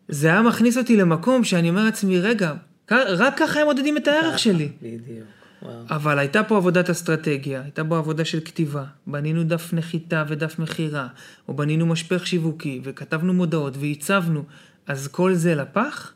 זה 0.08 0.28
היה 0.28 0.42
מכניס 0.42 0.78
אותי 0.78 0.96
למקום 0.96 1.44
שאני 1.44 1.70
אומר 1.70 1.84
לעצמי, 1.84 2.20
רגע, 2.20 2.52
רק 2.90 3.38
ככה 3.38 3.60
הם 3.60 3.66
מודדים 3.66 3.96
את 3.96 4.08
הערך 4.08 4.38
שלי. 4.38 4.68
בדיוק. 4.82 5.35
אבל 5.64 6.18
הייתה 6.18 6.44
פה 6.44 6.56
עבודת 6.56 6.90
אסטרטגיה, 6.90 7.62
הייתה 7.62 7.84
פה 7.84 7.98
עבודה 7.98 8.24
של 8.24 8.40
כתיבה, 8.40 8.84
בנינו 9.06 9.44
דף 9.44 9.72
נחיתה 9.72 10.24
ודף 10.28 10.58
מכירה, 10.58 11.08
או 11.48 11.56
בנינו 11.56 11.86
משפך 11.86 12.26
שיווקי, 12.26 12.80
וכתבנו 12.84 13.32
מודעות 13.32 13.76
והצבנו, 13.76 14.44
אז 14.86 15.08
כל 15.08 15.34
זה 15.34 15.54
לפח? 15.54 16.12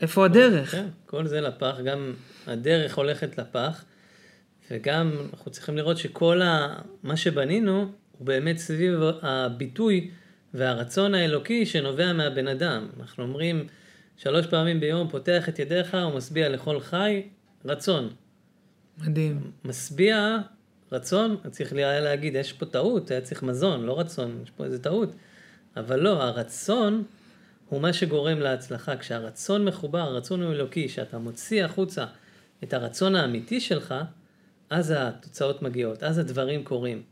איפה 0.00 0.24
הדרך? 0.24 0.70
כן, 0.70 0.86
כל 1.06 1.26
זה 1.26 1.40
לפח, 1.40 1.76
גם 1.84 2.12
הדרך 2.46 2.96
הולכת 2.96 3.38
לפח, 3.38 3.84
וגם 4.70 5.12
אנחנו 5.32 5.50
צריכים 5.50 5.76
לראות 5.76 5.98
שכל 5.98 6.42
ה... 6.42 6.76
מה 7.02 7.16
שבנינו 7.16 7.92
הוא 8.18 8.26
באמת 8.26 8.58
סביב 8.58 9.00
הביטוי 9.22 10.10
והרצון 10.54 11.14
האלוקי 11.14 11.66
שנובע 11.66 12.12
מהבן 12.12 12.48
אדם. 12.48 12.86
אנחנו 13.00 13.24
אומרים 13.24 13.66
שלוש 14.16 14.46
פעמים 14.46 14.80
ביום, 14.80 15.08
פותח 15.08 15.48
את 15.48 15.58
ידיך 15.58 15.96
ומשביע 16.12 16.48
לכל 16.48 16.80
חי, 16.80 17.22
רצון. 17.64 18.08
מדהים. 18.98 19.50
משביע 19.64 20.38
רצון, 20.92 21.36
צריך 21.50 21.72
היה 21.72 22.00
להגיד, 22.00 22.34
יש 22.34 22.52
פה 22.52 22.66
טעות, 22.66 23.10
היה 23.10 23.20
צריך 23.20 23.42
מזון, 23.42 23.82
לא 23.82 24.00
רצון, 24.00 24.40
יש 24.42 24.50
פה 24.50 24.64
איזה 24.64 24.82
טעות. 24.82 25.08
אבל 25.76 26.00
לא, 26.00 26.22
הרצון 26.22 27.04
הוא 27.68 27.80
מה 27.80 27.92
שגורם 27.92 28.38
להצלחה. 28.38 28.96
כשהרצון 28.96 29.64
מחובר, 29.64 29.98
הרצון 29.98 30.42
הוא 30.42 30.52
אלוקי, 30.52 30.88
שאתה 30.88 31.18
מוציא 31.18 31.64
החוצה 31.64 32.04
את 32.64 32.74
הרצון 32.74 33.14
האמיתי 33.14 33.60
שלך, 33.60 33.94
אז 34.70 34.94
התוצאות 34.96 35.62
מגיעות, 35.62 36.02
אז 36.02 36.18
הדברים 36.18 36.64
קורים. 36.64 37.02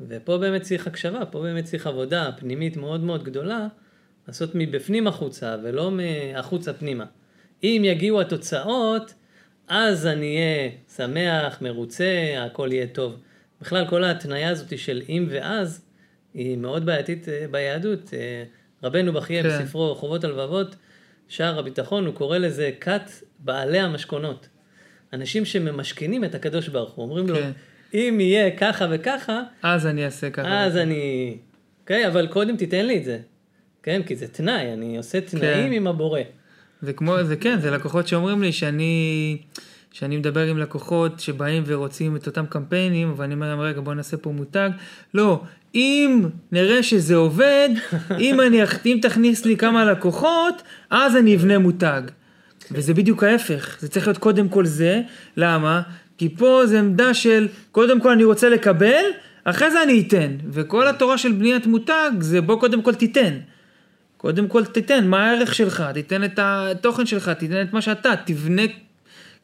ופה 0.00 0.38
באמת 0.38 0.62
צריך 0.62 0.86
הקשבה, 0.86 1.26
פה 1.26 1.42
באמת 1.42 1.64
צריך 1.64 1.86
עבודה 1.86 2.30
פנימית 2.36 2.76
מאוד 2.76 3.00
מאוד 3.00 3.24
גדולה, 3.24 3.66
לעשות 4.28 4.50
מבפנים 4.54 5.06
החוצה 5.06 5.56
ולא 5.62 5.90
מהחוצה 5.90 6.72
פנימה. 6.72 7.04
אם 7.62 7.82
יגיעו 7.84 8.20
התוצאות, 8.20 9.14
אז 9.68 10.06
אני 10.06 10.36
אהיה 10.36 10.70
שמח, 10.96 11.62
מרוצה, 11.62 12.34
הכל 12.38 12.68
יהיה 12.72 12.86
טוב. 12.86 13.16
בכלל, 13.60 13.88
כל 13.88 14.04
ההתניה 14.04 14.50
הזאת 14.50 14.78
של 14.78 15.02
אם 15.08 15.26
ואז, 15.30 15.84
היא 16.34 16.56
מאוד 16.56 16.86
בעייתית 16.86 17.28
אה, 17.28 17.46
ביהדות. 17.50 18.14
אה, 18.14 18.44
רבנו 18.82 19.12
בחייה 19.12 19.42
כן. 19.42 19.48
בספרו 19.48 19.94
חובות 19.94 20.24
הלבבות, 20.24 20.76
שער 21.28 21.58
הביטחון, 21.58 22.06
הוא 22.06 22.14
קורא 22.14 22.38
לזה 22.38 22.70
כת 22.80 23.10
בעלי 23.38 23.78
המשכונות. 23.78 24.48
אנשים 25.12 25.44
שממשכנים 25.44 26.24
את 26.24 26.34
הקדוש 26.34 26.68
ברוך 26.68 26.92
הוא, 26.92 27.04
אומרים 27.04 27.26
כן. 27.26 27.32
לו, 27.32 27.40
אם 27.94 28.18
יהיה 28.20 28.56
ככה 28.56 28.86
וככה, 28.90 29.42
אז 29.62 29.86
אני 29.86 30.04
אעשה 30.04 30.30
ככה. 30.30 30.64
אז 30.64 30.76
אני... 30.76 31.36
אוקיי, 31.80 32.04
okay, 32.04 32.08
אבל 32.08 32.26
קודם 32.26 32.56
תיתן 32.56 32.86
לי 32.86 32.98
את 32.98 33.04
זה. 33.04 33.18
כן, 33.82 34.02
כי 34.02 34.16
זה 34.16 34.28
תנאי, 34.28 34.72
אני 34.72 34.96
עושה 34.96 35.20
תנאים 35.20 35.66
כן. 35.66 35.72
עם 35.72 35.86
הבורא. 35.86 36.20
זה 36.82 36.92
כמו, 36.92 37.24
זה 37.24 37.36
כן, 37.36 37.60
זה 37.60 37.70
לקוחות 37.70 38.08
שאומרים 38.08 38.42
לי 38.42 38.52
שאני, 38.52 39.36
שאני 39.92 40.16
מדבר 40.16 40.46
עם 40.46 40.58
לקוחות 40.58 41.20
שבאים 41.20 41.62
ורוצים 41.66 42.16
את 42.16 42.26
אותם 42.26 42.46
קמפיינים, 42.46 43.14
ואני 43.16 43.34
אומר 43.34 43.48
להם, 43.48 43.60
רגע, 43.60 43.80
בוא 43.80 43.94
נעשה 43.94 44.16
פה 44.16 44.30
מותג. 44.30 44.70
לא, 45.14 45.42
אם 45.74 46.24
נראה 46.52 46.82
שזה 46.82 47.16
עובד, 47.16 47.68
אם, 48.18 48.40
אני, 48.40 48.60
אם 48.86 48.98
תכניס 49.02 49.44
לי 49.44 49.56
כמה 49.56 49.84
לקוחות, 49.84 50.62
אז 50.90 51.16
אני 51.16 51.36
אבנה 51.36 51.58
מותג. 51.58 52.02
וזה 52.70 52.94
בדיוק 52.94 53.24
ההפך, 53.24 53.76
זה 53.80 53.88
צריך 53.88 54.06
להיות 54.06 54.18
קודם 54.18 54.48
כל 54.48 54.66
זה, 54.66 55.02
למה? 55.36 55.82
כי 56.18 56.28
פה 56.28 56.62
זה 56.66 56.78
עמדה 56.78 57.14
של, 57.14 57.48
קודם 57.72 58.00
כל 58.00 58.10
אני 58.10 58.24
רוצה 58.24 58.48
לקבל, 58.48 59.04
אחרי 59.44 59.70
זה 59.70 59.82
אני 59.82 60.04
אתן. 60.08 60.36
וכל 60.50 60.88
התורה 60.88 61.18
של 61.18 61.32
בניית 61.32 61.66
מותג 61.66 62.10
זה 62.20 62.40
בוא 62.40 62.60
קודם 62.60 62.82
כל 62.82 62.94
תיתן. 62.94 63.38
קודם 64.22 64.48
כל 64.48 64.64
תיתן 64.64 65.06
מה 65.06 65.30
הערך 65.30 65.54
שלך, 65.54 65.84
תיתן 65.94 66.24
את 66.24 66.38
התוכן 66.42 67.06
שלך, 67.06 67.28
תיתן 67.28 67.62
את 67.62 67.72
מה 67.72 67.82
שאתה, 67.82 68.10
תבנה 68.24 68.62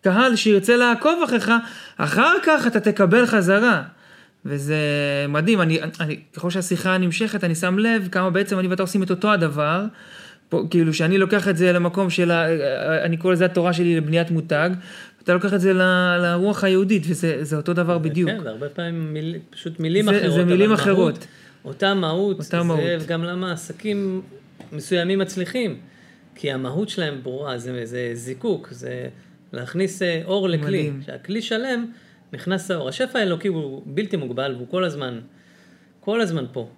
קהל 0.00 0.36
שירצה 0.36 0.76
לעקוב 0.76 1.22
אחריך, 1.24 1.52
אחר 1.96 2.32
כך 2.42 2.66
אתה 2.66 2.80
תקבל 2.80 3.26
חזרה. 3.26 3.82
וזה 4.44 4.76
מדהים, 5.28 5.60
אני, 5.60 5.78
אני, 6.00 6.20
ככל 6.32 6.50
שהשיחה 6.50 6.98
נמשכת, 6.98 7.44
אני 7.44 7.54
שם 7.54 7.78
לב 7.78 8.08
כמה 8.12 8.30
בעצם 8.30 8.58
אני 8.58 8.68
ואתה 8.68 8.82
עושים 8.82 9.02
את 9.02 9.10
אותו 9.10 9.32
הדבר, 9.32 9.84
פה, 10.48 10.66
כאילו 10.70 10.94
שאני 10.94 11.18
לוקח 11.18 11.48
את 11.48 11.56
זה 11.56 11.72
למקום 11.72 12.10
של, 12.10 12.30
אני 13.04 13.16
קורא 13.16 13.32
לזה 13.32 13.44
התורה 13.44 13.72
שלי 13.72 13.96
לבניית 13.96 14.30
מותג, 14.30 14.70
אתה 15.22 15.34
לוקח 15.34 15.54
את 15.54 15.60
זה 15.60 15.72
ל, 15.72 15.82
לרוח 16.22 16.64
היהודית, 16.64 17.02
וזה 17.06 17.56
אותו 17.56 17.72
דבר 17.72 17.98
בדיוק. 17.98 18.30
כן, 18.30 18.40
והרבה 18.44 18.68
פעמים 18.68 19.12
מיל, 19.12 19.36
פשוט 19.50 19.80
מילים 19.80 20.04
זה, 20.04 20.18
אחרות. 20.18 20.34
זה 20.34 20.44
מילים 20.44 20.72
אחרות. 20.72 21.14
מהות, 21.14 21.26
אותה 21.64 21.94
מהות, 21.94 22.38
אותה 22.38 22.58
זה 22.58 22.62
מהות. 22.62 23.06
גם 23.06 23.24
למה 23.24 23.52
עסקים 23.52 24.22
מסוימים 24.72 25.18
מצליחים. 25.18 25.80
כי 26.34 26.52
המהות 26.52 26.88
שלהם 26.88 27.22
ברורה, 27.22 27.58
זה, 27.58 27.86
זה 27.86 28.10
זיקוק, 28.14 28.68
זה 28.70 29.08
להכניס 29.52 30.02
אה, 30.02 30.22
אור 30.24 30.48
לכלי. 30.48 30.82
מדהים. 30.82 31.00
כשהכלי 31.02 31.42
שלם, 31.42 31.90
נכנס 32.32 32.70
האור. 32.70 32.88
השפע 32.88 33.18
האלוקי 33.18 33.48
הוא 33.48 33.82
בלתי 33.86 34.16
מוגבל, 34.16 34.54
והוא 34.54 34.68
כל 34.68 34.84
הזמן, 34.84 35.20
כל 36.00 36.20
הזמן 36.20 36.44
פה. 36.52 36.68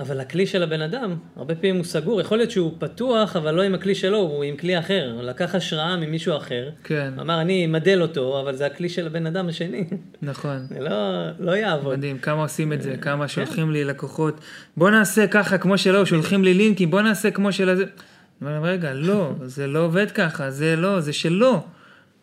אבל 0.00 0.20
הכלי 0.20 0.46
של 0.46 0.62
הבן 0.62 0.82
אדם, 0.82 1.16
הרבה 1.36 1.54
פעמים 1.54 1.76
הוא 1.76 1.84
סגור, 1.84 2.20
יכול 2.20 2.38
להיות 2.38 2.50
שהוא 2.50 2.72
פתוח, 2.78 3.36
אבל 3.36 3.54
לא 3.54 3.62
עם 3.62 3.74
הכלי 3.74 3.94
שלו, 3.94 4.18
הוא 4.18 4.44
עם 4.44 4.56
כלי 4.56 4.78
אחר. 4.78 5.12
הוא 5.14 5.22
לקח 5.22 5.54
השראה 5.54 5.96
ממישהו 5.96 6.36
אחר. 6.36 6.70
כן, 6.84 7.12
אמר, 7.20 7.40
אני 7.40 7.64
אמדל 7.64 8.02
אותו, 8.02 8.40
אבל 8.40 8.56
זה 8.56 8.66
הכלי 8.66 8.88
של 8.88 9.06
הבן 9.06 9.26
אדם 9.26 9.48
השני. 9.48 9.84
נכון. 10.22 10.58
זה 10.68 10.80
לא, 10.80 11.22
לא 11.38 11.56
יעבוד. 11.56 11.98
מדהים, 11.98 12.18
כמה 12.18 12.42
עושים 12.42 12.72
את 12.72 12.78
אה, 12.78 12.82
זה, 12.82 12.90
כן. 12.90 13.00
כמה 13.00 13.28
שולחים 13.28 13.70
לי 13.70 13.84
לקוחות, 13.84 14.40
בוא 14.76 14.90
נעשה 14.90 15.26
ככה 15.26 15.58
כמו 15.58 15.78
שלא, 15.78 16.06
שולחים 16.06 16.44
לי 16.44 16.54
לינקים, 16.54 16.90
בוא 16.90 17.02
נעשה 17.02 17.30
כמו 17.30 17.52
של 17.52 17.84
אומר, 18.42 18.62
רגע, 18.62 18.94
לא, 18.94 19.32
זה 19.44 19.66
לא 19.66 19.78
עובד 19.78 20.10
ככה, 20.10 20.50
זה 20.50 20.76
לא, 20.76 21.00
זה 21.00 21.12
שלא. 21.12 21.64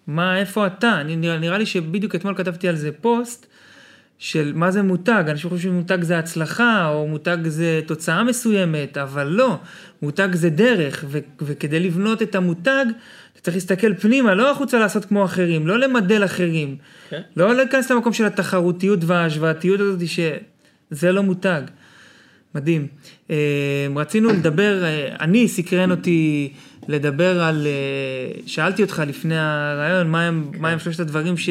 מה, 0.08 0.40
איפה 0.40 0.68
אתה? 0.68 1.02
אני, 1.02 1.16
נראה, 1.16 1.38
נראה 1.38 1.58
לי 1.58 1.66
שבדיוק 1.66 2.16
אתמול 2.16 2.36
כתבתי 2.36 2.68
על 2.68 2.76
זה 2.76 2.92
פוסט, 2.92 3.48
של 4.24 4.52
מה 4.56 4.72
זה 4.72 4.82
מותג, 4.82 5.24
אנשים 5.30 5.50
חושבים 5.50 5.74
שמותג 5.74 6.04
זה 6.04 6.20
הצלחה, 6.20 6.88
או 6.88 7.08
מותג 7.08 7.38
זה 7.48 7.82
תוצאה 7.86 8.24
מסוימת, 8.24 8.98
אבל 8.98 9.28
לא, 9.28 9.58
מותג 10.02 10.28
זה 10.34 10.50
דרך, 10.50 11.06
ו- 11.08 11.20
וכדי 11.42 11.80
לבנות 11.80 12.22
את 12.22 12.36
המותג, 12.36 12.86
אתה 13.34 13.42
צריך 13.42 13.56
להסתכל 13.56 13.94
פנימה, 13.96 14.34
לא 14.34 14.52
החוצה 14.52 14.80
לעשות 14.80 15.06
כמו 15.06 15.26
אחרים, 15.26 15.68
לא 15.68 15.80
למדל 15.80 16.26
אחרים, 16.26 16.78
כן. 17.10 17.22
לא 17.38 17.56
להיכנס 17.56 17.92
למקום 17.92 18.14
של 18.14 18.26
התחרותיות 18.26 19.00
וההשוואתיות 19.04 19.80
הזאת, 19.80 20.02
שזה 20.08 21.12
לא 21.12 21.24
מותג. 21.24 21.62
מדהים. 22.56 22.88
אה, 23.34 24.02
רצינו 24.02 24.30
לדבר, 24.30 24.84
אה, 24.84 25.16
אני, 25.20 25.48
סקרן 25.48 25.92
אותי 25.92 26.54
לדבר 26.88 27.44
על, 27.44 27.68
אה, 27.68 28.42
שאלתי 28.46 28.84
אותך 28.84 29.04
לפני 29.08 29.36
הרעיון, 29.38 30.10
מה 30.10 30.28
הם, 30.28 30.52
מה 30.60 30.70
הם 30.70 30.80
שלושת 30.80 31.00
הדברים 31.00 31.38
ש, 31.38 31.50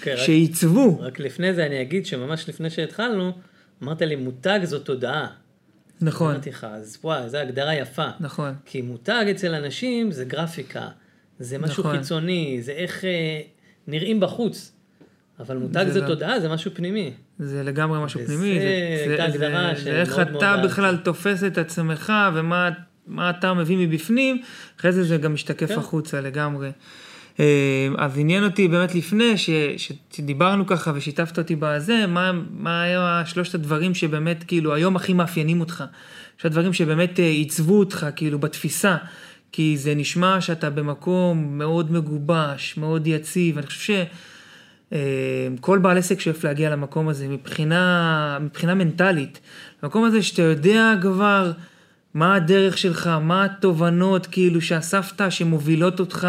כן, 0.00 0.12
רק- 0.12 0.18
שעיצבו. 0.18 1.00
רק 1.00 1.20
לפני 1.20 1.54
זה 1.54 1.66
אני 1.66 1.82
אגיד 1.82 2.06
שממש 2.06 2.48
לפני 2.48 2.70
שהתחלנו, 2.70 3.32
אמרת 3.82 4.02
לי, 4.02 4.16
מותג 4.16 4.60
זו 4.62 4.78
תודעה. 4.78 5.26
נכון, 6.00 6.30
אמרתי 6.30 6.50
לך, 6.50 6.66
אז 6.70 6.98
וואי, 7.04 7.28
זו 7.28 7.38
הגדרה 7.38 7.74
יפה. 7.74 8.06
נכון, 8.20 8.54
כי 8.66 8.82
מותג 8.82 9.24
אצל 9.30 9.54
אנשים 9.54 10.12
זה 10.12 10.24
גרפיקה, 10.24 10.88
זה 11.38 11.58
משהו 11.58 11.82
נכון. 11.82 11.98
חיצוני, 11.98 12.58
זה 12.60 12.72
איך 12.72 13.04
אה, 13.04 13.40
נראים 13.86 14.20
בחוץ. 14.20 14.72
אבל 15.40 15.56
מותג 15.56 15.84
זה 15.86 15.92
זה 15.92 16.00
לא- 16.00 16.06
תודעה, 16.06 16.40
זה 16.40 16.48
משהו 16.48 16.70
פנימי. 16.74 17.12
זה 17.38 17.62
לגמרי 17.62 18.04
משהו 18.04 18.20
וזה 18.20 18.26
פנימי, 18.36 18.60
זה, 18.60 19.16
זה, 19.16 19.24
הגדרה 19.24 19.70
זה, 19.74 19.80
שמאוד 19.80 19.94
זה 19.94 20.00
איך 20.00 20.18
מאוד 20.18 20.36
אתה 20.36 20.50
אהבתי. 20.50 20.66
בכלל 20.66 20.96
תופס 20.96 21.44
את 21.44 21.58
עצמך 21.58 22.12
ומה 22.34 22.70
מה 23.06 23.30
אתה 23.30 23.54
מביא 23.54 23.86
מבפנים, 23.86 24.42
אחרי 24.80 24.92
זה 24.92 25.04
זה 25.04 25.16
גם 25.16 25.34
משתקף 25.34 25.68
כן. 25.68 25.78
החוצה 25.78 26.20
לגמרי. 26.20 26.70
אה, 27.40 27.88
אז 27.98 28.18
עניין 28.18 28.44
אותי 28.44 28.68
באמת 28.68 28.94
לפני 28.94 29.36
ש, 29.38 29.50
שדיברנו 30.12 30.66
ככה 30.66 30.92
ושיתפת 30.94 31.38
אותי 31.38 31.56
בזה, 31.58 32.06
מה, 32.06 32.32
מה 32.50 32.82
היה 32.82 33.22
שלושת 33.26 33.54
הדברים 33.54 33.94
שבאמת 33.94 34.44
כאילו 34.46 34.74
היום 34.74 34.96
הכי 34.96 35.12
מאפיינים 35.12 35.60
אותך, 35.60 35.84
שלושת 36.32 36.44
הדברים 36.44 36.72
שבאמת 36.72 37.20
אה, 37.20 37.24
עיצבו 37.24 37.78
אותך 37.78 38.06
כאילו 38.16 38.38
בתפיסה, 38.38 38.96
כי 39.52 39.76
זה 39.76 39.94
נשמע 39.94 40.40
שאתה 40.40 40.70
במקום 40.70 41.58
מאוד 41.58 41.92
מגובש, 41.92 42.76
מאוד 42.76 43.06
יציב, 43.06 43.58
אני 43.58 43.66
חושב 43.66 43.80
ש... 43.80 43.90
אה, 44.92 44.98
כל 45.60 45.78
בעל 45.78 45.98
עסק 45.98 46.20
שואף 46.20 46.44
להגיע 46.44 46.70
למקום 46.70 47.08
הזה 47.08 47.28
מבחינה, 47.28 48.38
מבחינה 48.40 48.74
מנטלית. 48.74 49.40
המקום 49.82 50.04
הזה 50.04 50.22
שאתה 50.22 50.42
יודע 50.42 50.94
כבר 51.02 51.52
מה 52.14 52.34
הדרך 52.34 52.78
שלך, 52.78 53.10
מה 53.22 53.44
התובנות 53.44 54.26
כאילו 54.26 54.60
שאספת 54.60 55.32
שמובילות 55.32 56.00
אותך, 56.00 56.28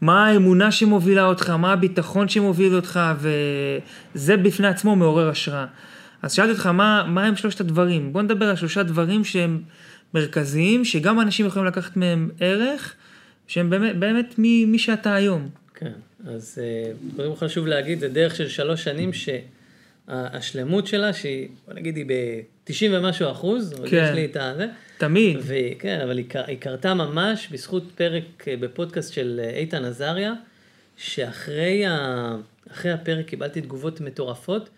מה 0.00 0.26
האמונה 0.26 0.72
שמובילה 0.72 1.24
אותך, 1.24 1.50
מה 1.50 1.72
הביטחון 1.72 2.28
שמוביל 2.28 2.74
אותך, 2.74 3.00
וזה 3.18 4.36
בפני 4.36 4.66
עצמו 4.66 4.96
מעורר 4.96 5.28
השראה. 5.28 5.66
אז 6.22 6.32
שאלתי 6.32 6.52
אותך, 6.52 6.66
מה, 6.66 7.04
מה 7.08 7.24
הם 7.24 7.36
שלושת 7.36 7.60
הדברים? 7.60 8.12
בוא 8.12 8.22
נדבר 8.22 8.48
על 8.48 8.56
שלושה 8.56 8.82
דברים 8.82 9.24
שהם 9.24 9.62
מרכזיים, 10.14 10.84
שגם 10.84 11.20
אנשים 11.20 11.46
יכולים 11.46 11.66
לקחת 11.66 11.96
מהם 11.96 12.30
ערך, 12.40 12.94
שהם 13.46 13.70
באמת, 13.70 13.98
באמת 13.98 14.38
מי, 14.38 14.64
מי 14.64 14.78
שאתה 14.78 15.14
היום. 15.14 15.48
כן, 15.74 15.92
אז 16.26 16.58
אה, 16.62 16.92
כל 17.16 17.36
חשוב 17.36 17.66
להגיד, 17.66 18.00
זה 18.00 18.08
דרך 18.08 18.36
של 18.36 18.48
שלוש 18.48 18.84
שנים 18.84 19.10
שהשלמות 19.12 20.86
שלה, 20.86 21.12
שהיא, 21.12 21.48
בוא 21.66 21.74
נגיד, 21.74 21.96
היא 21.96 22.06
ב-90 22.08 22.86
ומשהו 22.90 23.30
אחוז, 23.30 23.74
כן. 23.90 24.04
יש 24.04 24.14
לי 24.14 24.24
את 24.24 24.36
הזה, 24.36 24.66
תמיד. 24.98 25.38
וכן, 25.42 26.00
אבל 26.00 26.18
היא, 26.18 26.26
היא 26.46 26.58
קרתה 26.58 26.94
ממש 26.94 27.48
בזכות 27.52 27.84
פרק 27.94 28.48
אה, 28.48 28.54
בפודקאסט 28.60 29.12
של 29.12 29.40
אה, 29.44 29.50
איתן 29.50 29.84
עזריה, 29.84 30.32
שאחרי 30.96 31.86
ה... 31.86 32.36
אחרי 32.72 32.92
הפרק 32.92 33.26
קיבלתי 33.26 33.60
תגובות 33.60 34.00
מטורפות, 34.00 34.68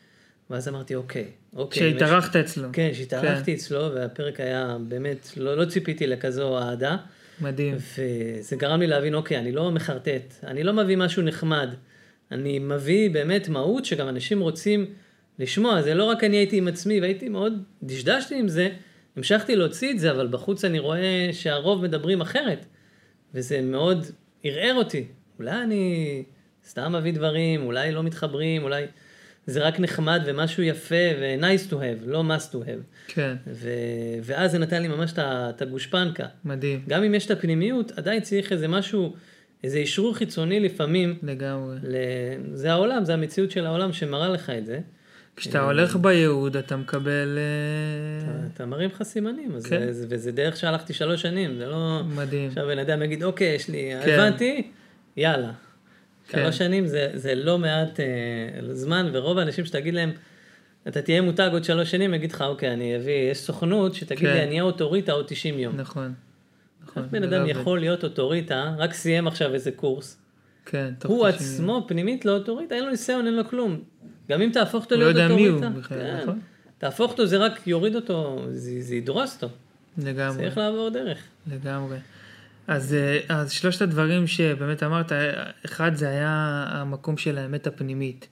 ואז 0.50 0.68
אמרתי, 0.68 0.94
אוקיי, 0.94 1.26
אוקיי. 1.56 1.92
שהתארחת 1.92 2.36
אצלו. 2.36 2.68
כן, 2.72 2.90
שהתארחתי 2.94 3.54
אצלו, 3.54 3.94
והפרק 3.94 4.40
היה 4.40 4.76
באמת, 4.88 5.30
לא, 5.36 5.56
לא 5.56 5.64
ציפיתי 5.64 6.06
לכזו 6.06 6.58
אהדה. 6.58 6.96
מדהים. 7.40 7.76
וזה 7.76 8.56
גרם 8.56 8.80
לי 8.80 8.86
להבין, 8.86 9.14
אוקיי, 9.14 9.38
אני 9.38 9.52
לא 9.52 9.70
מחרטט, 9.70 10.34
אני 10.44 10.62
לא 10.62 10.72
מביא 10.72 10.96
משהו 10.96 11.22
נחמד, 11.22 11.68
אני 12.32 12.58
מביא 12.58 13.10
באמת 13.10 13.48
מהות 13.48 13.84
שגם 13.84 14.08
אנשים 14.08 14.40
רוצים 14.40 14.86
לשמוע, 15.38 15.82
זה 15.82 15.94
לא 15.94 16.04
רק 16.04 16.24
אני 16.24 16.36
הייתי 16.36 16.56
עם 16.56 16.68
עצמי 16.68 17.00
והייתי 17.00 17.28
מאוד, 17.28 17.62
דשדשתי 17.82 18.38
עם 18.38 18.48
זה, 18.48 18.68
המשכתי 19.16 19.56
להוציא 19.56 19.90
את 19.90 19.98
זה, 19.98 20.10
אבל 20.10 20.26
בחוץ 20.26 20.64
אני 20.64 20.78
רואה 20.78 21.28
שהרוב 21.32 21.82
מדברים 21.82 22.20
אחרת, 22.20 22.66
וזה 23.34 23.60
מאוד 23.60 24.06
ערער 24.42 24.74
אותי. 24.74 25.06
אולי 25.38 25.62
אני 25.62 26.22
סתם 26.66 26.92
מביא 26.92 27.12
דברים, 27.12 27.62
אולי 27.62 27.92
לא 27.92 28.02
מתחברים, 28.02 28.62
אולי 28.62 28.86
זה 29.46 29.60
רק 29.66 29.80
נחמד 29.80 30.22
ומשהו 30.26 30.62
יפה 30.62 30.94
ו-nice 31.20 31.70
to 31.70 31.74
have, 31.74 32.06
לא 32.06 32.24
must 32.28 32.52
to 32.52 32.56
have. 32.56 32.82
כן, 33.08 33.34
ו... 33.46 33.68
ואז 34.22 34.50
זה 34.52 34.58
נתן 34.58 34.82
לי 34.82 34.88
ממש 34.88 35.12
את 35.18 35.62
הגושפנקה. 35.62 36.26
מדהים. 36.44 36.82
גם 36.88 37.02
אם 37.02 37.14
יש 37.14 37.26
את 37.26 37.30
הפנימיות, 37.30 37.92
עדיין 37.98 38.20
צריך 38.20 38.52
איזה 38.52 38.68
משהו, 38.68 39.14
איזה 39.64 39.78
אישרור 39.78 40.14
חיצוני 40.16 40.60
לפעמים. 40.60 41.18
לגמרי. 41.22 41.76
ל... 41.82 41.94
זה 42.54 42.72
העולם, 42.72 43.04
זה 43.04 43.14
המציאות 43.14 43.50
של 43.50 43.66
העולם 43.66 43.92
שמראה 43.92 44.28
לך 44.28 44.50
את 44.50 44.66
זה. 44.66 44.78
כשאתה 45.36 45.60
הולך 45.60 45.96
בייעוד 45.96 46.56
אתה 46.56 46.76
מקבל... 46.76 47.38
אה, 47.38 48.24
אתה- 48.36 48.46
אתה 48.54 48.66
מרים 48.66 48.90
לך 48.90 49.02
סימנים, 49.02 49.52
אז 49.56 49.66
כן. 49.66 49.92
זה, 49.92 50.06
וזה 50.08 50.32
דרך 50.32 50.56
שהלכתי 50.56 50.92
שלוש 50.92 51.22
שנים, 51.22 51.56
זה 51.58 51.66
לא... 51.66 52.00
מדהים. 52.16 52.48
עכשיו 52.48 52.66
בן 52.66 52.78
אדם 52.78 53.02
יגיד, 53.02 53.22
אוקיי, 53.22 53.48
יש 53.54 53.68
לי, 53.68 53.90
כן. 54.04 54.10
הבנתי, 54.20 54.70
יאללה. 55.16 55.50
כן. 56.28 56.38
שלוש 56.38 56.58
שנים 56.58 56.86
זה, 56.86 57.10
זה 57.14 57.34
לא 57.34 57.58
מעט 57.58 58.00
אה, 58.00 58.74
זמן, 58.74 59.10
ורוב 59.12 59.38
האנשים 59.38 59.64
שתגיד 59.64 59.94
להם, 59.94 60.12
אתה 60.88 61.02
תהיה 61.02 61.20
מותג 61.20 61.48
עוד 61.52 61.64
שלוש 61.64 61.90
שנים, 61.90 62.14
יגיד 62.14 62.32
לך, 62.32 62.42
אוקיי, 62.42 62.72
אני 62.72 62.96
אביא, 62.96 63.30
יש 63.30 63.38
סוכנות 63.38 63.94
שתגיד 63.94 64.28
כן. 64.28 64.34
לי, 64.34 64.42
אני 64.42 64.50
אהיה 64.50 64.62
אוטוריטה 64.62 65.12
עוד 65.12 65.24
90 65.28 65.58
יום. 65.58 65.76
נכון. 65.76 66.14
נכון. 66.84 67.08
בן 67.10 67.22
אדם 67.22 67.32
לא 67.32 67.42
עובד. 67.42 67.50
יכול 67.50 67.80
להיות 67.80 68.04
אוטוריטה, 68.04 68.74
רק 68.78 68.92
סיים 68.92 69.26
עכשיו 69.26 69.54
איזה 69.54 69.70
קורס, 69.70 70.18
כן, 70.66 70.94
הוא 71.04 71.30
90 71.30 71.50
יום. 71.50 71.54
עצמו 71.54 71.84
פנימית 71.88 72.24
לא 72.24 72.36
אוטוריטה, 72.36 72.74
אין 72.74 72.84
לו 72.84 72.90
ניסיון, 72.90 73.26
אין 73.26 73.34
לו 73.34 73.48
כלום. 73.48 73.80
גם 74.30 74.42
אם 74.42 74.50
תהפוך 74.52 74.84
אותו 74.84 74.96
לא 74.96 75.00
להיות 75.00 75.16
יודע 75.16 75.34
מי 75.34 75.46
הוא 75.46 75.56
אוטוריטה, 75.56 75.78
בכלל, 75.78 75.98
כן. 75.98 76.20
נכון? 76.22 76.40
תהפוך 76.78 77.10
אותו, 77.10 77.26
זה 77.26 77.36
רק 77.36 77.66
יוריד 77.66 77.94
אותו, 77.96 78.44
זה, 78.50 78.80
זה 78.80 78.94
ידרוס 78.94 79.34
אותו. 79.34 79.54
לגמרי. 79.98 80.36
צריך 80.36 80.58
לעבור 80.58 80.88
דרך. 80.88 81.18
לגמרי. 81.52 81.96
אז, 82.66 82.94
אה, 82.94 83.20
אז 83.28 83.50
שלושת 83.50 83.82
הדברים 83.82 84.26
שבאמת 84.26 84.82
אמרת, 84.82 85.12
אחד 85.64 85.94
זה 85.94 86.08
היה 86.08 86.64
המקום 86.68 87.16
של 87.16 87.38
האמת 87.38 87.66
הפנימית. 87.66 88.28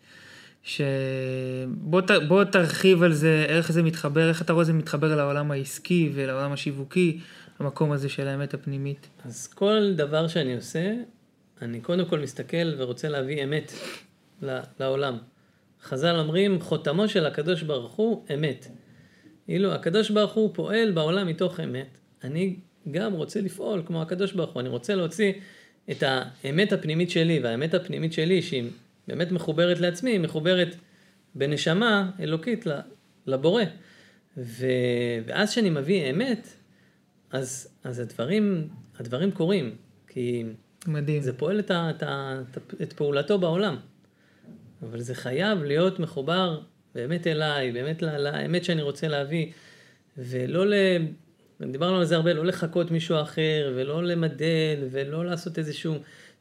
שבוא 0.62 2.00
ת, 2.00 2.10
בוא 2.28 2.44
תרחיב 2.44 3.02
על 3.02 3.12
זה, 3.12 3.44
איך 3.48 3.72
זה 3.72 3.82
מתחבר, 3.82 4.28
איך 4.28 4.42
אתה 4.42 4.52
רואה 4.52 4.64
זה 4.64 4.72
מתחבר 4.72 5.16
לעולם 5.16 5.50
העסקי 5.50 6.10
ולעולם 6.14 6.52
השיווקי, 6.52 7.20
המקום 7.58 7.92
הזה 7.92 8.08
של 8.08 8.28
האמת 8.28 8.54
הפנימית. 8.54 9.08
אז 9.24 9.46
כל 9.46 9.92
דבר 9.96 10.28
שאני 10.28 10.54
עושה, 10.54 10.92
אני 11.62 11.80
קודם 11.80 12.04
כל 12.04 12.18
מסתכל 12.18 12.74
ורוצה 12.78 13.08
להביא 13.08 13.44
אמת 13.44 13.72
לעולם. 14.80 15.18
חז"ל 15.82 16.16
אומרים, 16.16 16.60
חותמו 16.60 17.08
של 17.08 17.26
הקדוש 17.26 17.62
ברוך 17.62 17.92
הוא 17.92 18.24
אמת. 18.34 18.66
אילו 19.48 19.72
הקדוש 19.72 20.10
ברוך 20.10 20.32
הוא 20.32 20.54
פועל 20.54 20.92
בעולם 20.92 21.26
מתוך 21.26 21.60
אמת, 21.60 21.98
אני 22.24 22.56
גם 22.90 23.12
רוצה 23.12 23.40
לפעול 23.40 23.82
כמו 23.86 24.02
הקדוש 24.02 24.32
ברוך 24.32 24.52
הוא, 24.52 24.60
אני 24.60 24.68
רוצה 24.68 24.94
להוציא 24.94 25.32
את 25.90 26.02
האמת 26.06 26.72
הפנימית 26.72 27.10
שלי, 27.10 27.40
והאמת 27.42 27.74
הפנימית 27.74 28.12
שלי, 28.12 28.42
שהיא 28.42 28.70
באמת 29.08 29.32
מחוברת 29.32 29.80
לעצמי, 29.80 30.10
היא 30.10 30.20
מחוברת 30.20 30.76
בנשמה 31.34 32.10
אלוקית 32.20 32.64
לבורא. 33.26 33.62
ו... 34.36 34.66
ואז 35.26 35.50
כשאני 35.50 35.70
מביא 35.70 36.10
אמת, 36.10 36.48
אז, 37.30 37.68
אז 37.84 37.98
הדברים, 37.98 38.68
הדברים 38.98 39.30
קורים, 39.30 39.76
כי 40.08 40.44
מדהים. 40.86 41.22
זה 41.22 41.38
פועל 41.38 41.58
את, 41.58 41.70
ה, 41.70 41.90
את, 41.90 42.02
ה, 42.02 42.42
את 42.82 42.92
פעולתו 42.92 43.38
בעולם. 43.38 43.76
אבל 44.82 45.00
זה 45.00 45.14
חייב 45.14 45.62
להיות 45.62 45.98
מחובר 45.98 46.60
באמת 46.94 47.26
אליי, 47.26 47.72
באמת 47.72 48.02
לאמת 48.02 48.64
שאני 48.64 48.82
רוצה 48.82 49.08
להביא, 49.08 49.52
ולא. 50.18 50.64
דיברנו 51.70 51.96
על 51.96 52.04
זה 52.04 52.16
הרבה, 52.16 52.32
לא 52.32 52.44
לחקות 52.44 52.90
מישהו 52.90 53.20
אחר, 53.20 53.72
ולא 53.76 54.04
למדל, 54.04 54.88
ולא 54.90 55.24
לעשות 55.24 55.58
איזשהו 55.58 55.94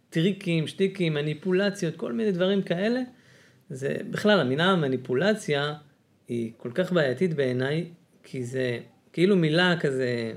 טריקים, 0.09 0.67
שטיקים, 0.67 1.13
מניפולציות, 1.13 1.95
כל 1.95 2.13
מיני 2.13 2.31
דברים 2.31 2.61
כאלה. 2.61 3.01
זה, 3.69 3.97
בכלל, 4.11 4.39
המילה 4.39 4.75
מניפולציה 4.75 5.73
היא 6.27 6.51
כל 6.57 6.71
כך 6.73 6.93
בעייתית 6.93 7.33
בעיניי, 7.33 7.85
כי 8.23 8.43
זה 8.43 8.79
כאילו 9.13 9.35
מילה 9.35 9.75
כזה, 9.79 10.33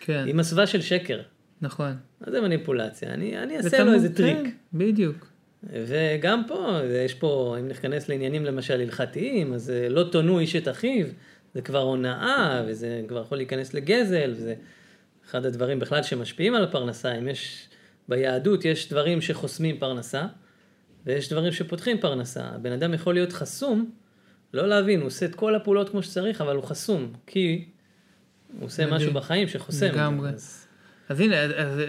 כן. 0.00 0.22
היא 0.26 0.34
מסווה 0.34 0.66
של 0.66 0.80
שקר. 0.80 1.20
נכון. 1.60 1.94
מה 2.20 2.30
זה 2.30 2.40
מניפולציה? 2.40 3.14
אני, 3.14 3.38
אני 3.38 3.56
אעשה 3.56 3.84
לו 3.84 3.92
איזה 3.92 4.14
טריק. 4.14 4.36
כן, 4.36 4.50
בדיוק. 4.74 5.26
וגם 5.72 6.42
פה, 6.48 6.78
יש 7.04 7.14
פה, 7.14 7.56
אם 7.60 7.68
ניכנס 7.68 8.08
לעניינים 8.08 8.44
למשל 8.44 8.80
הלכתיים, 8.80 9.52
אז 9.52 9.72
לא 9.90 10.04
תונו 10.12 10.38
איש 10.38 10.56
את 10.56 10.68
אחיו, 10.68 11.06
זה 11.56 11.62
כבר 11.62 11.82
הונאה, 11.82 12.62
וזה 12.66 13.02
כבר 13.08 13.22
יכול 13.22 13.38
להיכנס 13.38 13.74
לגזל, 13.74 14.32
וזה 14.36 14.54
אחד 15.26 15.46
הדברים 15.46 15.78
בכלל 15.78 16.02
שמשפיעים 16.02 16.54
על 16.54 16.64
הפרנסה. 16.64 17.14
אם 17.14 17.28
יש, 17.28 17.68
ביהדות 18.08 18.64
יש 18.64 18.88
דברים 18.88 19.20
שחוסמים 19.20 19.78
פרנסה, 19.78 20.26
ויש 21.06 21.32
דברים 21.32 21.52
שפותחים 21.52 22.00
פרנסה. 22.00 22.44
הבן 22.44 22.72
אדם 22.72 22.94
יכול 22.94 23.14
להיות 23.14 23.32
חסום, 23.32 23.90
לא 24.54 24.68
להבין, 24.68 25.00
הוא 25.00 25.06
עושה 25.06 25.26
את 25.26 25.34
כל 25.34 25.54
הפעולות 25.54 25.88
כמו 25.88 26.02
שצריך, 26.02 26.40
אבל 26.40 26.56
הוא 26.56 26.64
חסום, 26.64 27.12
כי 27.26 27.64
הוא 28.58 28.66
עושה 28.66 28.86
משהו 28.86 29.12
בחיים 29.12 29.48
שחוסם. 29.48 29.86
לגמרי. 29.86 30.30
אז... 30.30 30.66
אז 31.08 31.20
הנה, 31.20 31.42
אז 31.42 31.80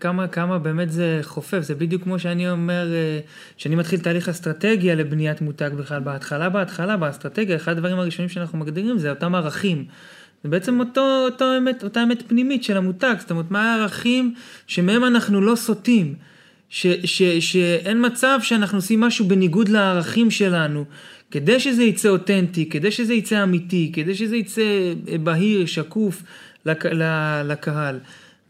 כמה, 0.00 0.28
כמה 0.28 0.58
באמת 0.58 0.92
זה 0.92 1.20
חופף, 1.22 1.60
זה 1.60 1.74
בדיוק 1.74 2.02
כמו 2.02 2.18
שאני 2.18 2.50
אומר, 2.50 2.92
אה, 2.92 3.20
שאני 3.56 3.74
מתחיל 3.74 4.00
תהליך 4.00 4.28
אסטרטגיה 4.28 4.94
לבניית 4.94 5.40
מותג 5.40 5.70
בכלל, 5.78 6.00
בהתחלה, 6.00 6.48
בהתחלה, 6.48 6.96
באסטרטגיה, 6.96 7.56
אחד 7.56 7.72
הדברים 7.72 7.98
הראשונים 7.98 8.28
שאנחנו 8.28 8.58
מגדירים 8.58 8.98
זה 8.98 9.10
אותם 9.10 9.34
ערכים. 9.34 9.84
זה 10.44 10.48
בעצם 10.48 10.80
אותו, 10.80 11.24
אותו 11.24 11.44
אמת, 11.58 11.84
אותה 11.84 12.02
אמת 12.02 12.22
פנימית 12.28 12.64
של 12.64 12.76
המותג, 12.76 13.14
זאת 13.18 13.30
אומרת, 13.30 13.50
מה 13.50 13.74
הערכים 13.74 14.34
שמהם 14.66 15.04
אנחנו 15.04 15.40
לא 15.40 15.56
סוטים, 15.56 16.14
ש, 16.68 16.86
ש, 17.04 17.22
שאין 17.22 18.06
מצב 18.06 18.38
שאנחנו 18.42 18.78
עושים 18.78 19.00
משהו 19.00 19.28
בניגוד 19.28 19.68
לערכים 19.68 20.30
שלנו, 20.30 20.84
כדי 21.30 21.60
שזה 21.60 21.82
יצא 21.82 22.08
אותנטי, 22.08 22.68
כדי 22.68 22.90
שזה 22.90 23.14
יצא 23.14 23.42
אמיתי, 23.42 23.90
כדי 23.94 24.14
שזה 24.14 24.36
יצא 24.36 24.92
בהיר, 25.22 25.66
שקוף 25.66 26.22
לק, 26.66 26.84
לקהל. 27.44 27.98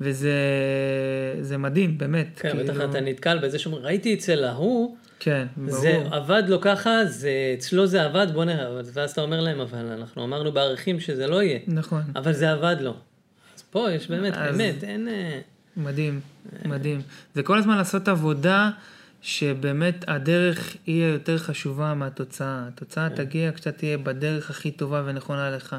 וזה 0.01 1.59
מדהים, 1.59 1.99
באמת. 1.99 2.27
כן, 2.37 2.51
כאילו... 2.51 2.65
בטח 2.65 2.91
אתה 2.91 3.01
נתקל 3.01 3.39
בזה 3.39 3.59
שאומרים, 3.59 3.85
ראיתי 3.85 4.15
אצל 4.15 4.45
ההוא, 4.45 4.97
כן, 5.19 5.47
ברור. 5.57 5.81
זה 5.81 6.03
עבד 6.11 6.43
לו 6.49 6.61
ככה, 6.61 7.05
זה, 7.05 7.31
אצלו 7.59 7.87
זה 7.87 8.05
עבד, 8.05 8.27
בוא 8.33 8.45
נראה, 8.45 8.81
ואז 8.93 9.11
אתה 9.11 9.21
אומר 9.21 9.41
להם, 9.41 9.61
אבל 9.61 9.79
אנחנו 9.79 10.25
אמרנו 10.25 10.53
בערכים 10.53 11.01
שזה 11.01 11.27
לא 11.27 11.43
יהיה. 11.43 11.59
נכון. 11.67 12.03
אבל 12.17 12.33
זה 12.33 12.53
עבד 12.53 12.77
לו. 12.81 12.95
אז 13.57 13.63
פה 13.63 13.91
יש 13.91 14.09
באמת, 14.09 14.33
אז... 14.37 14.57
באמת, 14.57 14.85
אין... 14.85 15.09
אה, 15.09 15.41
מדהים, 15.77 16.21
מדהים. 16.65 17.03
זה 17.35 17.43
כל 17.43 17.59
הזמן 17.59 17.77
לעשות 17.77 18.09
עבודה 18.09 18.71
שבאמת 19.23 20.05
הדרך 20.09 20.77
היא 20.87 21.05
יותר 21.05 21.39
חשובה 21.39 21.95
מהתוצאה. 21.95 22.65
התוצאה 22.69 23.09
כן. 23.09 23.15
תגיע 23.15 23.53
כשאתה 23.53 23.73
תהיה 23.73 23.99
בדרך 23.99 24.51
הכי 24.51 24.71
טובה 24.71 25.03
ונכונה 25.07 25.51
לך. 25.51 25.77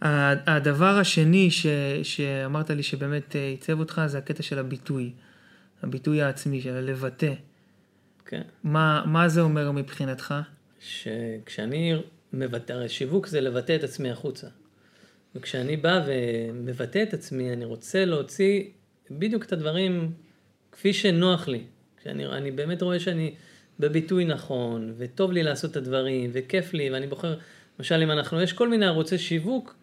הדבר 0.00 0.98
השני 0.98 1.50
ש, 1.50 1.66
שאמרת 2.02 2.70
לי 2.70 2.82
שבאמת 2.82 3.36
אה, 3.36 3.48
עיצב 3.48 3.78
אותך 3.78 4.02
זה 4.06 4.18
הקטע 4.18 4.42
של 4.42 4.58
הביטוי. 4.58 5.12
הביטוי 5.82 6.22
העצמי, 6.22 6.60
של 6.60 6.74
הלבטא. 6.74 7.32
כן. 8.26 8.42
מה, 8.64 9.02
מה 9.06 9.28
זה 9.28 9.40
אומר 9.40 9.72
מבחינתך? 9.72 10.34
שכשאני 10.80 11.94
מבטא, 12.32 12.72
הרי 12.72 12.88
שיווק 12.88 13.26
זה 13.26 13.40
לבטא 13.40 13.76
את 13.76 13.84
עצמי 13.84 14.10
החוצה. 14.10 14.46
וכשאני 15.34 15.76
בא 15.76 16.04
ומבטא 16.06 17.02
את 17.02 17.14
עצמי, 17.14 17.52
אני 17.52 17.64
רוצה 17.64 18.04
להוציא 18.04 18.64
בדיוק 19.10 19.44
את 19.44 19.52
הדברים 19.52 20.12
כפי 20.72 20.92
שנוח 20.92 21.48
לי. 21.48 21.64
כשאני 22.00 22.50
באמת 22.50 22.82
רואה 22.82 23.00
שאני 23.00 23.34
בביטוי 23.80 24.24
נכון, 24.24 24.94
וטוב 24.98 25.32
לי 25.32 25.42
לעשות 25.42 25.70
את 25.70 25.76
הדברים, 25.76 26.30
וכיף 26.32 26.74
לי, 26.74 26.90
ואני 26.90 27.06
בוחר, 27.06 27.38
למשל 27.78 28.02
אם 28.02 28.10
אנחנו, 28.10 28.42
יש 28.42 28.52
כל 28.52 28.68
מיני 28.68 28.86
ערוצי 28.86 29.18
שיווק, 29.18 29.74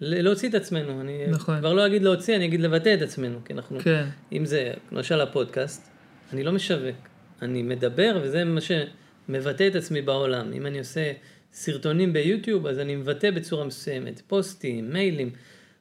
להוציא 0.00 0.48
את 0.48 0.54
עצמנו. 0.54 1.00
אני 1.00 1.26
נכון. 1.28 1.58
כבר 1.58 1.72
לא 1.72 1.86
אגיד 1.86 2.02
להוציא, 2.02 2.36
אני 2.36 2.44
אגיד 2.44 2.60
לבטא 2.60 2.94
את 2.94 3.02
עצמנו. 3.02 3.38
כי 3.44 3.52
אנחנו, 3.52 3.78
כן. 3.80 4.04
אם 4.32 4.44
זה, 4.44 4.72
למשל 4.92 5.20
הפודקאסט, 5.20 5.90
אני 6.32 6.42
לא 6.42 6.52
משווק. 6.52 6.96
אני 7.42 7.62
מדבר, 7.62 8.20
וזה 8.22 8.44
מה 8.44 8.60
שמבטא 8.60 9.66
את 9.66 9.74
עצמי 9.74 10.02
בעולם. 10.02 10.52
אם 10.52 10.66
אני 10.66 10.78
עושה 10.78 11.12
סרטונים 11.52 12.12
ביוטיוב, 12.12 12.66
אז 12.66 12.78
אני 12.78 12.96
מבטא 12.96 13.30
בצורה 13.30 13.64
מסוימת. 13.64 14.22
פוסטים, 14.26 14.92
מיילים. 14.92 15.30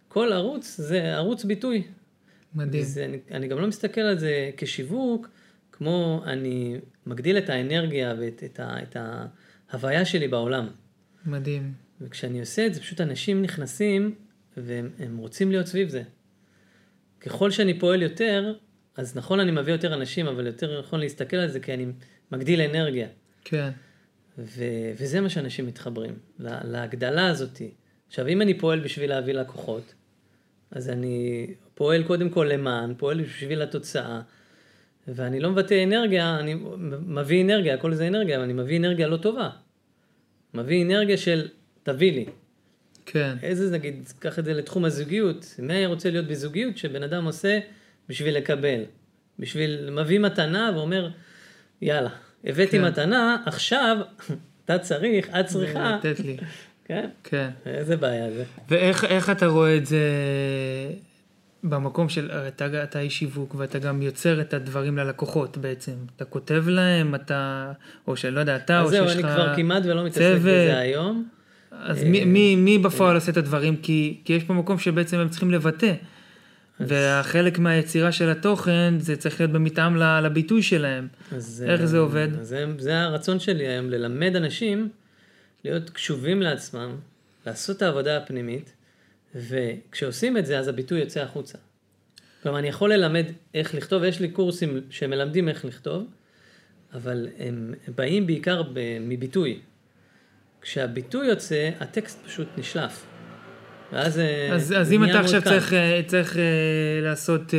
כל 0.08 0.34
ערוץ 0.34 0.76
זה 0.78 1.16
ערוץ 1.16 1.44
ביטוי. 1.44 1.84
מדהים. 2.56 2.84
וזה, 2.84 3.06
אני, 3.06 3.18
אני 3.32 3.48
גם 3.48 3.60
לא 3.60 3.68
מסתכל 3.68 4.02
על 4.02 4.18
זה 4.18 4.52
כשיווק, 4.58 5.30
כמו 5.72 6.24
אני 6.26 6.80
מגדיל 7.06 7.38
את 7.38 7.50
האנרגיה 7.50 8.14
ואת 8.20 8.44
את 8.46 8.60
ה, 8.60 8.76
את 8.84 8.98
ההוויה 9.72 10.06
שלי 10.06 10.28
בעולם. 10.28 10.68
מדהים. 11.26 11.89
וכשאני 12.02 12.40
עושה 12.40 12.66
את 12.66 12.74
זה, 12.74 12.82
פשוט 12.82 13.02
אנשים 13.02 13.42
נכנסים 13.42 14.16
והם 14.58 15.18
רוצים 15.18 15.52
להיות 15.52 15.66
סביב 15.68 15.90
זה. 15.90 16.04
ככל 17.20 17.52
שאני 17.52 17.80
פועל 17.80 18.02
יותר, 18.02 18.54
אז 18.98 19.18
נכון 19.18 19.40
אני 19.40 19.52
מביא 19.52 19.74
יותר 19.74 19.94
אנשים, 19.94 20.28
אבל 20.28 20.46
יותר 20.48 20.80
נכון 20.80 21.00
להסתכל 21.00 21.38
על 21.38 21.48
זה 21.48 21.60
כי 21.60 21.74
אני 21.74 21.86
מגדיל 22.32 22.62
אנרגיה. 22.62 23.08
כן. 23.44 23.70
ו- 24.38 24.92
וזה 24.98 25.22
מה 25.22 25.30
שאנשים 25.30 25.68
מתחברים, 25.68 26.20
לה- 26.40 26.62
להגדלה 26.64 27.28
הזאתי. 27.28 27.72
עכשיו, 28.08 28.28
אם 28.28 28.42
אני 28.42 28.54
פועל 28.60 28.80
בשביל 28.80 29.10
להביא 29.10 29.34
לקוחות, 29.34 29.94
אז 30.72 30.90
אני 30.90 31.48
פועל 31.76 32.04
קודם 32.04 32.30
כל 32.30 32.50
למען, 32.54 32.94
פועל 32.98 33.22
בשביל 33.22 33.62
התוצאה, 33.62 34.22
ואני 35.08 35.40
לא 35.40 35.52
מבטא 35.52 35.84
אנרגיה, 35.84 36.40
אני 36.40 36.56
מביא 37.06 37.44
אנרגיה, 37.44 37.74
הכל 37.74 37.94
זה 37.94 38.08
אנרגיה, 38.08 38.36
אבל 38.36 38.44
אני 38.44 38.54
מביא 38.54 38.78
אנרגיה 38.78 39.08
לא 39.08 39.18
טובה. 39.18 39.50
מביא 40.54 40.84
אנרגיה 40.86 41.18
של 41.18 41.48
תביא 41.94 42.12
לי. 42.12 42.26
כן. 43.06 43.38
איזה, 43.44 43.72
נגיד, 43.72 44.10
קח 44.20 44.40
את 44.40 44.46
זה 44.46 44.54
לתחום 44.54 44.86
הזוגיות, 44.86 45.56
מי 45.60 45.74
היה 45.74 45.88
רוצה 45.88 46.10
להיות 46.10 46.28
בזוגיות 46.28 46.78
שבן 46.78 47.04
אדם 47.04 47.26
עושה 47.26 47.60
בשביל 48.10 48.38
לקבל? 48.38 48.82
בשביל, 49.40 49.90
מביא 49.90 50.20
מתנה 50.20 50.72
ואומר, 50.76 51.10
יאללה, 51.82 52.10
הבאתי 52.44 52.72
כן. 52.72 52.86
מתנה, 52.86 53.38
עכשיו 53.46 53.98
אתה 54.66 54.80
צריך, 54.80 55.30
את 55.40 55.46
צריכה. 55.46 55.98
לתת 56.04 56.20
לי. 56.20 56.38
כן? 56.88 57.10
כן. 57.24 57.50
איזה 57.66 57.98
בעיה 57.98 58.32
זה. 58.32 58.44
ואיך 58.70 59.30
אתה 59.30 59.46
רואה 59.46 59.78
את 59.78 59.86
זה 59.86 60.00
במקום 61.64 62.10
של, 62.10 62.32
אתה, 62.32 62.84
אתה 62.84 63.00
איש 63.00 63.20
שיווק 63.20 63.56
ואתה 63.56 63.80
גם 63.80 64.02
יוצר 64.02 64.42
את 64.42 64.54
הדברים 64.54 64.98
ללקוחות 64.98 65.58
בעצם. 65.58 65.94
אתה 66.16 66.26
כותב 66.26 66.64
להם, 66.68 67.16
אתה, 67.16 67.72
או 68.08 68.18
שלא 68.18 68.40
יודע, 68.40 68.56
אתה, 68.56 68.82
או 68.82 68.90
שיש 68.90 69.00
לך 69.00 69.08
צוות. 69.08 69.16
אז 69.18 69.22
זהו, 69.22 69.36
אני 69.36 69.46
כבר 69.46 69.56
כמעט 69.56 69.84
ולא 69.86 70.06
מתעסק 70.06 70.36
בזה 70.40 70.78
היום. 70.78 71.30
אז 71.72 72.04
מי, 72.04 72.26
מי, 72.26 72.56
מי 72.56 72.78
בפועל 72.78 73.16
עושה 73.16 73.32
את 73.32 73.38
הדברים? 73.38 73.76
כי, 73.78 74.18
כי 74.26 74.34
יש 74.34 74.44
פה 74.44 74.54
מקום 74.54 74.80
שבעצם 74.80 75.18
הם 75.18 75.30
צריכים 75.30 75.52
לבטא. 75.52 75.94
והחלק 76.80 77.60
מהיצירה 77.60 78.12
של 78.12 78.30
התוכן 78.30 78.94
זה 79.00 79.16
צריך 79.16 79.40
להיות 79.40 79.52
במתאם 79.52 79.96
לביטוי 79.96 80.64
שלהם. 80.64 81.08
אז, 81.32 81.66
איך 81.68 81.86
זה 81.86 81.98
עובד? 81.98 82.28
זה, 82.42 82.66
זה 82.78 83.02
הרצון 83.02 83.40
שלי 83.40 83.68
היום, 83.68 83.90
ללמד 83.90 84.36
אנשים 84.36 84.90
להיות 85.66 85.90
קשובים 85.90 86.42
לעצמם, 86.42 86.96
לעשות 87.46 87.78
את 87.78 87.82
העבודה 87.82 88.18
הפנימית, 88.18 88.74
וכשעושים 89.36 90.38
את 90.38 90.46
זה 90.46 90.60
אז 90.60 90.68
הביטוי 90.68 91.00
יוצא 91.00 91.22
החוצה. 91.22 91.58
כלומר, 92.44 92.60
אני 92.60 92.68
יכול 92.68 92.94
ללמד 92.94 93.26
איך 93.54 93.76
לכתוב, 93.76 94.04
יש 94.04 94.20
לי 94.20 94.30
קורסים 94.30 94.82
שמלמדים 94.90 95.50
איך 95.50 95.66
לכתוב, 95.66 96.08
אבל 96.94 97.28
הם 97.40 97.74
באים 97.96 98.28
בעיקר 98.28 98.64
מביטוי. 99.02 99.60
כשהביטוי 100.62 101.28
יוצא, 101.28 101.70
הטקסט 101.80 102.26
פשוט 102.26 102.48
נשלף. 102.58 103.06
ואז 103.92 104.20
אה, 104.20 104.50
אז, 104.54 104.74
אז 104.78 104.92
אם 104.92 105.04
אתה 105.04 105.20
עכשיו 105.20 105.42
צריך, 105.42 105.74
אה, 105.74 106.02
צריך 106.08 106.34
uh, 106.34 106.40
לעשות 107.02 107.54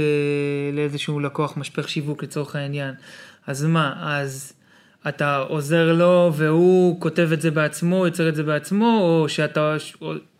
לאיזשהו 0.72 1.20
לקוח 1.20 1.56
משפך 1.56 1.88
שיווק 1.88 2.22
לצורך 2.22 2.56
העניין, 2.56 2.94
אז 3.46 3.64
מה, 3.64 3.94
אז 4.18 4.52
אתה 5.08 5.36
עוזר 5.36 5.92
לו 5.92 6.32
והוא 6.34 7.00
כותב 7.00 7.28
את 7.32 7.40
זה 7.40 7.50
בעצמו, 7.50 8.06
יוצר 8.06 8.28
את 8.28 8.34
זה 8.34 8.42
בעצמו, 8.42 8.98
או 9.00 9.28
שאתה 9.28 9.76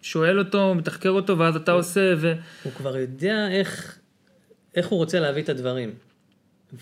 שואל 0.03 0.39
אותו, 0.39 0.75
מתחקר 0.75 1.11
אותו, 1.11 1.39
ואז 1.39 1.57
אתה 1.57 1.73
עושה, 1.73 2.15
ו... 2.17 2.33
הוא 2.63 2.73
כבר 2.73 2.97
יודע 2.97 3.49
איך, 3.51 3.99
איך 4.75 4.87
הוא 4.87 4.99
רוצה 4.99 5.21
להביא 5.21 5.43
את 5.43 5.49
הדברים. 5.49 5.91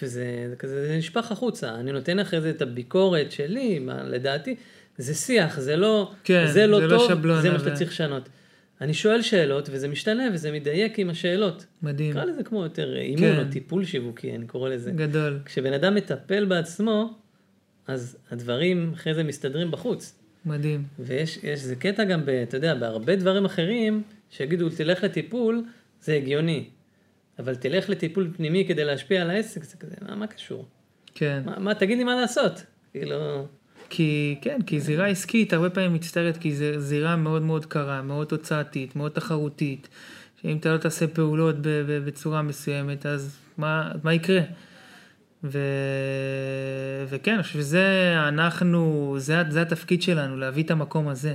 וזה 0.03 0.47
זה 0.51 0.57
כזה, 0.57 0.87
זה 0.87 0.97
נשפך 0.97 1.33
החוצה. 1.33 1.75
אני 1.75 1.93
נותן 1.93 2.19
אחרי 2.19 2.41
זה 2.41 2.51
את 2.51 2.63
הביקורת 2.63 3.33
שלי, 3.33 3.79
מה, 3.79 4.03
לדעתי, 4.03 4.57
זה 4.99 5.15
שיח, 5.15 5.61
זה 5.61 5.77
לא, 5.77 6.13
כן, 6.25 6.47
זה 6.47 6.67
לא 6.67 6.81
זה 6.81 6.87
לא 6.87 6.99
טוב, 6.99 7.09
שבלונה 7.09 7.43
זה 7.43 7.51
מה 7.51 7.59
שאתה 7.59 7.75
צריך 7.75 7.91
לשנות. 7.91 8.29
אני 8.81 8.95
שואל 8.95 9.23
שאלות, 9.23 9.69
וזה 9.73 9.89
משתנה, 9.89 10.23
וזה 10.35 10.53
מדייק 10.53 10.99
עם 10.99 11.11
השאלות. 11.11 11.67
מדהים, 11.83 12.11
נקרא 12.11 12.25
לזה 12.25 12.45
כמו 12.45 12.63
יותר 12.63 12.97
אימון 12.97 13.19
כן. 13.19 13.39
או 13.39 13.51
טיפול 13.51 13.85
שיווקי, 13.85 14.35
אני 14.35 14.47
קורא 14.47 14.69
לזה. 14.69 14.91
גדול, 14.91 15.39
כשבן 15.45 15.73
אדם 15.73 15.95
מטפל 15.95 16.45
בעצמו, 16.45 17.15
אז 17.87 18.17
הדברים 18.31 18.93
אחרי 18.95 19.15
זה 19.15 19.25
מסתדרים 19.25 19.71
בחוץ. 19.71 20.19
מדהים. 20.45 20.85
ויש, 20.99 21.39
יש, 21.43 21.61
זה 21.61 21.77
קטע 21.77 22.05
גם, 22.05 22.27
ב, 22.27 22.29
אתה 22.29 22.57
יודע, 22.57 22.75
בהרבה 22.75 23.17
דברים 23.17 23.45
אחרים, 23.45 24.03
שיגידו, 24.31 24.69
תלך 24.69 25.05
לטיפול, 25.05 25.65
זה 26.01 26.15
הגיוני. 26.15 26.65
אבל 27.39 27.55
תלך 27.55 27.91
לטיפול 27.91 28.31
פנימי 28.37 28.65
כדי 28.69 28.85
להשפיע 28.85 29.23
על 29.23 29.31
העסק, 29.31 29.65
זה 29.65 29.77
כזה, 29.77 29.95
מה, 30.01 30.15
מה 30.15 30.27
קשור? 30.27 30.65
כן. 31.15 31.43
מה, 31.45 31.59
מה, 31.59 31.75
תגיד 31.75 31.99
לי 31.99 32.05
מה 32.05 32.21
לעשות. 32.21 32.63
כאילו, 32.93 33.47
כי, 33.91 34.39
כן, 34.43 34.59
כי 34.67 34.81
זירה 34.81 35.07
עסקית 35.07 35.53
הרבה 35.53 35.71
פעמים 35.71 35.95
מצטערת, 35.95 36.37
כי 36.37 36.57
זו 36.57 36.65
זירה 36.79 37.17
מאוד 37.17 37.43
מאוד 37.43 37.67
קרה, 37.67 38.03
מאוד 38.03 38.27
תוצאתית, 38.27 38.97
מאוד 38.97 39.13
תחרותית. 39.13 39.89
שאם 40.43 40.57
אתה 40.57 40.73
לא 40.73 40.77
תעשה 40.77 41.07
פעולות 41.07 41.57
בצורה 42.05 42.43
מסוימת, 42.43 43.07
אז 43.07 43.39
מה, 43.59 43.93
מה 44.03 44.15
יקרה? 44.15 44.41
ו... 45.45 45.59
וכן, 47.09 47.35
אני 47.35 47.43
חושב 47.43 47.59
שזה 47.59 48.15
אנחנו, 48.29 49.15
זה, 49.19 49.43
זה 49.49 49.63
התפקיד 49.63 50.03
שלנו, 50.03 50.37
להביא 50.37 50.63
את 50.63 50.71
המקום 50.71 51.09
הזה. 51.09 51.35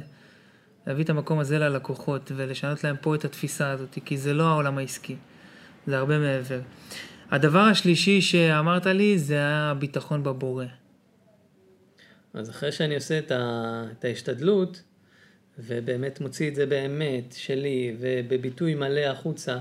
להביא 0.88 1.04
את 1.04 1.10
המקום 1.10 1.40
הזה 1.40 1.60
ללקוחות 1.60 2.32
ולשנות 2.36 2.84
להם 2.84 2.96
פה 3.02 3.16
את 3.16 3.26
התפיסה 3.26 3.70
הזאת, 3.72 3.98
כי 4.06 4.18
זה 4.18 4.34
לא 4.34 4.44
העולם 4.44 4.78
העסקי, 4.78 5.16
זה 5.88 5.98
הרבה 5.98 6.20
מעבר. 6.20 6.60
הדבר 7.32 7.60
השלישי 7.60 8.22
שאמרת 8.22 8.86
לי 8.86 9.20
זה 9.20 9.40
הביטחון 9.42 10.24
בבורא. 10.24 10.66
אז 12.34 12.50
אחרי 12.50 12.72
שאני 12.72 12.96
עושה 12.96 13.20
את, 13.20 13.32
ה, 13.32 13.84
את 13.92 14.06
ההשתדלות, 14.06 14.84
ובאמת 15.60 16.22
מוציא 16.22 16.50
את 16.50 16.56
זה 16.56 16.66
באמת, 16.66 17.34
שלי, 17.38 17.96
ובביטוי 18.00 18.76
מלא 18.76 19.00
החוצה, 19.00 19.58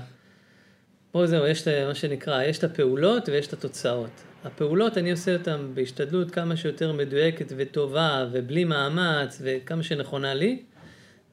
פה 1.11 1.27
זהו, 1.27 1.47
יש 1.47 1.61
את 1.61 1.67
מה 1.87 1.95
שנקרא, 1.95 2.43
יש 2.43 2.57
את 2.57 2.63
הפעולות 2.63 3.29
ויש 3.29 3.47
את 3.47 3.53
התוצאות. 3.53 4.23
הפעולות, 4.43 4.97
אני 4.97 5.11
עושה 5.11 5.35
אותן 5.35 5.71
בהשתדלות 5.73 6.31
כמה 6.31 6.55
שיותר 6.55 6.91
מדויקת 6.91 7.53
וטובה, 7.57 8.27
ובלי 8.31 8.63
מאמץ, 8.63 9.41
וכמה 9.41 9.83
שנכונה 9.83 10.33
לי, 10.33 10.63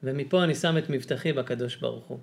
ומפה 0.03 0.43
אני 0.43 0.55
שם 0.55 0.77
את 0.77 0.89
מבטחי 0.89 1.33
בקדוש 1.33 1.75
ברוך 1.75 2.05
הוא. 2.05 2.19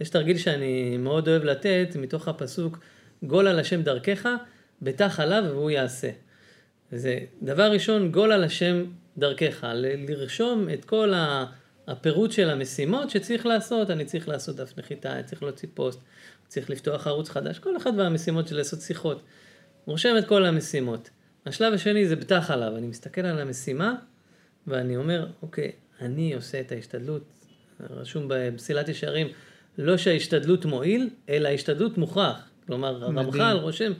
יש 0.00 0.10
תרגיל 0.10 0.38
שאני 0.38 0.96
מאוד 0.96 1.28
אוהב 1.28 1.44
לתת, 1.44 1.96
מתוך 1.96 2.28
הפסוק, 2.28 2.78
גול 3.22 3.48
על 3.48 3.58
השם 3.58 3.82
דרכך, 3.82 4.28
בטח 4.82 5.20
עליו 5.20 5.44
והוא 5.46 5.70
יעשה. 5.70 6.10
זה 6.92 7.18
דבר 7.42 7.72
ראשון, 7.72 8.10
גול 8.12 8.32
על 8.32 8.44
השם 8.44 8.84
דרכך, 9.18 9.64
ל- 9.74 10.10
לרשום 10.10 10.68
את 10.74 10.84
כל 10.84 11.14
ה- 11.14 11.44
הפירוט 11.88 12.32
של 12.32 12.50
המשימות 12.50 13.10
שצריך 13.10 13.46
לעשות, 13.46 13.90
אני 13.90 14.04
צריך 14.04 14.28
לעשות 14.28 14.56
דף 14.56 14.72
נחיתה, 14.78 15.12
אני 15.12 15.22
צריך 15.24 15.42
להוציא 15.42 15.68
פוסט, 15.74 16.00
צריך 16.48 16.70
לפתוח 16.70 17.06
ערוץ 17.06 17.28
חדש, 17.28 17.58
כל 17.58 17.76
אחד 17.76 17.92
והמשימות 17.96 18.48
של 18.48 18.56
לעשות 18.56 18.80
שיחות. 18.80 19.22
רושם 19.86 20.14
את 20.18 20.28
כל 20.28 20.44
המשימות. 20.44 21.10
השלב 21.46 21.72
השני 21.74 22.08
זה 22.08 22.16
בטח 22.16 22.50
עליו, 22.50 22.76
אני 22.76 22.86
מסתכל 22.86 23.20
על 23.20 23.38
המשימה 23.40 23.94
ואני 24.66 24.96
אומר, 24.96 25.26
אוקיי, 25.42 25.72
אני 26.00 26.34
עושה 26.34 26.60
את 26.60 26.72
ההשתדלות, 26.72 27.22
רשום 27.90 28.24
במסילת 28.28 28.88
ישרים, 28.88 29.28
לא 29.78 29.96
שההשתדלות 29.96 30.64
מועיל, 30.64 31.10
אלא 31.28 31.48
ההשתדלות 31.48 31.98
מוכרח. 31.98 32.48
כלומר. 32.66 33.04
הרמח"ל 33.04 33.56
רושם, 33.62 33.92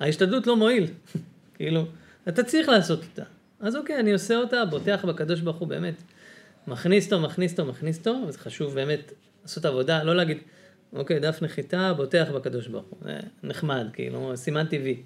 ההשתדלות 0.00 0.46
לא 0.46 0.56
מועיל. 0.56 0.86
כאילו, 1.56 1.86
אתה 2.28 2.42
צריך 2.42 2.68
לעשות 2.68 3.02
אותה. 3.02 3.22
אז 3.60 3.76
אוקיי, 3.76 4.00
אני 4.00 4.12
עושה 4.12 4.36
אותה, 4.36 4.64
בוטח 4.64 5.04
בקדוש 5.04 5.40
ברוך 5.40 5.56
הוא 5.56 5.68
באמת. 5.68 5.94
מכניס 6.66 7.04
אותו, 7.04 7.20
מכניס 7.20 7.52
אותו, 7.52 7.64
מכניס 7.64 7.98
אותו, 7.98 8.16
וזה 8.28 8.38
חשוב 8.38 8.74
באמת 8.74 9.12
לעשות 9.42 9.64
עבודה, 9.64 10.02
לא 10.02 10.16
להגיד, 10.16 10.38
אוקיי, 10.92 11.20
דף 11.20 11.38
נחיתה, 11.42 11.92
בוטח 11.96 12.28
בקדוש 12.34 12.66
ברוך 12.66 12.86
הוא. 12.90 13.10
נחמד, 13.42 13.86
כאילו, 13.92 14.32
סימן 14.34 14.66
טבעי. 14.66 15.02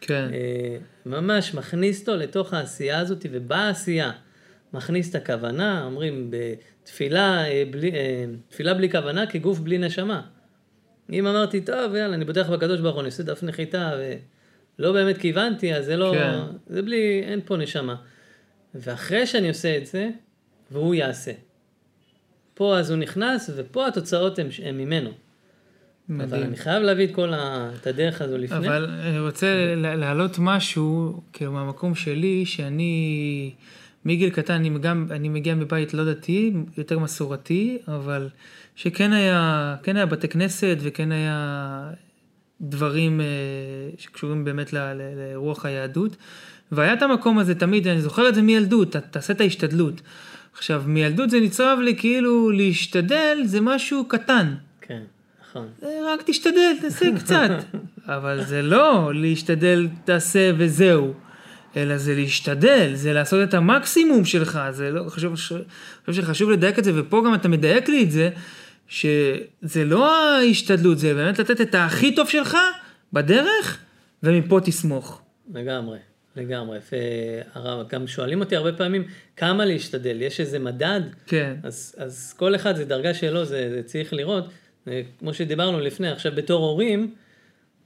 כן, 0.00 0.28
אה, 0.32 0.76
ממש 1.06 1.54
מכניס 1.54 2.00
אותו 2.00 2.16
לתוך 2.16 2.54
העשייה 2.54 2.98
הזאת, 2.98 3.26
ובעשייה 3.30 4.12
מכניס 4.72 5.10
את 5.10 5.14
הכוונה, 5.14 5.84
אומרים 5.84 6.30
בתפילה 6.30 7.46
אה, 7.46 7.64
בלי, 7.70 7.90
אה, 7.90 8.24
תפילה 8.48 8.74
בלי 8.74 8.90
כוונה 8.90 9.26
כגוף 9.26 9.58
בלי 9.58 9.78
נשמה. 9.78 10.22
אם 11.12 11.26
אמרתי, 11.26 11.60
טוב, 11.60 11.94
יאללה, 11.94 12.14
אני 12.14 12.24
בוטח 12.24 12.50
בקדוש 12.50 12.80
ברוך 12.80 12.94
הוא, 12.94 13.00
אני 13.00 13.08
עושה 13.08 13.22
דף 13.22 13.42
נחיתה, 13.42 13.92
ולא 14.78 14.92
באמת 14.92 15.18
כיוונתי, 15.18 15.74
אז 15.74 15.84
זה 15.84 15.96
לא, 15.96 16.12
כן. 16.14 16.38
זה 16.66 16.82
בלי, 16.82 17.22
אין 17.24 17.40
פה 17.44 17.56
נשמה. 17.56 17.96
ואחרי 18.74 19.26
שאני 19.26 19.48
עושה 19.48 19.76
את 19.76 19.86
זה, 19.86 20.10
והוא 20.70 20.94
יעשה. 20.94 21.32
פה 22.54 22.78
אז 22.78 22.90
הוא 22.90 22.98
נכנס, 22.98 23.50
ופה 23.56 23.86
התוצאות 23.86 24.38
הן 24.38 24.48
ממנו. 24.74 25.10
אבל 25.10 26.16
מדהים. 26.26 26.42
אני 26.42 26.56
חייב 26.56 26.82
להביא 26.82 27.06
את 27.06 27.14
כל 27.14 27.34
ה... 27.34 27.70
את 27.80 27.86
הדרך 27.86 28.20
הזו 28.22 28.38
לפני. 28.38 28.56
אבל 28.58 28.84
אני 28.84 29.20
רוצה 29.20 29.74
לה- 29.76 29.96
להעלות 29.96 30.36
משהו, 30.38 31.20
כאילו 31.32 31.52
מהמקום 31.52 31.94
שלי, 31.94 32.46
שאני 32.46 33.50
מגיל 34.04 34.30
קטן, 34.30 34.54
אני, 34.54 34.70
גם, 34.78 35.06
אני 35.10 35.28
מגיע 35.28 35.54
מבית 35.54 35.94
לא 35.94 36.04
דתי, 36.12 36.52
יותר 36.78 36.98
מסורתי, 36.98 37.78
אבל 37.88 38.28
שכן 38.76 39.12
היה, 39.12 39.76
כן 39.82 39.96
היה 39.96 40.06
בתי 40.06 40.28
כנסת 40.28 40.76
וכן 40.80 41.12
היה 41.12 41.90
דברים 42.68 43.20
אה, 43.20 43.26
שקשורים 43.98 44.44
באמת 44.44 44.72
ל- 44.72 44.78
ל- 44.78 45.00
לרוח 45.32 45.66
היהדות. 45.66 46.16
והיה 46.72 46.92
את 46.94 47.02
המקום 47.02 47.38
הזה 47.38 47.54
תמיד, 47.54 47.88
אני 47.88 48.00
זוכר 48.02 48.28
את 48.28 48.34
זה 48.34 48.42
מילדות, 48.42 48.96
תעשה 49.10 49.32
את 49.32 49.40
ההשתדלות. 49.40 50.00
עכשיו, 50.56 50.82
מילדות 50.86 51.30
זה 51.30 51.40
נצרב 51.40 51.78
לי 51.78 51.96
כאילו 51.96 52.50
להשתדל 52.50 53.38
זה 53.44 53.60
משהו 53.60 54.04
קטן. 54.08 54.54
כן, 54.80 55.02
נכון. 55.48 55.66
רק 56.14 56.22
תשתדל, 56.26 56.72
תעשה 56.80 57.06
קצת. 57.18 57.50
אבל 58.16 58.44
זה 58.44 58.62
לא 58.62 59.10
להשתדל, 59.14 59.88
תעשה 60.04 60.50
וזהו. 60.58 61.14
אלא 61.76 61.98
זה 61.98 62.14
להשתדל, 62.14 62.90
זה 62.94 63.12
לעשות 63.12 63.48
את 63.48 63.54
המקסימום 63.54 64.24
שלך, 64.24 64.60
זה 64.70 64.90
לא, 64.90 65.08
חשוב, 65.08 65.36
ש- 65.36 65.52
חושב 66.06 66.22
שחשוב 66.22 66.50
לדייק 66.50 66.78
את 66.78 66.84
זה, 66.84 66.92
ופה 66.94 67.22
גם 67.26 67.34
אתה 67.34 67.48
מדייק 67.48 67.88
לי 67.88 68.02
את 68.02 68.10
זה, 68.10 68.30
שזה 68.88 69.84
לא 69.84 70.14
ההשתדלות, 70.16 70.98
זה 70.98 71.14
באמת 71.14 71.38
לתת 71.38 71.60
את 71.60 71.74
הכי 71.78 72.14
טוב 72.14 72.28
שלך 72.28 72.56
בדרך, 73.12 73.78
ומפה 74.22 74.60
תסמוך. 74.64 75.22
לגמרי, 75.54 75.98
לגמרי. 76.36 76.78
והרב, 76.92 77.88
גם 77.88 78.06
שואלים 78.06 78.40
אותי 78.40 78.56
הרבה 78.56 78.72
פעמים, 78.72 79.04
כמה 79.36 79.64
להשתדל? 79.64 80.22
יש 80.22 80.40
איזה 80.40 80.58
מדד? 80.58 81.00
כן, 81.26 81.54
אז, 81.62 81.94
אז 81.98 82.34
כל 82.38 82.54
אחד 82.54 82.76
זה 82.76 82.84
דרגה 82.84 83.14
שלו, 83.14 83.44
זה, 83.44 83.70
זה 83.70 83.82
צריך 83.82 84.12
לראות. 84.12 84.48
אה, 84.88 85.02
כמו 85.18 85.34
שדיברנו 85.34 85.80
לפני, 85.80 86.08
עכשיו 86.08 86.32
בתור 86.34 86.64
הורים, 86.64 87.14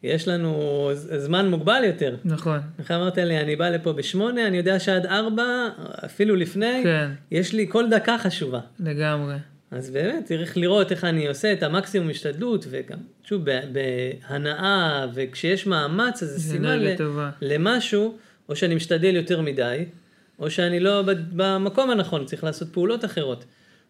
יש 0.03 0.29
לנו 0.29 0.91
זמן 0.95 1.51
מוגבל 1.51 1.83
יותר. 1.85 2.17
נכון, 2.25 2.61
איך 2.79 2.91
אמרת 2.91 3.19
לי, 3.19 3.41
אני 3.41 3.57
בא 3.57 3.69
לפה 3.69 3.93
בשמונה, 3.93 4.47
אני 4.47 4.57
יודע 4.57 4.79
שעד 4.79 5.07
ארבע, 5.07 5.69
אפילו 6.05 6.37
לפני, 6.37 6.81
כן, 6.83 7.11
יש 7.31 7.53
לי 7.53 7.67
כל 7.69 7.91
דקה 7.91 8.19
חשובה. 8.19 8.61
לגמרי. 8.81 9.37
אז 9.71 9.91
באמת 9.91 10.25
צריך 10.25 10.57
לראות 10.57 10.93
איך 10.93 11.05
אני 11.05 11.29
עושה 11.29 11.53
את 11.53 11.63
המקסימום 11.63 12.11
השתדלות, 12.11 12.67
וגם, 12.71 12.99
שוב, 13.25 13.43
בהנאה, 13.73 15.07
וכשיש 15.15 15.67
מאמץ, 15.67 16.23
אז 16.23 16.29
זה 16.29 16.41
סימן 16.41 16.79
ל-. 16.79 16.95
למשהו, 17.43 18.17
או 18.49 18.57
שאני 18.57 18.75
משתדל 18.75 19.17
יותר 19.17 19.41
מדי, 19.41 19.85
או 20.39 20.51
שאני 20.51 20.81
לא 20.81 21.03
במקום 21.33 21.91
הנכון, 21.91 22.25
צריך 22.25 22.45
לעשות 22.45 22.69
פעולות 22.73 23.05
אחרות. 23.05 23.45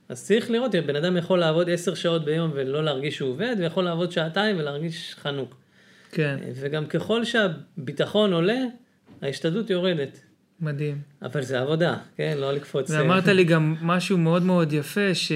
אז 0.09 0.25
צריך 0.25 0.51
לראות, 0.51 0.75
בן 0.75 0.97
אדם 0.97 1.17
יכול 1.17 1.39
לעבוד 1.39 1.71
עשר 1.71 1.95
שעות 1.95 2.25
ביום 2.25 2.51
ולא 2.55 2.85
להרגיש 2.85 3.17
שהוא 3.17 3.31
עובד, 3.31 3.57
ויכול 3.59 3.85
לעבוד 3.85 4.13
שעתיים 4.13 4.59
ולהרגיש 4.59 5.17
חנוק. 5.19 5.57
כן, 6.11 6.37
וגם 6.55 6.87
ככל 6.87 7.25
שהביטחון 7.25 8.33
עולה, 8.33 8.59
ההשתדלות 9.23 9.71
יורדת. 9.71 10.21
מדהים. 10.61 11.01
אבל 11.23 11.43
זה 11.43 11.61
עבודה, 11.61 11.97
כן? 12.17 12.39
לא 12.41 12.53
לקפוץ... 12.53 12.91
ואמרת 12.91 13.27
לי 13.39 13.45
גם 13.45 13.75
משהו 13.83 14.19
מאוד 14.19 14.43
מאוד 14.43 14.73
יפה, 14.73 15.15
ש... 15.15 15.33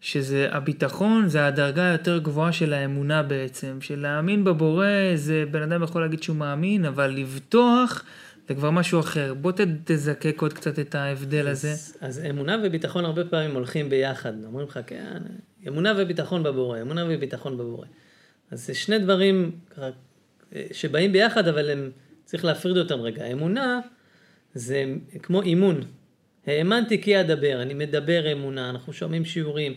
שזה 0.00 0.48
הביטחון, 0.50 1.28
זה 1.28 1.46
הדרגה 1.46 1.90
היותר 1.90 2.18
גבוהה 2.18 2.52
של 2.52 2.72
האמונה 2.72 3.22
בעצם. 3.22 3.80
של 3.80 4.00
להאמין 4.00 4.44
בבורא, 4.44 4.86
זה 5.14 5.44
בן 5.50 5.62
אדם 5.62 5.82
יכול 5.82 6.02
להגיד 6.02 6.22
שהוא 6.22 6.36
מאמין, 6.36 6.84
אבל 6.84 7.10
לבטוח 7.10 8.04
זה 8.48 8.54
כבר 8.54 8.70
משהו 8.70 9.00
אחר. 9.00 9.34
בוא 9.34 9.52
ת, 9.52 9.60
תזקק 9.84 10.42
עוד 10.42 10.52
קצת 10.52 10.78
את 10.78 10.94
ההבדל 10.94 11.48
הזה. 11.48 11.70
אז, 11.70 11.96
אז 12.00 12.24
אמונה 12.30 12.56
וביטחון 12.64 13.04
הרבה 13.04 13.24
פעמים 13.24 13.54
הולכים 13.54 13.88
ביחד. 13.88 14.32
אומרים 14.44 14.66
לך, 14.66 14.78
כן, 14.86 15.22
אמונה 15.68 15.92
וביטחון 15.96 16.42
בבורא, 16.42 16.80
אמונה 16.80 17.04
וביטחון 17.08 17.56
בבורא. 17.58 17.86
אז 18.50 18.66
זה 18.66 18.74
שני 18.74 18.98
דברים 18.98 19.50
אה, 19.78 19.90
שבאים 20.72 21.12
ביחד, 21.12 21.48
אבל 21.48 21.70
הם 21.70 21.90
צריך 22.34 22.44
להפריד 22.44 22.76
אותם 22.76 23.00
רגע. 23.00 23.24
אמונה 23.24 23.80
זה 24.54 24.84
כמו 25.22 25.42
אימון. 25.42 25.80
האמנתי 26.46 27.02
כי 27.02 27.20
אדבר, 27.20 27.62
אני 27.62 27.74
מדבר 27.74 28.32
אמונה, 28.32 28.70
אנחנו 28.70 28.92
שומעים 28.92 29.24
שיעורים, 29.24 29.74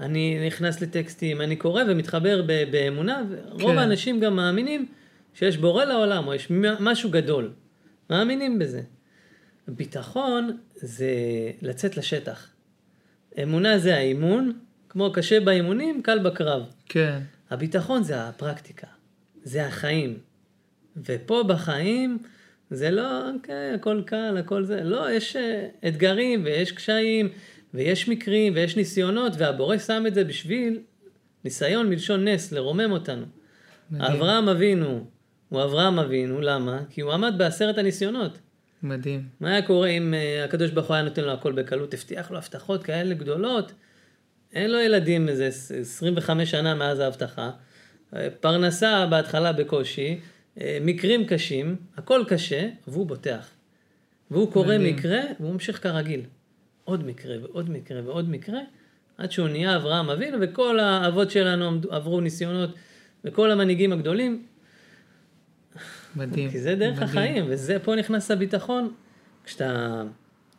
אני 0.00 0.46
נכנס 0.46 0.80
לטקסטים, 0.80 1.40
אני 1.40 1.56
קורא 1.56 1.82
ומתחבר 1.88 2.42
ב- 2.46 2.64
באמונה, 2.70 3.22
ורוב 3.30 3.72
כן. 3.72 3.78
האנשים 3.78 4.20
גם 4.20 4.36
מאמינים 4.36 4.86
שיש 5.34 5.56
בורא 5.56 5.84
לעולם, 5.84 6.26
או 6.26 6.34
יש 6.34 6.48
משהו 6.80 7.10
גדול. 7.10 7.52
מאמינים 8.10 8.58
בזה. 8.58 8.82
ביטחון 9.68 10.58
זה 10.74 11.10
לצאת 11.62 11.96
לשטח. 11.96 12.50
אמונה 13.42 13.78
זה 13.78 13.96
האימון, 13.96 14.52
כמו 14.88 15.12
קשה 15.12 15.40
באימונים, 15.40 16.02
קל 16.02 16.18
בקרב. 16.18 16.62
כן, 16.86 17.18
הביטחון 17.50 18.02
זה 18.02 18.22
הפרקטיקה, 18.28 18.86
זה 19.42 19.66
החיים. 19.66 20.18
ופה 20.96 21.42
בחיים 21.48 22.18
זה 22.70 22.90
לא, 22.90 23.30
אוקיי, 23.30 23.70
הכל 23.74 24.02
קל, 24.06 24.36
הכל 24.38 24.64
זה, 24.64 24.84
לא, 24.84 25.10
יש 25.10 25.36
אה, 25.36 25.68
אתגרים 25.88 26.42
ויש 26.44 26.72
קשיים 26.72 27.28
ויש 27.74 28.08
מקרים 28.08 28.52
ויש 28.56 28.76
ניסיונות, 28.76 29.32
והבורא 29.38 29.78
שם 29.78 30.04
את 30.06 30.14
זה 30.14 30.24
בשביל 30.24 30.78
ניסיון 31.44 31.88
מלשון 31.88 32.28
נס, 32.28 32.52
לרומם 32.52 32.92
אותנו. 32.92 33.26
מדהים. 33.90 34.12
אברהם 34.12 34.48
אבינו 34.48 35.04
הוא 35.48 35.62
אברהם 35.62 35.98
אבינו, 35.98 36.40
למה? 36.40 36.80
כי 36.90 37.00
הוא 37.00 37.12
עמד 37.12 37.34
בעשרת 37.38 37.78
הניסיונות. 37.78 38.38
מדהים. 38.82 39.22
מה 39.40 39.50
היה 39.50 39.62
קורה 39.62 39.88
אם 39.88 40.14
אה, 40.14 40.44
הקדוש 40.44 40.70
ברוך 40.70 40.86
הוא 40.86 40.94
היה 40.94 41.04
נותן 41.04 41.24
לו 41.24 41.32
הכל 41.32 41.52
בקלות, 41.52 41.94
הבטיח 41.94 42.30
לו 42.30 42.38
הבטחות 42.38 42.82
כאלה 42.82 43.14
גדולות? 43.14 43.72
אין 44.52 44.70
לו 44.70 44.78
ילדים 44.78 45.28
איזה 45.28 45.46
25 45.80 46.50
שנה 46.50 46.74
מאז 46.74 47.00
ההבטחה, 47.00 47.50
אה, 48.16 48.28
פרנסה 48.40 49.06
בהתחלה 49.06 49.52
בקושי, 49.52 50.20
מקרים 50.56 51.26
קשים, 51.26 51.76
הכל 51.96 52.24
קשה, 52.28 52.68
והוא 52.88 53.06
בוטח. 53.06 53.50
והוא 54.30 54.52
קורא 54.52 54.66
מדהים. 54.78 54.96
מקרה, 54.96 55.20
והוא 55.40 55.52
ממשיך 55.52 55.82
כרגיל. 55.82 56.20
עוד 56.84 57.06
מקרה 57.06 57.36
ועוד 57.42 57.70
מקרה 57.70 58.00
ועוד 58.04 58.30
מקרה, 58.30 58.60
עד 59.18 59.32
שהוא 59.32 59.48
נהיה 59.48 59.76
אברהם 59.76 60.10
אבינו, 60.10 60.38
וכל 60.40 60.80
האבות 60.80 61.30
שלנו 61.30 61.80
עברו 61.90 62.20
ניסיונות, 62.20 62.70
וכל 63.24 63.50
המנהיגים 63.50 63.92
הגדולים, 63.92 64.46
מדהים. 66.16 66.50
כי 66.50 66.60
זה 66.60 66.74
דרך 66.74 66.96
מדהים. 66.96 67.08
החיים, 67.08 67.44
וזה, 67.48 67.78
פה 67.78 67.94
נכנס 67.94 68.30
הביטחון, 68.30 68.92
כשאתה, 69.44 70.02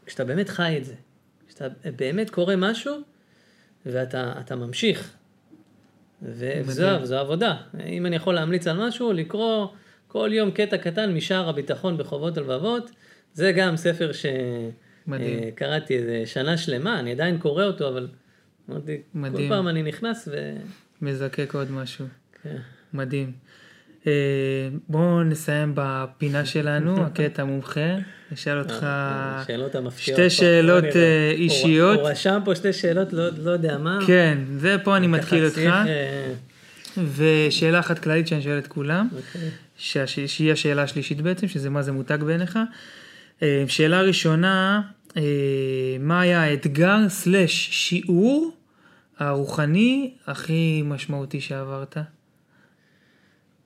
כשאתה 0.05 0.25
באמת 0.25 0.49
חי 0.49 0.77
את 0.77 0.85
זה. 0.85 0.93
כשאתה 1.47 1.67
באמת 1.95 2.29
קורא 2.29 2.55
משהו, 2.55 2.95
ואתה 3.85 4.33
אתה 4.39 4.55
ממשיך. 4.55 5.13
וזו 6.21 7.17
עבודה. 7.17 7.55
אם 7.85 8.05
אני 8.05 8.15
יכול 8.15 8.33
להמליץ 8.35 8.67
על 8.67 8.87
משהו, 8.87 9.13
לקרוא 9.13 9.67
כל 10.15 10.29
יום 10.33 10.51
קטע 10.51 10.77
קטן 10.77 11.13
משער 11.13 11.49
הביטחון 11.49 11.97
בחובות 11.97 12.37
הלבבות, 12.37 12.91
זה 13.33 13.51
גם 13.51 13.77
ספר. 13.77 14.11
שקראתי 14.13 15.97
איזה 15.97 16.23
שנה 16.25 16.57
שלמה, 16.57 16.99
אני 16.99 17.11
עדיין 17.11 17.37
קורא 17.37 17.63
אותו, 17.63 17.87
אבל 17.87 18.07
אמרתי, 18.69 19.01
כל. 19.13 19.49
פעם 19.49 19.67
אני 19.67 19.83
נכנס 19.83 20.27
ו... 20.31 20.55
מזקק 21.01 21.55
עוד 21.55 21.71
משהו. 21.71 22.05
כן. 22.43 22.57
מדהים. 22.93 23.31
אה, 24.07 24.11
בואו 24.89 25.23
נסיים 25.23 25.71
בפינה 25.75 26.45
שלנו, 26.45 27.01
הקטע 27.05 27.43
מומחה. 27.43 27.95
נשאל 28.31 28.59
אותך 28.59 28.85
המפתיעות. 29.75 30.19
שתי 30.19 30.29
שאלות. 30.29 30.83
אה, 30.83 31.31
אישיות. 31.31 31.99
הוא 31.99 32.09
רשם 32.09 32.41
פה 32.45 32.55
שתי 32.55 32.73
שאלות, 32.73 33.13
לא 33.13 33.23
לא 33.43 33.51
יודע 33.51 33.77
מה. 33.77 33.99
כן, 34.07 34.37
ופה 34.59 34.97
אני 34.97 35.07
מתחיל 35.07 35.45
אותך. 35.45 35.71
ושאלה 37.15 37.79
אחת 37.79 37.99
כללית 37.99 38.27
שאני 38.27 38.41
שואל 38.41 38.57
את 38.57 38.67
כולם, 38.67 39.07
אוקיי. 39.15 39.49
שהש- 39.77 40.19
שהיא 40.19 40.51
השאלה 40.51 40.83
השלישית 40.83 41.21
בעצם, 41.21 41.47
שזה 41.47 41.69
מה 41.69 41.81
זה 41.81 41.91
מותג 41.91 42.17
בעיניך. 42.25 42.59
אה, 43.43 43.63
שאלה 43.67 44.01
ראשונה, 44.01 44.81
אה, 45.17 45.21
מה 45.99 46.21
היה 46.21 46.43
האתגר 46.43 47.09
סלש 47.09 47.69
שיעור 47.71 48.57
הרוחני 49.19 50.13
הכי 50.27 50.81
משמעותי 50.85 51.41
שעברת? 51.41 51.97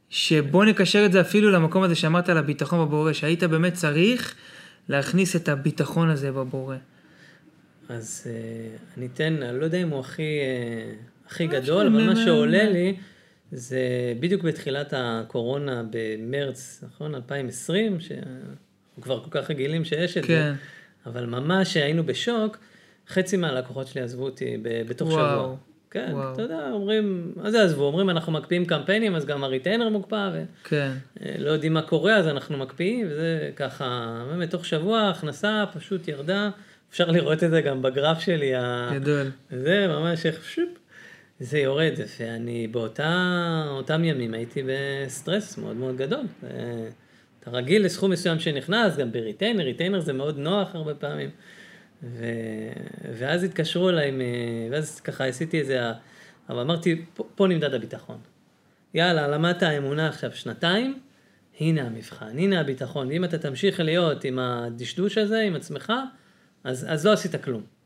שבוא 0.09 0.65
נקשר 0.65 1.05
את 1.05 1.11
זה 1.11 1.21
אפילו 1.21 1.51
למקום 1.51 1.83
הזה 1.83 1.95
שאמרת 1.95 2.29
על 2.29 2.37
הביטחון 2.37 2.87
בבורא, 2.87 3.13
שהיית 3.13 3.43
באמת 3.43 3.73
צריך 3.73 4.35
להכניס 4.89 5.35
את 5.35 5.49
הביטחון 5.49 6.09
הזה 6.09 6.31
בבורא. 6.31 6.75
אז 7.89 8.27
אה, 8.29 8.31
אני 8.97 9.07
אתן, 9.13 9.43
אני 9.43 9.59
לא 9.59 9.65
יודע 9.65 9.77
אם 9.77 9.89
הוא 9.89 9.99
הכי, 9.99 10.39
הכי 11.27 11.47
מה 11.47 11.53
גדול, 11.53 11.87
אבל 11.87 12.05
מה 12.07 12.15
שעולה. 12.15 12.63
לי, 12.69 12.95
זה 13.51 13.79
בדיוק 14.19 14.43
בתחילת 14.43 14.93
הקורונה 14.97 15.83
במרץ, 15.89 16.83
נכון? 16.87 17.15
2020, 17.15 17.99
שאנחנו 17.99 18.21
כבר 19.01 19.23
כל 19.23 19.41
כך 19.41 19.49
רגילים 19.49 19.85
שיש 19.85 20.17
את 20.17 20.23
זה. 20.23 20.27
כן. 20.27 20.53
אבל 21.05 21.25
ממש 21.25 21.77
היינו 21.77 22.03
בשוק, 22.03 22.57
חצי 23.07 23.37
מהלקוחות 23.37 23.87
שלי 23.87 24.01
עזבו 24.01 24.23
אותי 24.23 24.57
בתוך 24.63 25.09
וואו, 25.09 25.19
שבוע. 25.41 25.55
כן, 25.91 26.09
וואו. 26.13 26.33
אתה 26.33 26.41
יודע, 26.41 26.69
אומרים, 26.71 27.31
מה 27.35 27.51
זה 27.51 27.63
עזבו? 27.63 27.83
אומרים, 27.85 28.09
אנחנו 28.09 28.31
מקפיאים 28.31 28.65
קמפיינים, 28.65 29.15
אז 29.15 29.25
גם 29.25 29.43
הריטיינר 29.43 29.89
מוקפא, 29.89 30.29
כן, 30.63 30.91
ולא 31.21 31.49
יודעים 31.49 31.73
מה 31.73 31.81
קורה, 31.81 32.15
אז 32.15 32.27
אנחנו 32.27 32.57
מקפיאים, 32.57 33.07
וזה 33.09 33.49
ככה, 33.55 34.15
באמת, 34.31 34.49
תוך 34.51 34.65
שבוע 34.65 34.99
ההכנסה 34.99 35.63
פשוט 35.73 36.07
ירדה. 36.07 36.49
אפשר 36.91 37.11
לראות 37.11 37.43
את 37.43 37.49
זה 37.51 37.61
גם 37.61 37.81
בגרף 37.81 38.19
שלי, 38.19 38.55
ה- 38.55 38.89
גדול. 38.93 39.27
זה 39.51 39.87
ממש 39.87 40.25
איך 40.25 40.43
שופ, 40.49 40.69
זה 41.39 41.59
יורד, 41.59 41.93
ואני 42.19 42.67
באותם 42.67 44.01
ימים 44.03 44.33
הייתי 44.33 44.63
בסטרס 44.67 45.57
מאוד 45.57 45.75
מאוד 45.75 45.97
גדול. 45.97 46.25
אתה 47.39 47.49
רגיל 47.51 47.85
לסכום 47.85 48.11
מסוים 48.11 48.39
שנכנס, 48.39 48.97
גם 48.97 49.11
ב 49.11 49.16
retainer, 49.16 49.63
retainer 49.63 49.99
זה 49.99 50.13
מאוד 50.13 50.37
נוח 50.37 50.75
הרבה 50.75 50.95
פעמים. 50.95 51.29
ו... 52.03 52.25
ואז 53.17 53.43
התקשרו 53.43 53.89
אליי, 53.89 54.11
מ- 54.11 54.71
ואז 54.71 54.99
ככה 54.99 55.25
עשיתי 55.25 55.59
איזה, 55.59 55.81
אבל 56.49 56.59
אמרתי, 56.59 57.05
פה, 57.13 57.23
פה 57.35 57.47
נמדד 57.47 57.73
הביטחון. 57.73 58.17
יאללה, 58.93 59.27
למדת 59.27 59.63
האמונה 59.63 60.07
עכשיו 60.07 60.31
שנתיים, 60.31 60.99
הנה 61.59 61.81
המבחן, 61.81 62.37
הנה 62.37 62.59
הביטחון. 62.59 63.07
ואם 63.07 63.23
אתה 63.23 63.37
תמשיך 63.37 63.79
להיות 63.79 64.23
עם 64.23 64.39
הדשדוש 64.39 65.17
הזה, 65.17 65.39
עם 65.39 65.55
עצמך, 65.55 65.93
אז, 66.63 66.85
אז 66.89 67.05
לא 67.05 67.13
עשית 67.13 67.35
כלום. 67.43 67.78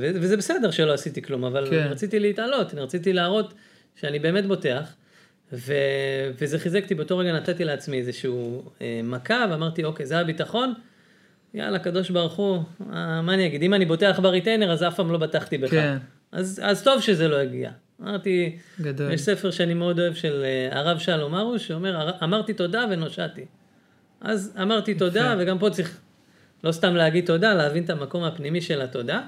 וזה 0.00 0.36
בסדר 0.36 0.70
שלא 0.70 0.92
עשיתי 0.92 1.22
כלום, 1.22 1.44
אבל 1.44 1.66
כן. 1.70 1.88
רציתי 1.90 2.18
להתעלות, 2.18 2.74
אני 2.74 2.80
רציתי 2.80 3.12
להראות 3.12 3.54
שאני 3.94 4.18
באמת 4.18 4.46
בוטח, 4.46 4.94
ו... 5.52 5.72
וזה 6.40 6.58
חיזק 6.58 6.82
אותי, 6.82 6.94
באותו 6.94 7.18
רגע 7.18 7.32
נתתי 7.32 7.64
לעצמי 7.64 7.98
איזשהו 7.98 8.62
אה, 8.80 9.00
מכה, 9.04 9.46
ואמרתי, 9.50 9.84
אוקיי, 9.84 10.06
זה 10.06 10.18
הביטחון, 10.18 10.74
יאללה, 11.54 11.78
קדוש 11.78 12.10
ברוך 12.10 12.34
הוא, 12.34 12.62
אה, 12.92 13.22
מה 13.22 13.34
אני 13.34 13.46
אגיד, 13.46 13.62
אם 13.62 13.74
אני 13.74 13.84
בוטח 13.84 14.20
בריטיינר, 14.22 14.72
אז 14.72 14.82
אף 14.82 14.94
פעם 14.96 15.10
לא 15.10 15.18
בטחתי 15.18 15.58
בך. 15.58 15.70
כן. 15.70 15.96
אז, 16.32 16.60
אז 16.64 16.82
טוב 16.82 17.00
שזה 17.00 17.28
לא 17.28 17.36
הגיע. 17.36 17.70
אמרתי, 18.02 18.58
גדול. 18.80 19.12
יש 19.12 19.20
ספר 19.20 19.50
שאני 19.50 19.74
מאוד 19.74 20.00
אוהב 20.00 20.14
של 20.14 20.44
אה, 20.44 20.78
הרב 20.78 20.98
שלום 20.98 21.34
ארוש, 21.34 21.66
שאומר, 21.66 22.10
אמרתי 22.22 22.52
תודה 22.52 22.84
ונושעתי. 22.90 23.44
אז 24.20 24.52
אמרתי 24.62 24.94
תודה, 24.94 25.36
וגם 25.38 25.58
פה 25.58 25.70
צריך 25.70 26.00
לא 26.64 26.72
סתם 26.72 26.94
להגיד 26.94 27.26
תודה, 27.26 27.54
להבין 27.54 27.84
את 27.84 27.90
המקום 27.90 28.24
הפנימי 28.24 28.60
של 28.60 28.82
התודה. 28.82 29.20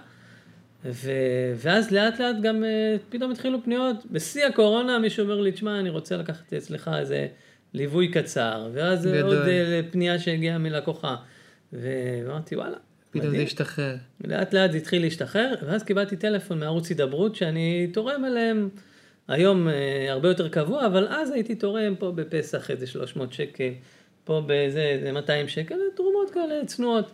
ו... 0.84 1.10
ואז 1.56 1.90
לאט 1.90 2.20
לאט 2.20 2.36
גם 2.42 2.64
אה, 2.64 2.96
פתאום 3.08 3.30
התחילו 3.30 3.58
פניות, 3.64 3.96
בשיא 4.10 4.46
הקורונה 4.46 4.98
מישהו 4.98 5.22
אומר 5.22 5.40
לי, 5.40 5.52
תשמע, 5.52 5.80
אני 5.80 5.90
רוצה 5.90 6.16
לקחת 6.16 6.52
אצלך 6.52 6.90
איזה 6.98 7.26
ליווי 7.74 8.08
קצר, 8.08 8.68
ואז 8.72 9.06
גדול. 9.06 9.20
עוד 9.22 9.48
אה, 9.48 9.80
פנייה 9.90 10.18
שהגיעה 10.18 10.58
מלקוחה. 10.58 11.16
ואמרתי, 11.72 12.56
וואלה, 12.56 12.76
פתאום 13.10 13.30
זה. 13.30 13.42
השתחרר. 13.42 13.96
לאט 14.24 14.54
לאט 14.54 14.72
זה 14.72 14.78
התחיל 14.78 15.02
להשתחרר, 15.02 15.54
ואז 15.66 15.82
קיבלתי 15.82 16.16
טלפון 16.16 16.58
מערוץ 16.60 16.88
הידברות 16.88 17.36
שאני 17.36 17.86
תורם 17.92 18.24
אליהם 18.24 18.68
היום 19.28 19.68
אה, 19.68 20.06
הרבה 20.12 20.28
יותר 20.28 20.48
קבוע, 20.48 20.86
אבל 20.86 21.06
אז 21.08 21.30
הייתי 21.30 21.54
תורם 21.54 21.94
פה 21.98 22.12
בפסח 22.14 22.70
איזה 22.70 22.86
300 22.86 23.32
שקל, 23.32 23.70
פה 24.24 24.42
באיזה 24.46 24.82
איזה 24.82 25.12
200 25.12 25.48
שקל, 25.48 25.74
תרומות 25.96 26.30
כאלה 26.30 26.66
צנועות. 26.66 27.12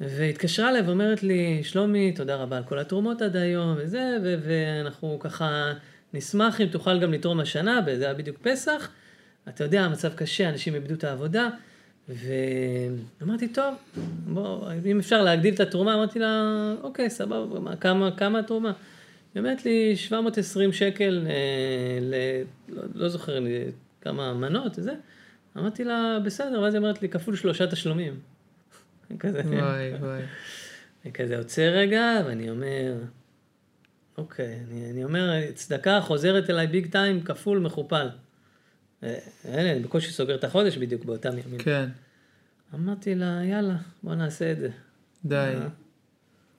והתקשרה 0.00 0.68
אליי 0.68 0.82
ואומרת 0.82 1.22
לי, 1.22 1.60
שלומי, 1.64 2.12
תודה 2.12 2.36
רבה 2.36 2.56
על 2.56 2.64
כל 2.64 2.78
התרומות 2.78 3.22
עד 3.22 3.36
היום 3.36 3.74
וזה, 3.78 4.16
ו- 4.22 4.34
ואנחנו 4.42 5.18
ככה 5.20 5.72
נשמח 6.14 6.60
אם 6.60 6.66
תוכל 6.66 6.98
גם 7.00 7.12
לתרום 7.12 7.40
השנה, 7.40 7.80
זה 7.96 8.04
היה 8.04 8.14
בדיוק 8.14 8.38
פסח. 8.42 8.90
אתה 9.48 9.64
יודע, 9.64 9.82
המצב 9.82 10.14
קשה, 10.14 10.48
אנשים 10.48 10.74
איבדו 10.74 10.94
את 10.94 11.04
העבודה. 11.04 11.48
ואמרתי, 12.08 13.48
טוב, 13.48 13.74
בוא, 14.26 14.72
אם 14.86 14.98
אפשר 14.98 15.22
להגדיל 15.22 15.54
את 15.54 15.60
התרומה, 15.60 15.94
אמרתי 15.94 16.18
לה, 16.18 16.52
אוקיי, 16.82 17.10
סבבה, 17.10 17.60
מה, 17.60 17.76
כמה, 17.76 18.10
כמה 18.16 18.38
התרומה? 18.38 18.72
היא 19.34 19.40
אומרת 19.40 19.64
לי, 19.64 19.96
720 19.96 20.72
שקל, 20.72 21.26
אה, 21.26 21.98
ל... 22.00 22.14
לא, 22.68 22.82
לא 22.94 23.08
זוכר 23.08 23.38
לי 23.38 23.64
כמה 24.00 24.34
מנות 24.34 24.78
וזה. 24.78 24.94
אמרתי 25.56 25.84
לה, 25.84 26.18
בסדר, 26.24 26.60
ואז 26.60 26.74
היא 26.74 26.78
אומרת 26.82 27.02
לי, 27.02 27.08
כפול 27.08 27.36
שלושה 27.36 27.66
תשלומים. 27.66 28.35
כזה, 29.18 29.40
וואי, 29.44 29.94
וואי. 29.94 30.22
אני 31.04 31.12
כזה 31.12 31.38
עוצר 31.38 31.62
רגע, 31.62 32.22
ואני 32.26 32.50
אומר, 32.50 32.94
אוקיי, 34.18 34.60
אני, 34.68 34.90
אני 34.90 35.04
אומר, 35.04 35.52
צדקה 35.54 36.00
חוזרת 36.00 36.50
אליי 36.50 36.66
ביג 36.66 36.90
טיים, 36.92 37.22
כפול, 37.22 37.58
מכופל. 37.58 38.08
אה, 39.02 39.18
הנה, 39.44 39.72
אני 39.72 39.80
בקושי 39.80 40.10
סוגר 40.10 40.34
את 40.34 40.44
החודש 40.44 40.76
בדיוק 40.76 41.04
באותם 41.04 41.38
ימים. 41.38 41.58
כן, 41.58 41.88
אמרתי 42.74 43.14
לה, 43.14 43.40
יאללה, 43.44 43.76
בוא 44.02 44.14
נעשה 44.14 44.52
את 44.52 44.58
זה. 44.58 44.68
די. 45.24 45.34
אה. 45.34 45.68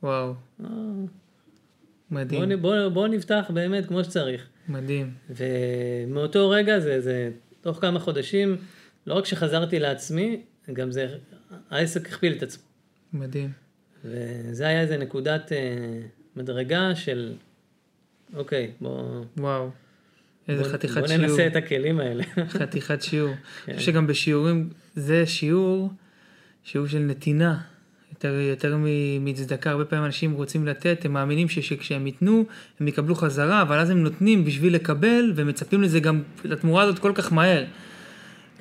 וואו, 0.03 0.33
אה, 0.63 0.67
מדהים, 2.11 2.49
בוא, 2.49 2.55
בוא, 2.55 2.89
בוא 2.89 3.07
נפתח 3.07 3.51
באמת 3.53 3.85
כמו 3.85 4.03
שצריך. 4.03 4.47
מדהים. 4.69 5.13
ומאותו 5.29 6.49
רגע 6.49 6.79
זה, 6.79 7.01
זה, 7.01 7.29
תוך 7.61 7.81
כמה 7.81 7.99
חודשים, 7.99 8.57
לא 9.07 9.13
רק 9.13 9.25
שחזרתי 9.25 9.79
לעצמי, 9.79 10.41
גם 10.73 10.91
זה, 10.91 11.17
העסק 11.69 12.07
הכפיל 12.07 12.33
את 12.37 12.43
עצמו. 12.43 12.63
מדהים. 13.13 13.51
וזה 14.05 14.67
היה 14.67 14.81
איזה 14.81 14.97
נקודת 14.97 15.51
אה, 15.51 15.57
מדרגה 16.35 16.95
של, 16.95 17.33
אוקיי, 18.33 18.71
בוא, 18.81 19.25
וואו. 19.37 19.69
איזה 20.47 20.63
בוא, 20.63 20.71
חתיכת 20.71 20.97
בוא 20.97 21.07
שיעור. 21.07 21.21
ננסה 21.21 21.47
את 21.47 21.55
הכלים 21.55 21.99
האלה. 21.99 22.23
חתיכת 22.59 23.01
שיעור. 23.01 23.33
כן. 23.33 23.71
אני 23.71 23.79
חושב 23.79 23.91
שגם 23.91 24.07
בשיעורים, 24.07 24.69
זה 24.95 25.25
שיעור, 25.25 25.89
שיעור 26.63 26.87
של 26.87 26.99
נתינה. 26.99 27.61
יותר, 28.11 28.33
יותר 28.33 28.77
מצדקה, 29.19 29.71
הרבה 29.71 29.85
פעמים 29.85 30.05
אנשים 30.05 30.33
רוצים 30.33 30.67
לתת, 30.67 31.05
הם 31.05 31.13
מאמינים 31.13 31.49
שכשהם 31.49 32.07
ייתנו, 32.07 32.45
הם 32.79 32.87
יקבלו 32.87 33.15
חזרה, 33.15 33.61
אבל 33.61 33.77
אז 33.79 33.89
הם 33.89 34.03
נותנים 34.03 34.45
בשביל 34.45 34.75
לקבל, 34.75 35.33
ומצפים 35.35 35.81
לזה 35.81 35.99
גם, 35.99 36.23
לתמורה 36.43 36.83
הזאת 36.83 36.99
כל 36.99 37.11
כך 37.15 37.33
מהר. 37.33 37.65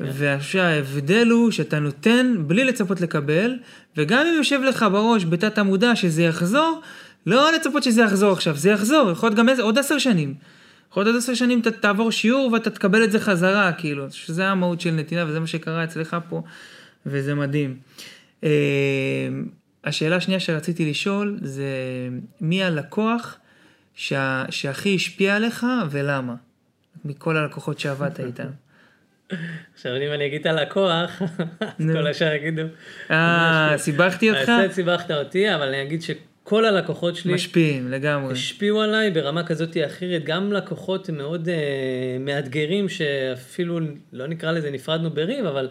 ואני 0.00 0.38
חושב 0.38 0.52
שההבדל 0.52 1.28
הוא 1.30 1.50
שאתה 1.50 1.78
נותן 1.78 2.34
בלי 2.38 2.64
לצפות 2.64 3.00
לקבל, 3.00 3.58
וגם 3.96 4.26
אם 4.26 4.34
יושב 4.36 4.60
לך 4.60 4.86
בראש 4.92 5.24
בתת 5.24 5.58
המודע 5.58 5.96
שזה 5.96 6.22
יחזור, 6.22 6.80
לא 7.26 7.52
לצפות 7.52 7.82
שזה 7.82 8.02
יחזור 8.02 8.32
עכשיו, 8.32 8.56
זה 8.56 8.70
יחזור, 8.70 9.10
יכול 9.10 9.28
להיות 9.28 9.38
גם 9.38 9.48
עוד 9.60 9.78
עשר 9.78 9.98
שנים. 9.98 10.34
יכול 10.90 11.00
להיות 11.02 11.14
עוד 11.14 11.22
עשר 11.22 11.34
שנים 11.34 11.60
אתה 11.60 11.70
תעבור 11.70 12.12
שיעור 12.12 12.52
ואתה 12.52 12.70
תקבל 12.70 13.04
את 13.04 13.12
זה 13.12 13.20
חזרה, 13.20 13.72
כאילו, 13.72 14.10
שזה 14.10 14.48
המהות 14.48 14.80
של 14.80 14.90
נתינה 14.90 15.24
וזה 15.28 15.40
מה 15.40 15.46
שקרה 15.46 15.84
אצלך 15.84 16.16
פה, 16.28 16.42
וזה 17.06 17.34
מדהים. 17.34 17.76
אה, 18.44 19.28
השאלה 19.84 20.16
השנייה 20.16 20.40
שרציתי 20.40 20.90
לשאול 20.90 21.38
זה 21.42 21.68
מי 22.40 22.64
הלקוח 22.64 23.36
שה, 23.94 24.44
שהכי 24.50 24.94
השפיע 24.94 25.36
עליך 25.36 25.66
ולמה? 25.90 26.34
מכל 27.04 27.36
הלקוחות 27.36 27.80
שעבדת 27.80 28.20
איתם. 28.20 28.48
עכשיו, 29.74 29.96
אם 29.96 30.12
אני 30.12 30.26
אגיד 30.26 30.40
את 30.40 30.46
הלקוח, 30.46 31.22
אז. 31.60 31.90
כל 31.92 32.06
השאר 32.06 32.32
יגידו. 32.32 32.62
אה, 33.10 33.74
סיבכתי 33.76 34.30
אותך? 34.30 34.42
קצת 34.42 34.72
סיבכת 34.72 35.10
אותי, 35.10 35.54
אבל 35.54 35.68
אני 35.68 35.82
אגיד 35.82 36.02
שכל 36.02 36.64
הלקוחות 36.64 37.16
שלי 37.16 37.34
משפיעים 37.34 37.90
לגמרי. 37.90 38.32
השפיעו 38.32 38.82
עליי 38.82 39.10
ברמה 39.10 39.44
כזאת 39.44 39.76
או 39.76 39.86
אחרת, 39.86 40.24
גם 40.24 40.52
לקוחות 40.52 41.10
מאוד 41.10 41.48
uh, 41.48 41.50
מאתגרים, 42.20 42.88
שאפילו, 42.88 43.78
לא 44.12 44.26
נקרא 44.26 44.52
לזה 44.52 44.70
נפרדנו 44.70 45.10
בריב, 45.10 45.46
אבל 45.46 45.68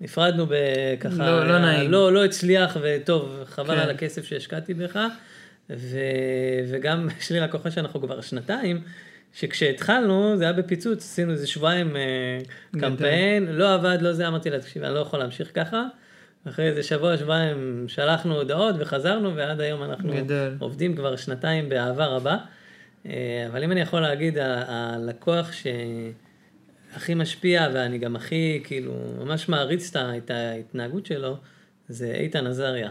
נפרדנו 0.00 0.46
בככה, 0.46 1.16
לא- 1.18 1.48
לא 1.48 1.58
נעים. 1.58 1.90
לא, 1.90 2.12
לא 2.12 2.24
הצליח, 2.24 2.76
וטוב, 2.82 3.42
חבל 3.46 3.74
כן. 3.74 3.80
על 3.80 3.90
הכסף 3.90 4.24
שהשקעתי 4.24 4.74
בך, 4.74 4.98
ו, 5.70 5.98
וגם 6.70 7.08
יש 7.20 7.32
לי 7.32 7.40
לקוחה 7.40 7.70
שאנחנו 7.70 8.00
כבר 8.00 8.20
שנתיים, 8.20 8.80
שכשהתחלנו, 9.32 10.36
זה 10.36 10.44
היה 10.44 10.52
בפיצוץ, 10.52 11.04
עשינו 11.04 11.32
איזה 11.32 11.46
שבועיים 11.46 11.96
אה. 11.96 12.38
קמפיין, 12.80 13.46
לא 13.46 13.74
עבד, 13.74 13.98
לא 14.00 14.12
זה, 14.12 14.28
אמרתי 14.28 14.50
לה, 14.50 14.60
תקשיב, 14.60 14.82
אני 14.82 14.94
לא 14.94 14.98
יכול 14.98 15.18
להמשיך 15.18 15.50
ככה. 15.54 15.84
אחרי 16.48 16.68
איזה 16.68 16.82
שבוע, 16.82 17.16
שבועיים 17.16 17.84
שלחנו 17.88 18.34
הודעות 18.34 18.74
וחזרנו, 18.78 19.36
ועד 19.36 19.60
היום 19.60 19.82
אנחנו 19.82 20.12
גדל. 20.12 20.56
עובדים 20.58 20.96
כבר 20.96 21.16
שנתיים 21.16 21.68
באהבה 21.68 22.06
רבה. 22.06 22.36
אה, 23.06 23.46
אבל 23.50 23.64
אם 23.64 23.72
אני 23.72 23.80
יכול 23.80 24.00
להגיד, 24.00 24.38
הלקוח 24.40 25.50
שהכי 25.52 27.14
משפיע, 27.14 27.68
ואני 27.74 27.98
גם 27.98 28.16
הכי, 28.16 28.60
כאילו, 28.64 28.94
ממש 29.18 29.48
מעריץ 29.48 29.96
את 29.96 30.30
ההתנהגות 30.30 31.06
שלו, 31.06 31.36
זה 31.88 32.12
איתן 32.14 32.46
עזריה. 32.46 32.90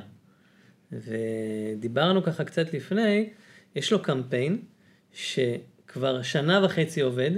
ודיברנו 0.92 2.24
ככה 2.24 2.44
קצת 2.44 2.74
לפני, 2.74 3.30
יש 3.76 3.92
לו 3.92 4.02
קמפיין 4.02 4.62
שכבר 5.88 6.22
שנה 6.22 6.66
וחצי 6.66 7.02
עובד, 7.02 7.32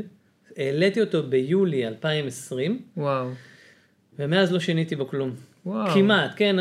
העליתי 0.58 1.02
אותו 1.02 1.24
ביולי 1.24 1.88
2020, 1.88 2.82
וואו. 2.98 3.28
ומאז 4.20 4.52
לא 4.52 4.60
שיניתי 4.60 4.96
בו 4.96 5.08
כלום. 5.08 5.32
וואו. 5.66 5.94
כמעט, 5.94 6.32
כן, 6.36 6.56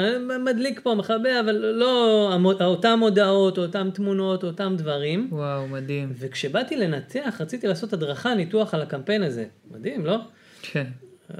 מדליק 0.44 0.80
פה, 0.80 0.94
מכבה, 0.94 1.40
אבל 1.40 1.56
לא 1.56 2.38
אותם 2.60 2.98
הודעות, 3.02 3.58
אותם 3.58 3.88
תמונות, 3.94 4.44
אותם 4.44 4.74
דברים. 4.78 5.28
וואו, 5.32 5.68
מדהים. 5.68 6.12
וכשבאתי 6.18 6.76
לנתח, 6.76 7.36
רציתי 7.40 7.66
לעשות 7.66 7.92
הדרכה, 7.92 8.34
ניתוח 8.34 8.74
על 8.74 8.82
הקמפיין 8.82 9.22
הזה. 9.22 9.44
מדהים, 9.70 10.06
לא? 10.06 10.16
כן. 10.62 10.86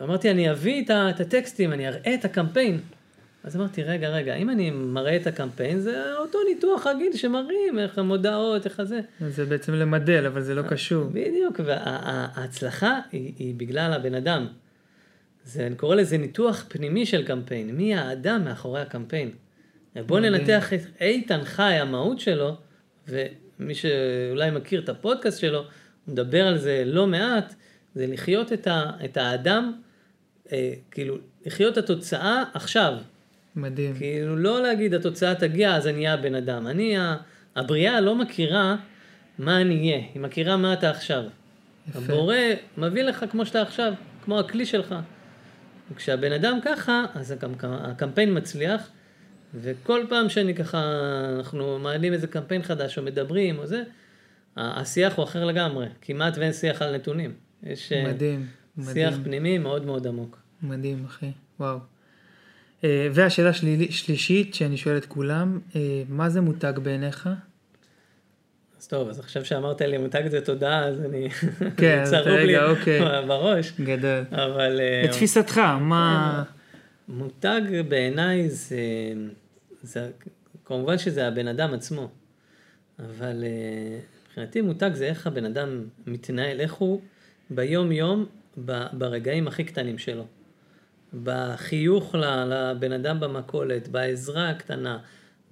אמרתי, 0.03 0.30
אני 0.30 0.51
אביא 0.51 0.84
את 0.90 1.20
הטקסטים, 1.20 1.72
אני 1.72 1.88
אראה 1.88 2.14
את 2.14 2.24
הקמפיין. 2.24 2.80
אז 3.49 3.57
אמרתי, 3.57 3.82
רגע, 3.82 4.09
רגע, 4.09 4.34
אם 4.34 4.51
אני 4.51 4.70
מראה 4.70 5.16
את 5.16 5.26
הקמפיין, 5.26 5.80
זה 5.80 6.16
אותו 6.16 6.38
ניתוח 6.49 6.86
רגיל 6.86 7.16
שמראים, 7.16 7.78
איך 7.78 7.99
המודעות, 7.99 8.64
איך 8.64 8.80
הזה. 8.80 9.01
זה 9.28 9.44
בעצם 9.44 9.74
למדל, 9.74 10.26
אבל 10.26 10.40
זה 10.40 10.55
לא 10.55 10.62
קשור. 10.62 11.05
בדיוק, 11.05 11.61
וההצלחה 11.64 13.01
היא, 13.12 13.32
היא 13.38 13.55
בגלל 13.55 13.92
הבן 13.92 14.14
אדם. 14.14 14.46
זה, 15.44 15.66
אני 15.66 15.74
קורא 15.74 15.96
לזה 15.96 16.18
ניתוח 16.18 16.64
פנימי 16.68 17.07
של 17.07 17.26
קמפיין, 17.26 17.70
מי 17.70 17.94
האדם 17.94 18.44
מאחורי 18.44 18.80
הקמפיין. 18.80 19.30
בוא 20.07 20.18
מדהים. 20.18 20.34
ננתח 20.34 20.72
את 20.72 20.80
איתן 21.01 21.44
חי, 21.44 21.72
המהות 21.72 22.20
שלו, 22.20 22.57
ומי 23.09 23.74
שאולי 23.74 24.51
מכיר 24.51 24.80
את 24.80 24.88
הפודקאסט 24.88 25.40
שלו, 25.40 25.59
הוא 25.59 26.12
מדבר 26.12 26.46
על 26.46 26.59
זה 26.59 26.82
לא 26.86 27.07
מעט, 27.07 27.55
זה 27.94 28.07
לחיות 28.07 28.53
את, 28.53 28.66
ה, 28.66 28.90
את 29.05 29.16
האדם, 29.16 29.72
אה, 30.53 30.72
כאילו, 30.90 31.18
לחיות 31.46 31.78
את 31.78 31.84
התוצאה 31.84 32.44
עכשיו. 32.55 32.99
מדהים. 33.59 33.95
כאילו, 33.95 34.37
לא 34.37 34.63
להגיד 34.63 34.95
התוצאה 34.95 35.35
תגיע, 35.35 35.77
אז 35.77 35.87
אני 35.87 35.97
אהיה 35.99 36.15
הבן 36.15 36.35
אדם. 36.35 36.67
אני, 36.67 36.97
הבריאה 37.57 38.01
לא 38.01 38.15
מכירה 38.17 38.77
מה 39.39 39.61
אני 39.61 39.79
אהיה, 39.79 40.07
היא 40.15 40.23
מכירה 40.23 40.57
מה 40.57 40.73
אתה 40.73 40.91
עכשיו. 40.91 41.23
יפה. 41.89 41.99
הבורא 41.99 42.37
מביא 42.79 43.03
לך 43.03 43.25
כמו 43.31 43.47
שאתה 43.47 43.63
עכשיו, 43.63 43.93
כמו 44.25 44.39
הכלי 44.41 44.67
שלך. 44.67 44.95
וכשהבן 45.93 46.33
אדם 46.33 46.59
ככה, 46.65 47.05
אז 47.15 47.31
הקמ- 47.33 47.47
הקמפיין 47.65 48.37
מצליח, 48.37 48.91
וכל 49.55 50.05
פעם 50.09 50.29
שאני 50.29 50.55
ככה, 50.55 50.83
אנחנו 51.39 51.79
מעלים 51.79 52.13
איזה 52.13 52.27
קמפיין 52.27 52.63
חדש 52.63 52.99
או 52.99 53.03
מדברים 53.03 53.59
או 53.59 53.67
זה, 53.67 53.83
השיח 54.57 55.17
הוא 55.17 55.25
אחר 55.25 55.45
לגמרי, 55.45 55.87
כמעט 56.03 56.39
ואין 56.39 56.53
שיח 56.53 56.83
על 56.83 56.95
נתונים. 56.95 57.33
יש 57.63 57.93
אה, 57.93 58.05
מדהים. 58.13 58.47
שיח 58.77 58.87
מדהים. 59.13 59.25
פנימי 59.25 59.59
מאוד 59.59 59.87
מאוד 59.87 60.07
עמוק. 60.07 60.39
מדהים, 60.63 61.05
אחי. 61.07 61.31
וואו. 61.61 61.79
אה, 62.85 63.09
והשאלה 63.12 63.53
שלי- 63.53 63.93
שלישית 63.93 64.55
שאני 64.55 64.76
שואל 64.76 64.97
את 64.97 65.07
כולם, 65.07 65.59
אה, 65.76 65.81
מה 66.09 66.29
זה 66.29 66.41
מותג 66.41 66.72
בעיניך? 66.83 67.29
אז 68.81 68.87
טוב, 68.89 69.09
אז 69.09 69.18
עכשיו 69.18 69.45
שאמרת 69.45 69.81
לי 69.81 69.99
מותג 69.99 70.29
זה 70.29 70.41
תודה, 70.41 70.85
אז 70.85 71.01
אני... 71.01 71.29
כן, 71.76 72.01
אז 72.07 72.12
רגע, 72.14 72.45
לי 72.45 72.59
אוקיי. 72.70 73.01
בראש, 73.29 73.72
גדול. 73.81 74.24
אבל... 74.33 74.81
אה, 74.81 75.03
לתפיסתך, 75.05 75.59
מה... 75.81 76.43
מותג 77.09 77.61
בעיניי 77.89 78.49
זה, 78.51 78.76
זה... 79.83 80.11
כמובן 80.64 80.99
שזה 80.99 81.29
הבן 81.29 81.49
אדם 81.49 81.74
עצמו, 81.74 82.09
אבל 82.99 83.45
אה, 83.45 83.99
מבחינתי 84.26 84.61
מותג 84.61 84.91
זה 84.95 85.05
איך 85.07 85.26
הבן 85.26 85.45
אדם 85.45 85.85
מתנהל, 86.07 86.61
איך 86.61 86.72
הוא 86.74 87.01
ביום 87.51 87.93
יום, 87.93 88.26
ב- 88.64 88.87
ברגעים 88.93 89.49
הכי 89.49 89.64
קטנים 89.64 89.99
שלו. 89.99 90.24
בחיוך 91.23 92.15
לבן 92.15 92.93
אדם 92.93 93.21
במכולת, 93.21 93.89
בעזרה 93.89 94.51
הקטנה, 94.51 94.99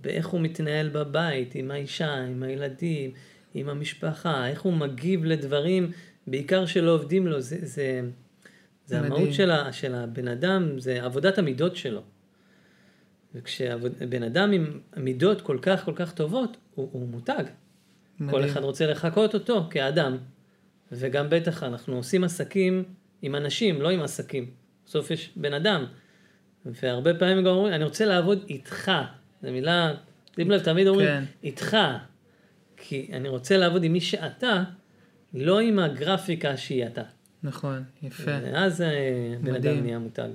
באיך 0.01 0.27
הוא 0.27 0.41
מתנהל 0.41 0.89
בבית, 0.89 1.55
עם 1.55 1.71
האישה, 1.71 2.15
עם 2.15 2.43
הילדים, 2.43 3.11
עם 3.55 3.69
המשפחה, 3.69 4.49
איך 4.49 4.63
הוא 4.63 4.73
מגיב 4.73 5.25
לדברים, 5.25 5.91
בעיקר 6.27 6.67
שלא 6.67 6.91
עובדים 6.91 7.27
לו, 7.27 7.41
זה, 7.41 7.57
זה, 7.63 8.01
זה 8.87 9.01
מדהים. 9.01 9.13
המהות 9.13 9.35
של, 9.35 9.51
ה, 9.51 9.73
של 9.73 9.95
הבן 9.95 10.29
אדם, 10.29 10.79
זה 10.79 11.05
עבודת 11.05 11.39
המידות 11.39 11.77
שלו. 11.77 12.03
וכשבן 13.35 14.23
אדם 14.23 14.53
עם 14.53 14.81
מידות 14.97 15.41
כל 15.41 15.59
כך 15.63 15.85
כל 15.85 15.93
כך 15.97 16.13
טובות, 16.13 16.57
הוא, 16.75 16.89
הוא 16.93 17.09
מותג. 17.09 17.45
כל 18.19 18.25
מדהים. 18.25 18.45
אחד 18.45 18.61
רוצה 18.61 18.87
לחקות 18.87 19.35
אותו 19.35 19.67
כאדם. 19.71 20.17
וגם 20.93 21.27
בטח 21.31 21.63
אנחנו 21.63 21.97
עושים 21.97 22.25
עסקים 22.25 22.85
עם 23.23 23.35
אנשים, 23.35 23.83
לא 23.83 23.91
עם 23.91 24.03
עסקים. 24.03 24.51
בסוף 24.87 25.11
יש 25.11 25.31
בן 25.37 25.55
אדם. 25.55 25.85
והרבה 26.67 27.15
פעמים 27.15 27.45
גם 27.45 27.47
אומרים, 27.47 27.75
אני 27.75 27.85
רוצה 27.85 28.05
לעבוד 28.05 28.45
איתך. 28.49 28.93
זו 29.43 29.53
מילה, 29.53 29.95
שים 30.37 30.51
לב, 30.51 30.61
תמיד 30.61 30.87
אומרים, 30.87 31.09
כן. 31.09 31.25
איתך. 31.45 31.77
כי 32.77 33.11
אני 33.13 33.29
רוצה 33.29 33.57
לעבוד 33.57 33.85
עם 33.85 33.93
מי 33.93 34.01
שאתה, 34.01 34.63
לא 35.35 35.61
עם 35.61 35.79
הגרפיקה 35.79 36.57
שהיא 36.57 36.87
אתה. 36.87 37.03
נכון, 37.43 37.83
יפה. 38.03 38.31
ואז 38.43 38.83
אה, 38.83 39.35
בן. 39.43 39.55
אדם 39.55 39.81
נהיה 39.83 39.99
מותג. 39.99 40.29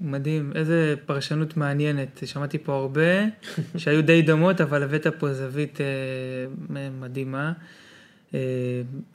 מדהים, 0.00 0.52
איזה 0.54 0.94
פרשנות 1.06 1.56
מעניינת. 1.56 2.22
שמעתי 2.26 2.58
פה 2.58 2.76
הרבה 2.76 3.24
שהיו 3.76 4.02
די 4.02 4.22
דומות, 4.22 4.60
אבל 4.60 4.82
הבאת 4.82 5.06
פה 5.18 5.32
זווית 5.32 5.80
אה, 5.80 5.86
מדהימה. 6.90 7.52
אה, 8.34 8.40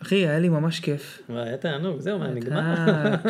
אחי, 0.01 0.15
היה 0.15 0.39
לי 0.39 0.49
ממש 0.49 0.79
כיף. 0.79 1.21
היה 1.29 1.57
תענוג, 1.57 1.99
זהו, 1.99 2.19
מה, 2.19 2.27
נגמר? 2.27 2.75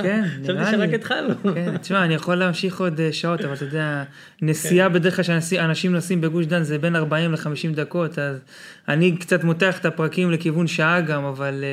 כן, 0.03 0.23
חשבתי 0.43 0.53
נראה 0.53 0.71
לי. 0.71 0.77
שרק 0.77 0.93
התחלנו. 0.93 1.33
כן, 1.55 1.77
תשמע, 1.77 2.03
אני 2.05 2.13
יכול 2.13 2.35
להמשיך 2.35 2.79
עוד 2.79 2.99
אה, 2.99 3.13
שעות, 3.13 3.41
אבל 3.41 3.53
אתה 3.53 3.63
יודע, 3.65 4.03
נסיעה 4.41 4.87
כן. 4.87 4.93
בדרך 4.93 5.15
כלל 5.15 5.23
שאנשים 5.41 5.91
נוסעים 5.91 6.21
בגוש 6.21 6.45
דן 6.45 6.63
זה 6.63 6.77
בין 6.77 6.95
40 6.95 7.31
ל-50 7.31 7.45
דקות, 7.75 8.19
אז 8.19 8.39
אני 8.87 9.17
קצת 9.17 9.43
מותח 9.43 9.79
את 9.79 9.85
הפרקים 9.85 10.31
לכיוון 10.31 10.67
שעה 10.67 11.01
גם, 11.01 11.23
אבל 11.23 11.63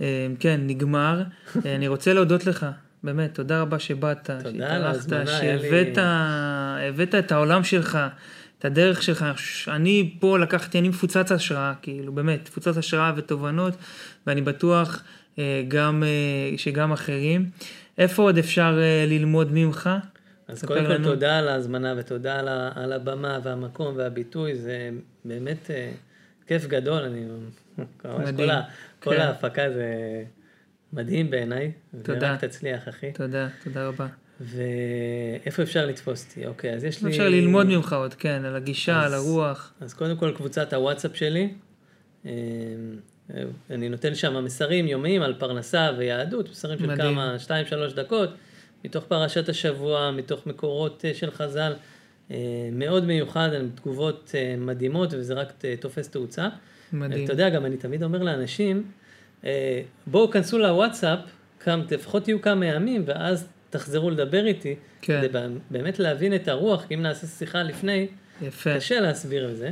אה, 0.00 0.04
כן, 0.40 0.60
נגמר. 0.66 1.22
אני 1.76 1.88
רוצה 1.88 2.12
להודות 2.12 2.46
לך, 2.46 2.66
באמת, 3.04 3.34
תודה 3.34 3.60
רבה 3.60 3.78
שבאת, 3.78 4.30
לי- 4.44 4.60
שהבאת 5.26 5.98
הבאת 5.98 7.14
את 7.14 7.32
העולם 7.32 7.64
שלך. 7.64 7.98
את 8.60 8.64
הדרך 8.64 9.02
שלך, 9.02 9.24
אני 9.68 10.14
פה 10.20 10.38
לקחתי, 10.38 10.78
אני 10.78 10.88
מפוצץ 10.88 11.32
השראה, 11.32 11.72
כאילו, 11.82 12.12
באמת, 12.12 12.48
מפוצץ 12.48 12.76
השראה 12.76 13.12
ותובנות, 13.16 13.74
ואני 14.26 14.42
בטוח 14.42 15.02
אה, 15.38 15.62
גם, 15.68 16.02
אה, 16.06 16.58
שגם 16.58 16.92
אחרים. 16.92 17.50
איפה 17.98 18.22
עוד 18.22 18.38
אפשר 18.38 18.78
אה, 18.82 19.04
ללמוד 19.08 19.52
ממך? 19.52 19.90
אז 20.48 20.64
קודם 20.64 20.86
כל. 20.86 21.04
תודה 21.04 21.38
על 21.38 21.48
ההזמנה 21.48 21.94
ותודה 21.96 22.38
על, 22.38 22.48
ה, 22.48 22.70
על 22.74 22.92
הבמה 22.92 23.38
והמקום 23.42 23.94
והביטוי, 23.96 24.54
זה 24.54 24.90
באמת 25.24 25.70
כיף 26.46 26.66
גדול, 26.66 27.02
אני 27.02 27.20
ממש. 27.20 27.88
כל, 28.36 28.50
ה, 28.50 28.62
כל 29.00 29.14
כן. 29.14 29.20
ההפקה 29.20 29.70
זה 29.70 29.84
מדהים 30.92 31.30
בעיניי, 31.30 31.72
תודה. 32.02 32.30
ורק 32.32 32.44
תצליח 32.44 32.88
אחי. 32.88 33.12
תודה, 33.12 33.48
תודה 33.64 33.88
רבה. 33.88 34.06
ואיפה 34.40 35.62
אפשר 35.62 35.86
לתפוס 35.86 36.26
אותי? 36.28 36.46
אוקיי, 36.46 36.74
אז 36.74 36.84
יש 36.84 37.02
לי... 37.02 37.10
אפשר 37.10 37.28
ללמוד 37.28 37.66
ממך 37.66 37.92
עוד, 37.92 38.14
כן, 38.14 38.44
על 38.44 38.56
הגישה, 38.56 39.00
אז- 39.00 39.12
על 39.12 39.18
הרוח. 39.18 39.72
אז 39.80 39.94
קודם 39.94 40.16
כל 40.16 40.32
קבוצת 40.36 40.72
הוואטסאפ 40.72 41.16
שלי, 41.16 41.48
אה, 42.26 42.32
אני 43.70 43.88
נותן 43.88 44.14
שם 44.14 44.44
מסרים 44.44 44.88
יומיים 44.88 45.22
על 45.22 45.34
פרנסה 45.38 45.90
ויהדות, 45.98 46.50
מסרים 46.50 46.78
של 46.78 46.86
מדהים. 46.86 47.14
כמה, 47.14 47.38
שתיים, 47.38 47.66
שלוש 47.66 47.92
דקות, 47.92 48.30
מתוך 48.84 49.04
פרשת 49.04 49.48
השבוע, 49.48 50.10
מתוך 50.10 50.46
מקורות 50.46 51.04
אה, 51.04 51.14
של 51.14 51.30
חז"ל, 51.30 51.72
אה, 52.30 52.36
מאוד 52.72 53.04
מיוחד, 53.04 53.50
עם 53.52 53.70
תגובות 53.74 54.32
אה, 54.34 54.54
מדהימות, 54.58 55.14
וזה 55.14 55.34
רק 55.34 55.52
תופס 55.80 56.08
תאוצה. 56.08 56.48
מדהים. 56.92 57.24
אתה 57.24 57.32
יודע, 57.32 57.48
גם 57.48 57.66
אני 57.66 57.76
תמיד 57.76 58.02
אומר 58.02 58.22
לאנשים, 58.22 58.90
בואו 60.06 60.30
כנסו 60.30 60.58
לוואטסאפ, 60.58 61.18
כמה, 61.60 61.84
לפחות 61.90 62.24
תהיו 62.24 62.42
כמה 62.42 62.66
ימים, 62.66 63.02
ואז 63.06 63.48
תחזרו 63.70 64.10
לדבר 64.10 64.46
איתי, 64.46 64.74
כן. 65.02 65.20
כדי 65.22 65.38
באמת 65.70 65.98
להבין 65.98 66.34
את 66.34 66.48
הרוח, 66.48 66.84
כי 66.88 66.94
אם 66.94 67.02
נעשה 67.02 67.26
שיחה 67.26 67.62
לפני, 67.62 68.06
יפה, 68.42 68.76
קשה 68.76 69.00
להסביר 69.00 69.50
את 69.50 69.56
זה. 69.56 69.70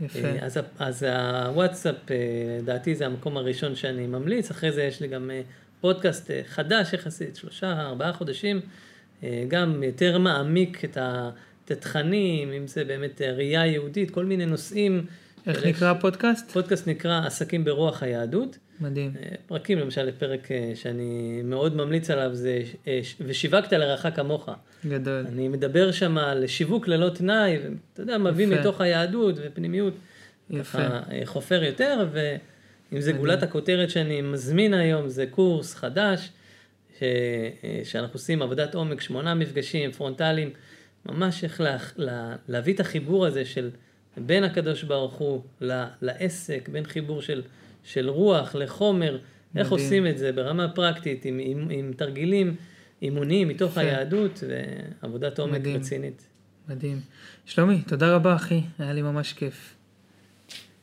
יפה. 0.00 0.18
אה, 0.18 0.38
אז, 0.42 0.58
אז 0.78 1.02
הוואטסאפ, 1.02 2.10
אה, 2.10 2.16
לדעתי 2.62 2.94
זה 2.94 3.06
המקום 3.06 3.36
הראשון 3.36 3.74
שאני 3.74 4.06
ממליץ, 4.06 4.50
אחרי 4.50 4.72
זה 4.72 4.82
יש 4.82 5.00
לי 5.00 5.08
גם 5.08 5.30
אה, 5.30 5.42
פודקאסט 5.80 6.30
אה, 6.30 6.40
חדש 6.46 6.92
יחסית, 6.92 7.36
שלושה, 7.36 7.80
ארבעה 7.80 8.12
חודשים, 8.12 8.60
אה, 9.22 9.44
גם 9.48 9.82
יותר 9.82 10.18
מעמיק 10.18 10.84
את 10.84 11.70
התכנים, 11.70 12.52
אם 12.52 12.66
זה 12.66 12.84
באמת 12.84 13.22
אה, 13.22 13.32
ראייה 13.32 13.66
יהודית, 13.66 14.10
כל 14.10 14.24
מיני 14.24 14.46
נושאים. 14.46 15.06
איך 15.46 15.66
נקרא 15.66 15.90
הפודקאסט? 15.90 16.50
פודקאסט 16.50 16.86
נקרא 16.86 17.26
עסקים 17.26 17.64
ברוח 17.64 18.02
היהדות. 18.02 18.58
מדהים. 18.80 19.12
אה, 19.22 19.28
פרקים, 19.46 19.78
למשל, 19.78 20.02
לפרק 20.02 20.52
אה, 20.52 20.72
שאני 20.74 21.40
מאוד 21.44 21.76
ממליץ 21.76 22.10
עליו, 22.10 22.34
זה 22.34 22.62
אה, 22.88 23.00
ושיווקת 23.20 23.72
לרעך 23.72 24.06
כמוך. 24.16 24.48
גדול. 24.86 25.26
אני 25.26 25.48
מדבר 25.48 25.92
שם 25.92 26.18
על 26.18 26.46
שיווק 26.46 26.88
ללא 26.88 27.08
תנאי, 27.08 27.58
ואתה 27.58 28.02
יודע, 28.02 28.18
מביא 28.18 28.46
יפה. 28.46 28.60
מתוך 28.60 28.80
היהדות 28.80 29.34
ופנימיות, 29.38 29.94
יפה. 30.50 30.78
ככה 30.78 31.00
חופר 31.24 31.64
יותר, 31.64 32.08
ואם 32.12 33.00
זה 33.00 33.10
מדהים. 33.10 33.26
גולת 33.26 33.42
הכותרת 33.42 33.90
שאני 33.90 34.22
מזמין 34.22 34.74
היום, 34.74 35.08
זה 35.08 35.26
קורס 35.26 35.74
חדש, 35.74 36.30
ש... 36.98 37.02
שאנחנו 37.84 38.14
עושים 38.14 38.42
עבודת 38.42 38.74
עומק, 38.74 39.00
שמונה 39.00 39.34
מפגשים 39.34 39.92
פרונטליים, 39.92 40.50
ממש 41.06 41.44
איך 41.44 41.60
לה... 41.60 41.76
לה... 41.96 42.36
להביא 42.48 42.74
את 42.74 42.80
החיבור 42.80 43.26
הזה 43.26 43.44
של 43.44 43.70
בין 44.16 44.44
הקדוש 44.44 44.82
ברוך 44.82 45.14
הוא 45.14 45.42
ל... 45.60 45.84
לעסק, 46.02 46.68
בין 46.68 46.84
חיבור 46.84 47.22
של, 47.22 47.42
של 47.84 48.08
רוח 48.08 48.54
לחומר, 48.54 49.18
איך 49.56 49.72
מדהים. 49.72 49.84
עושים 49.84 50.06
את 50.06 50.18
זה 50.18 50.32
ברמה 50.32 50.68
פרקטית, 50.68 51.24
עם, 51.24 51.38
עם, 51.42 51.68
עם 51.70 51.92
תרגילים. 51.96 52.56
אימונים 53.02 53.48
מתוך 53.48 53.70
יפה. 53.70 53.80
היהדות 53.80 54.44
ועבודת 54.48 55.38
עומק 55.38 55.52
מדהים. 55.52 55.76
רצינית. 55.76 56.26
מדהים. 56.68 57.00
שלומי, 57.44 57.82
תודה 57.86 58.14
רבה 58.14 58.34
אחי, 58.34 58.62
היה 58.78 58.92
לי 58.92 59.02
ממש 59.02 59.32
כיף. 59.32 59.74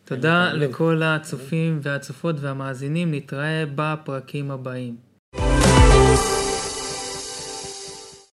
תודה. 0.05 0.53
לכל 0.53 1.01
הצופים 1.03 1.79
והצופות 1.81 2.35
והמאזינים, 2.39 3.13
נתראה 3.13 3.63
בפרקים 3.75 4.51
הבאים. 4.51 4.95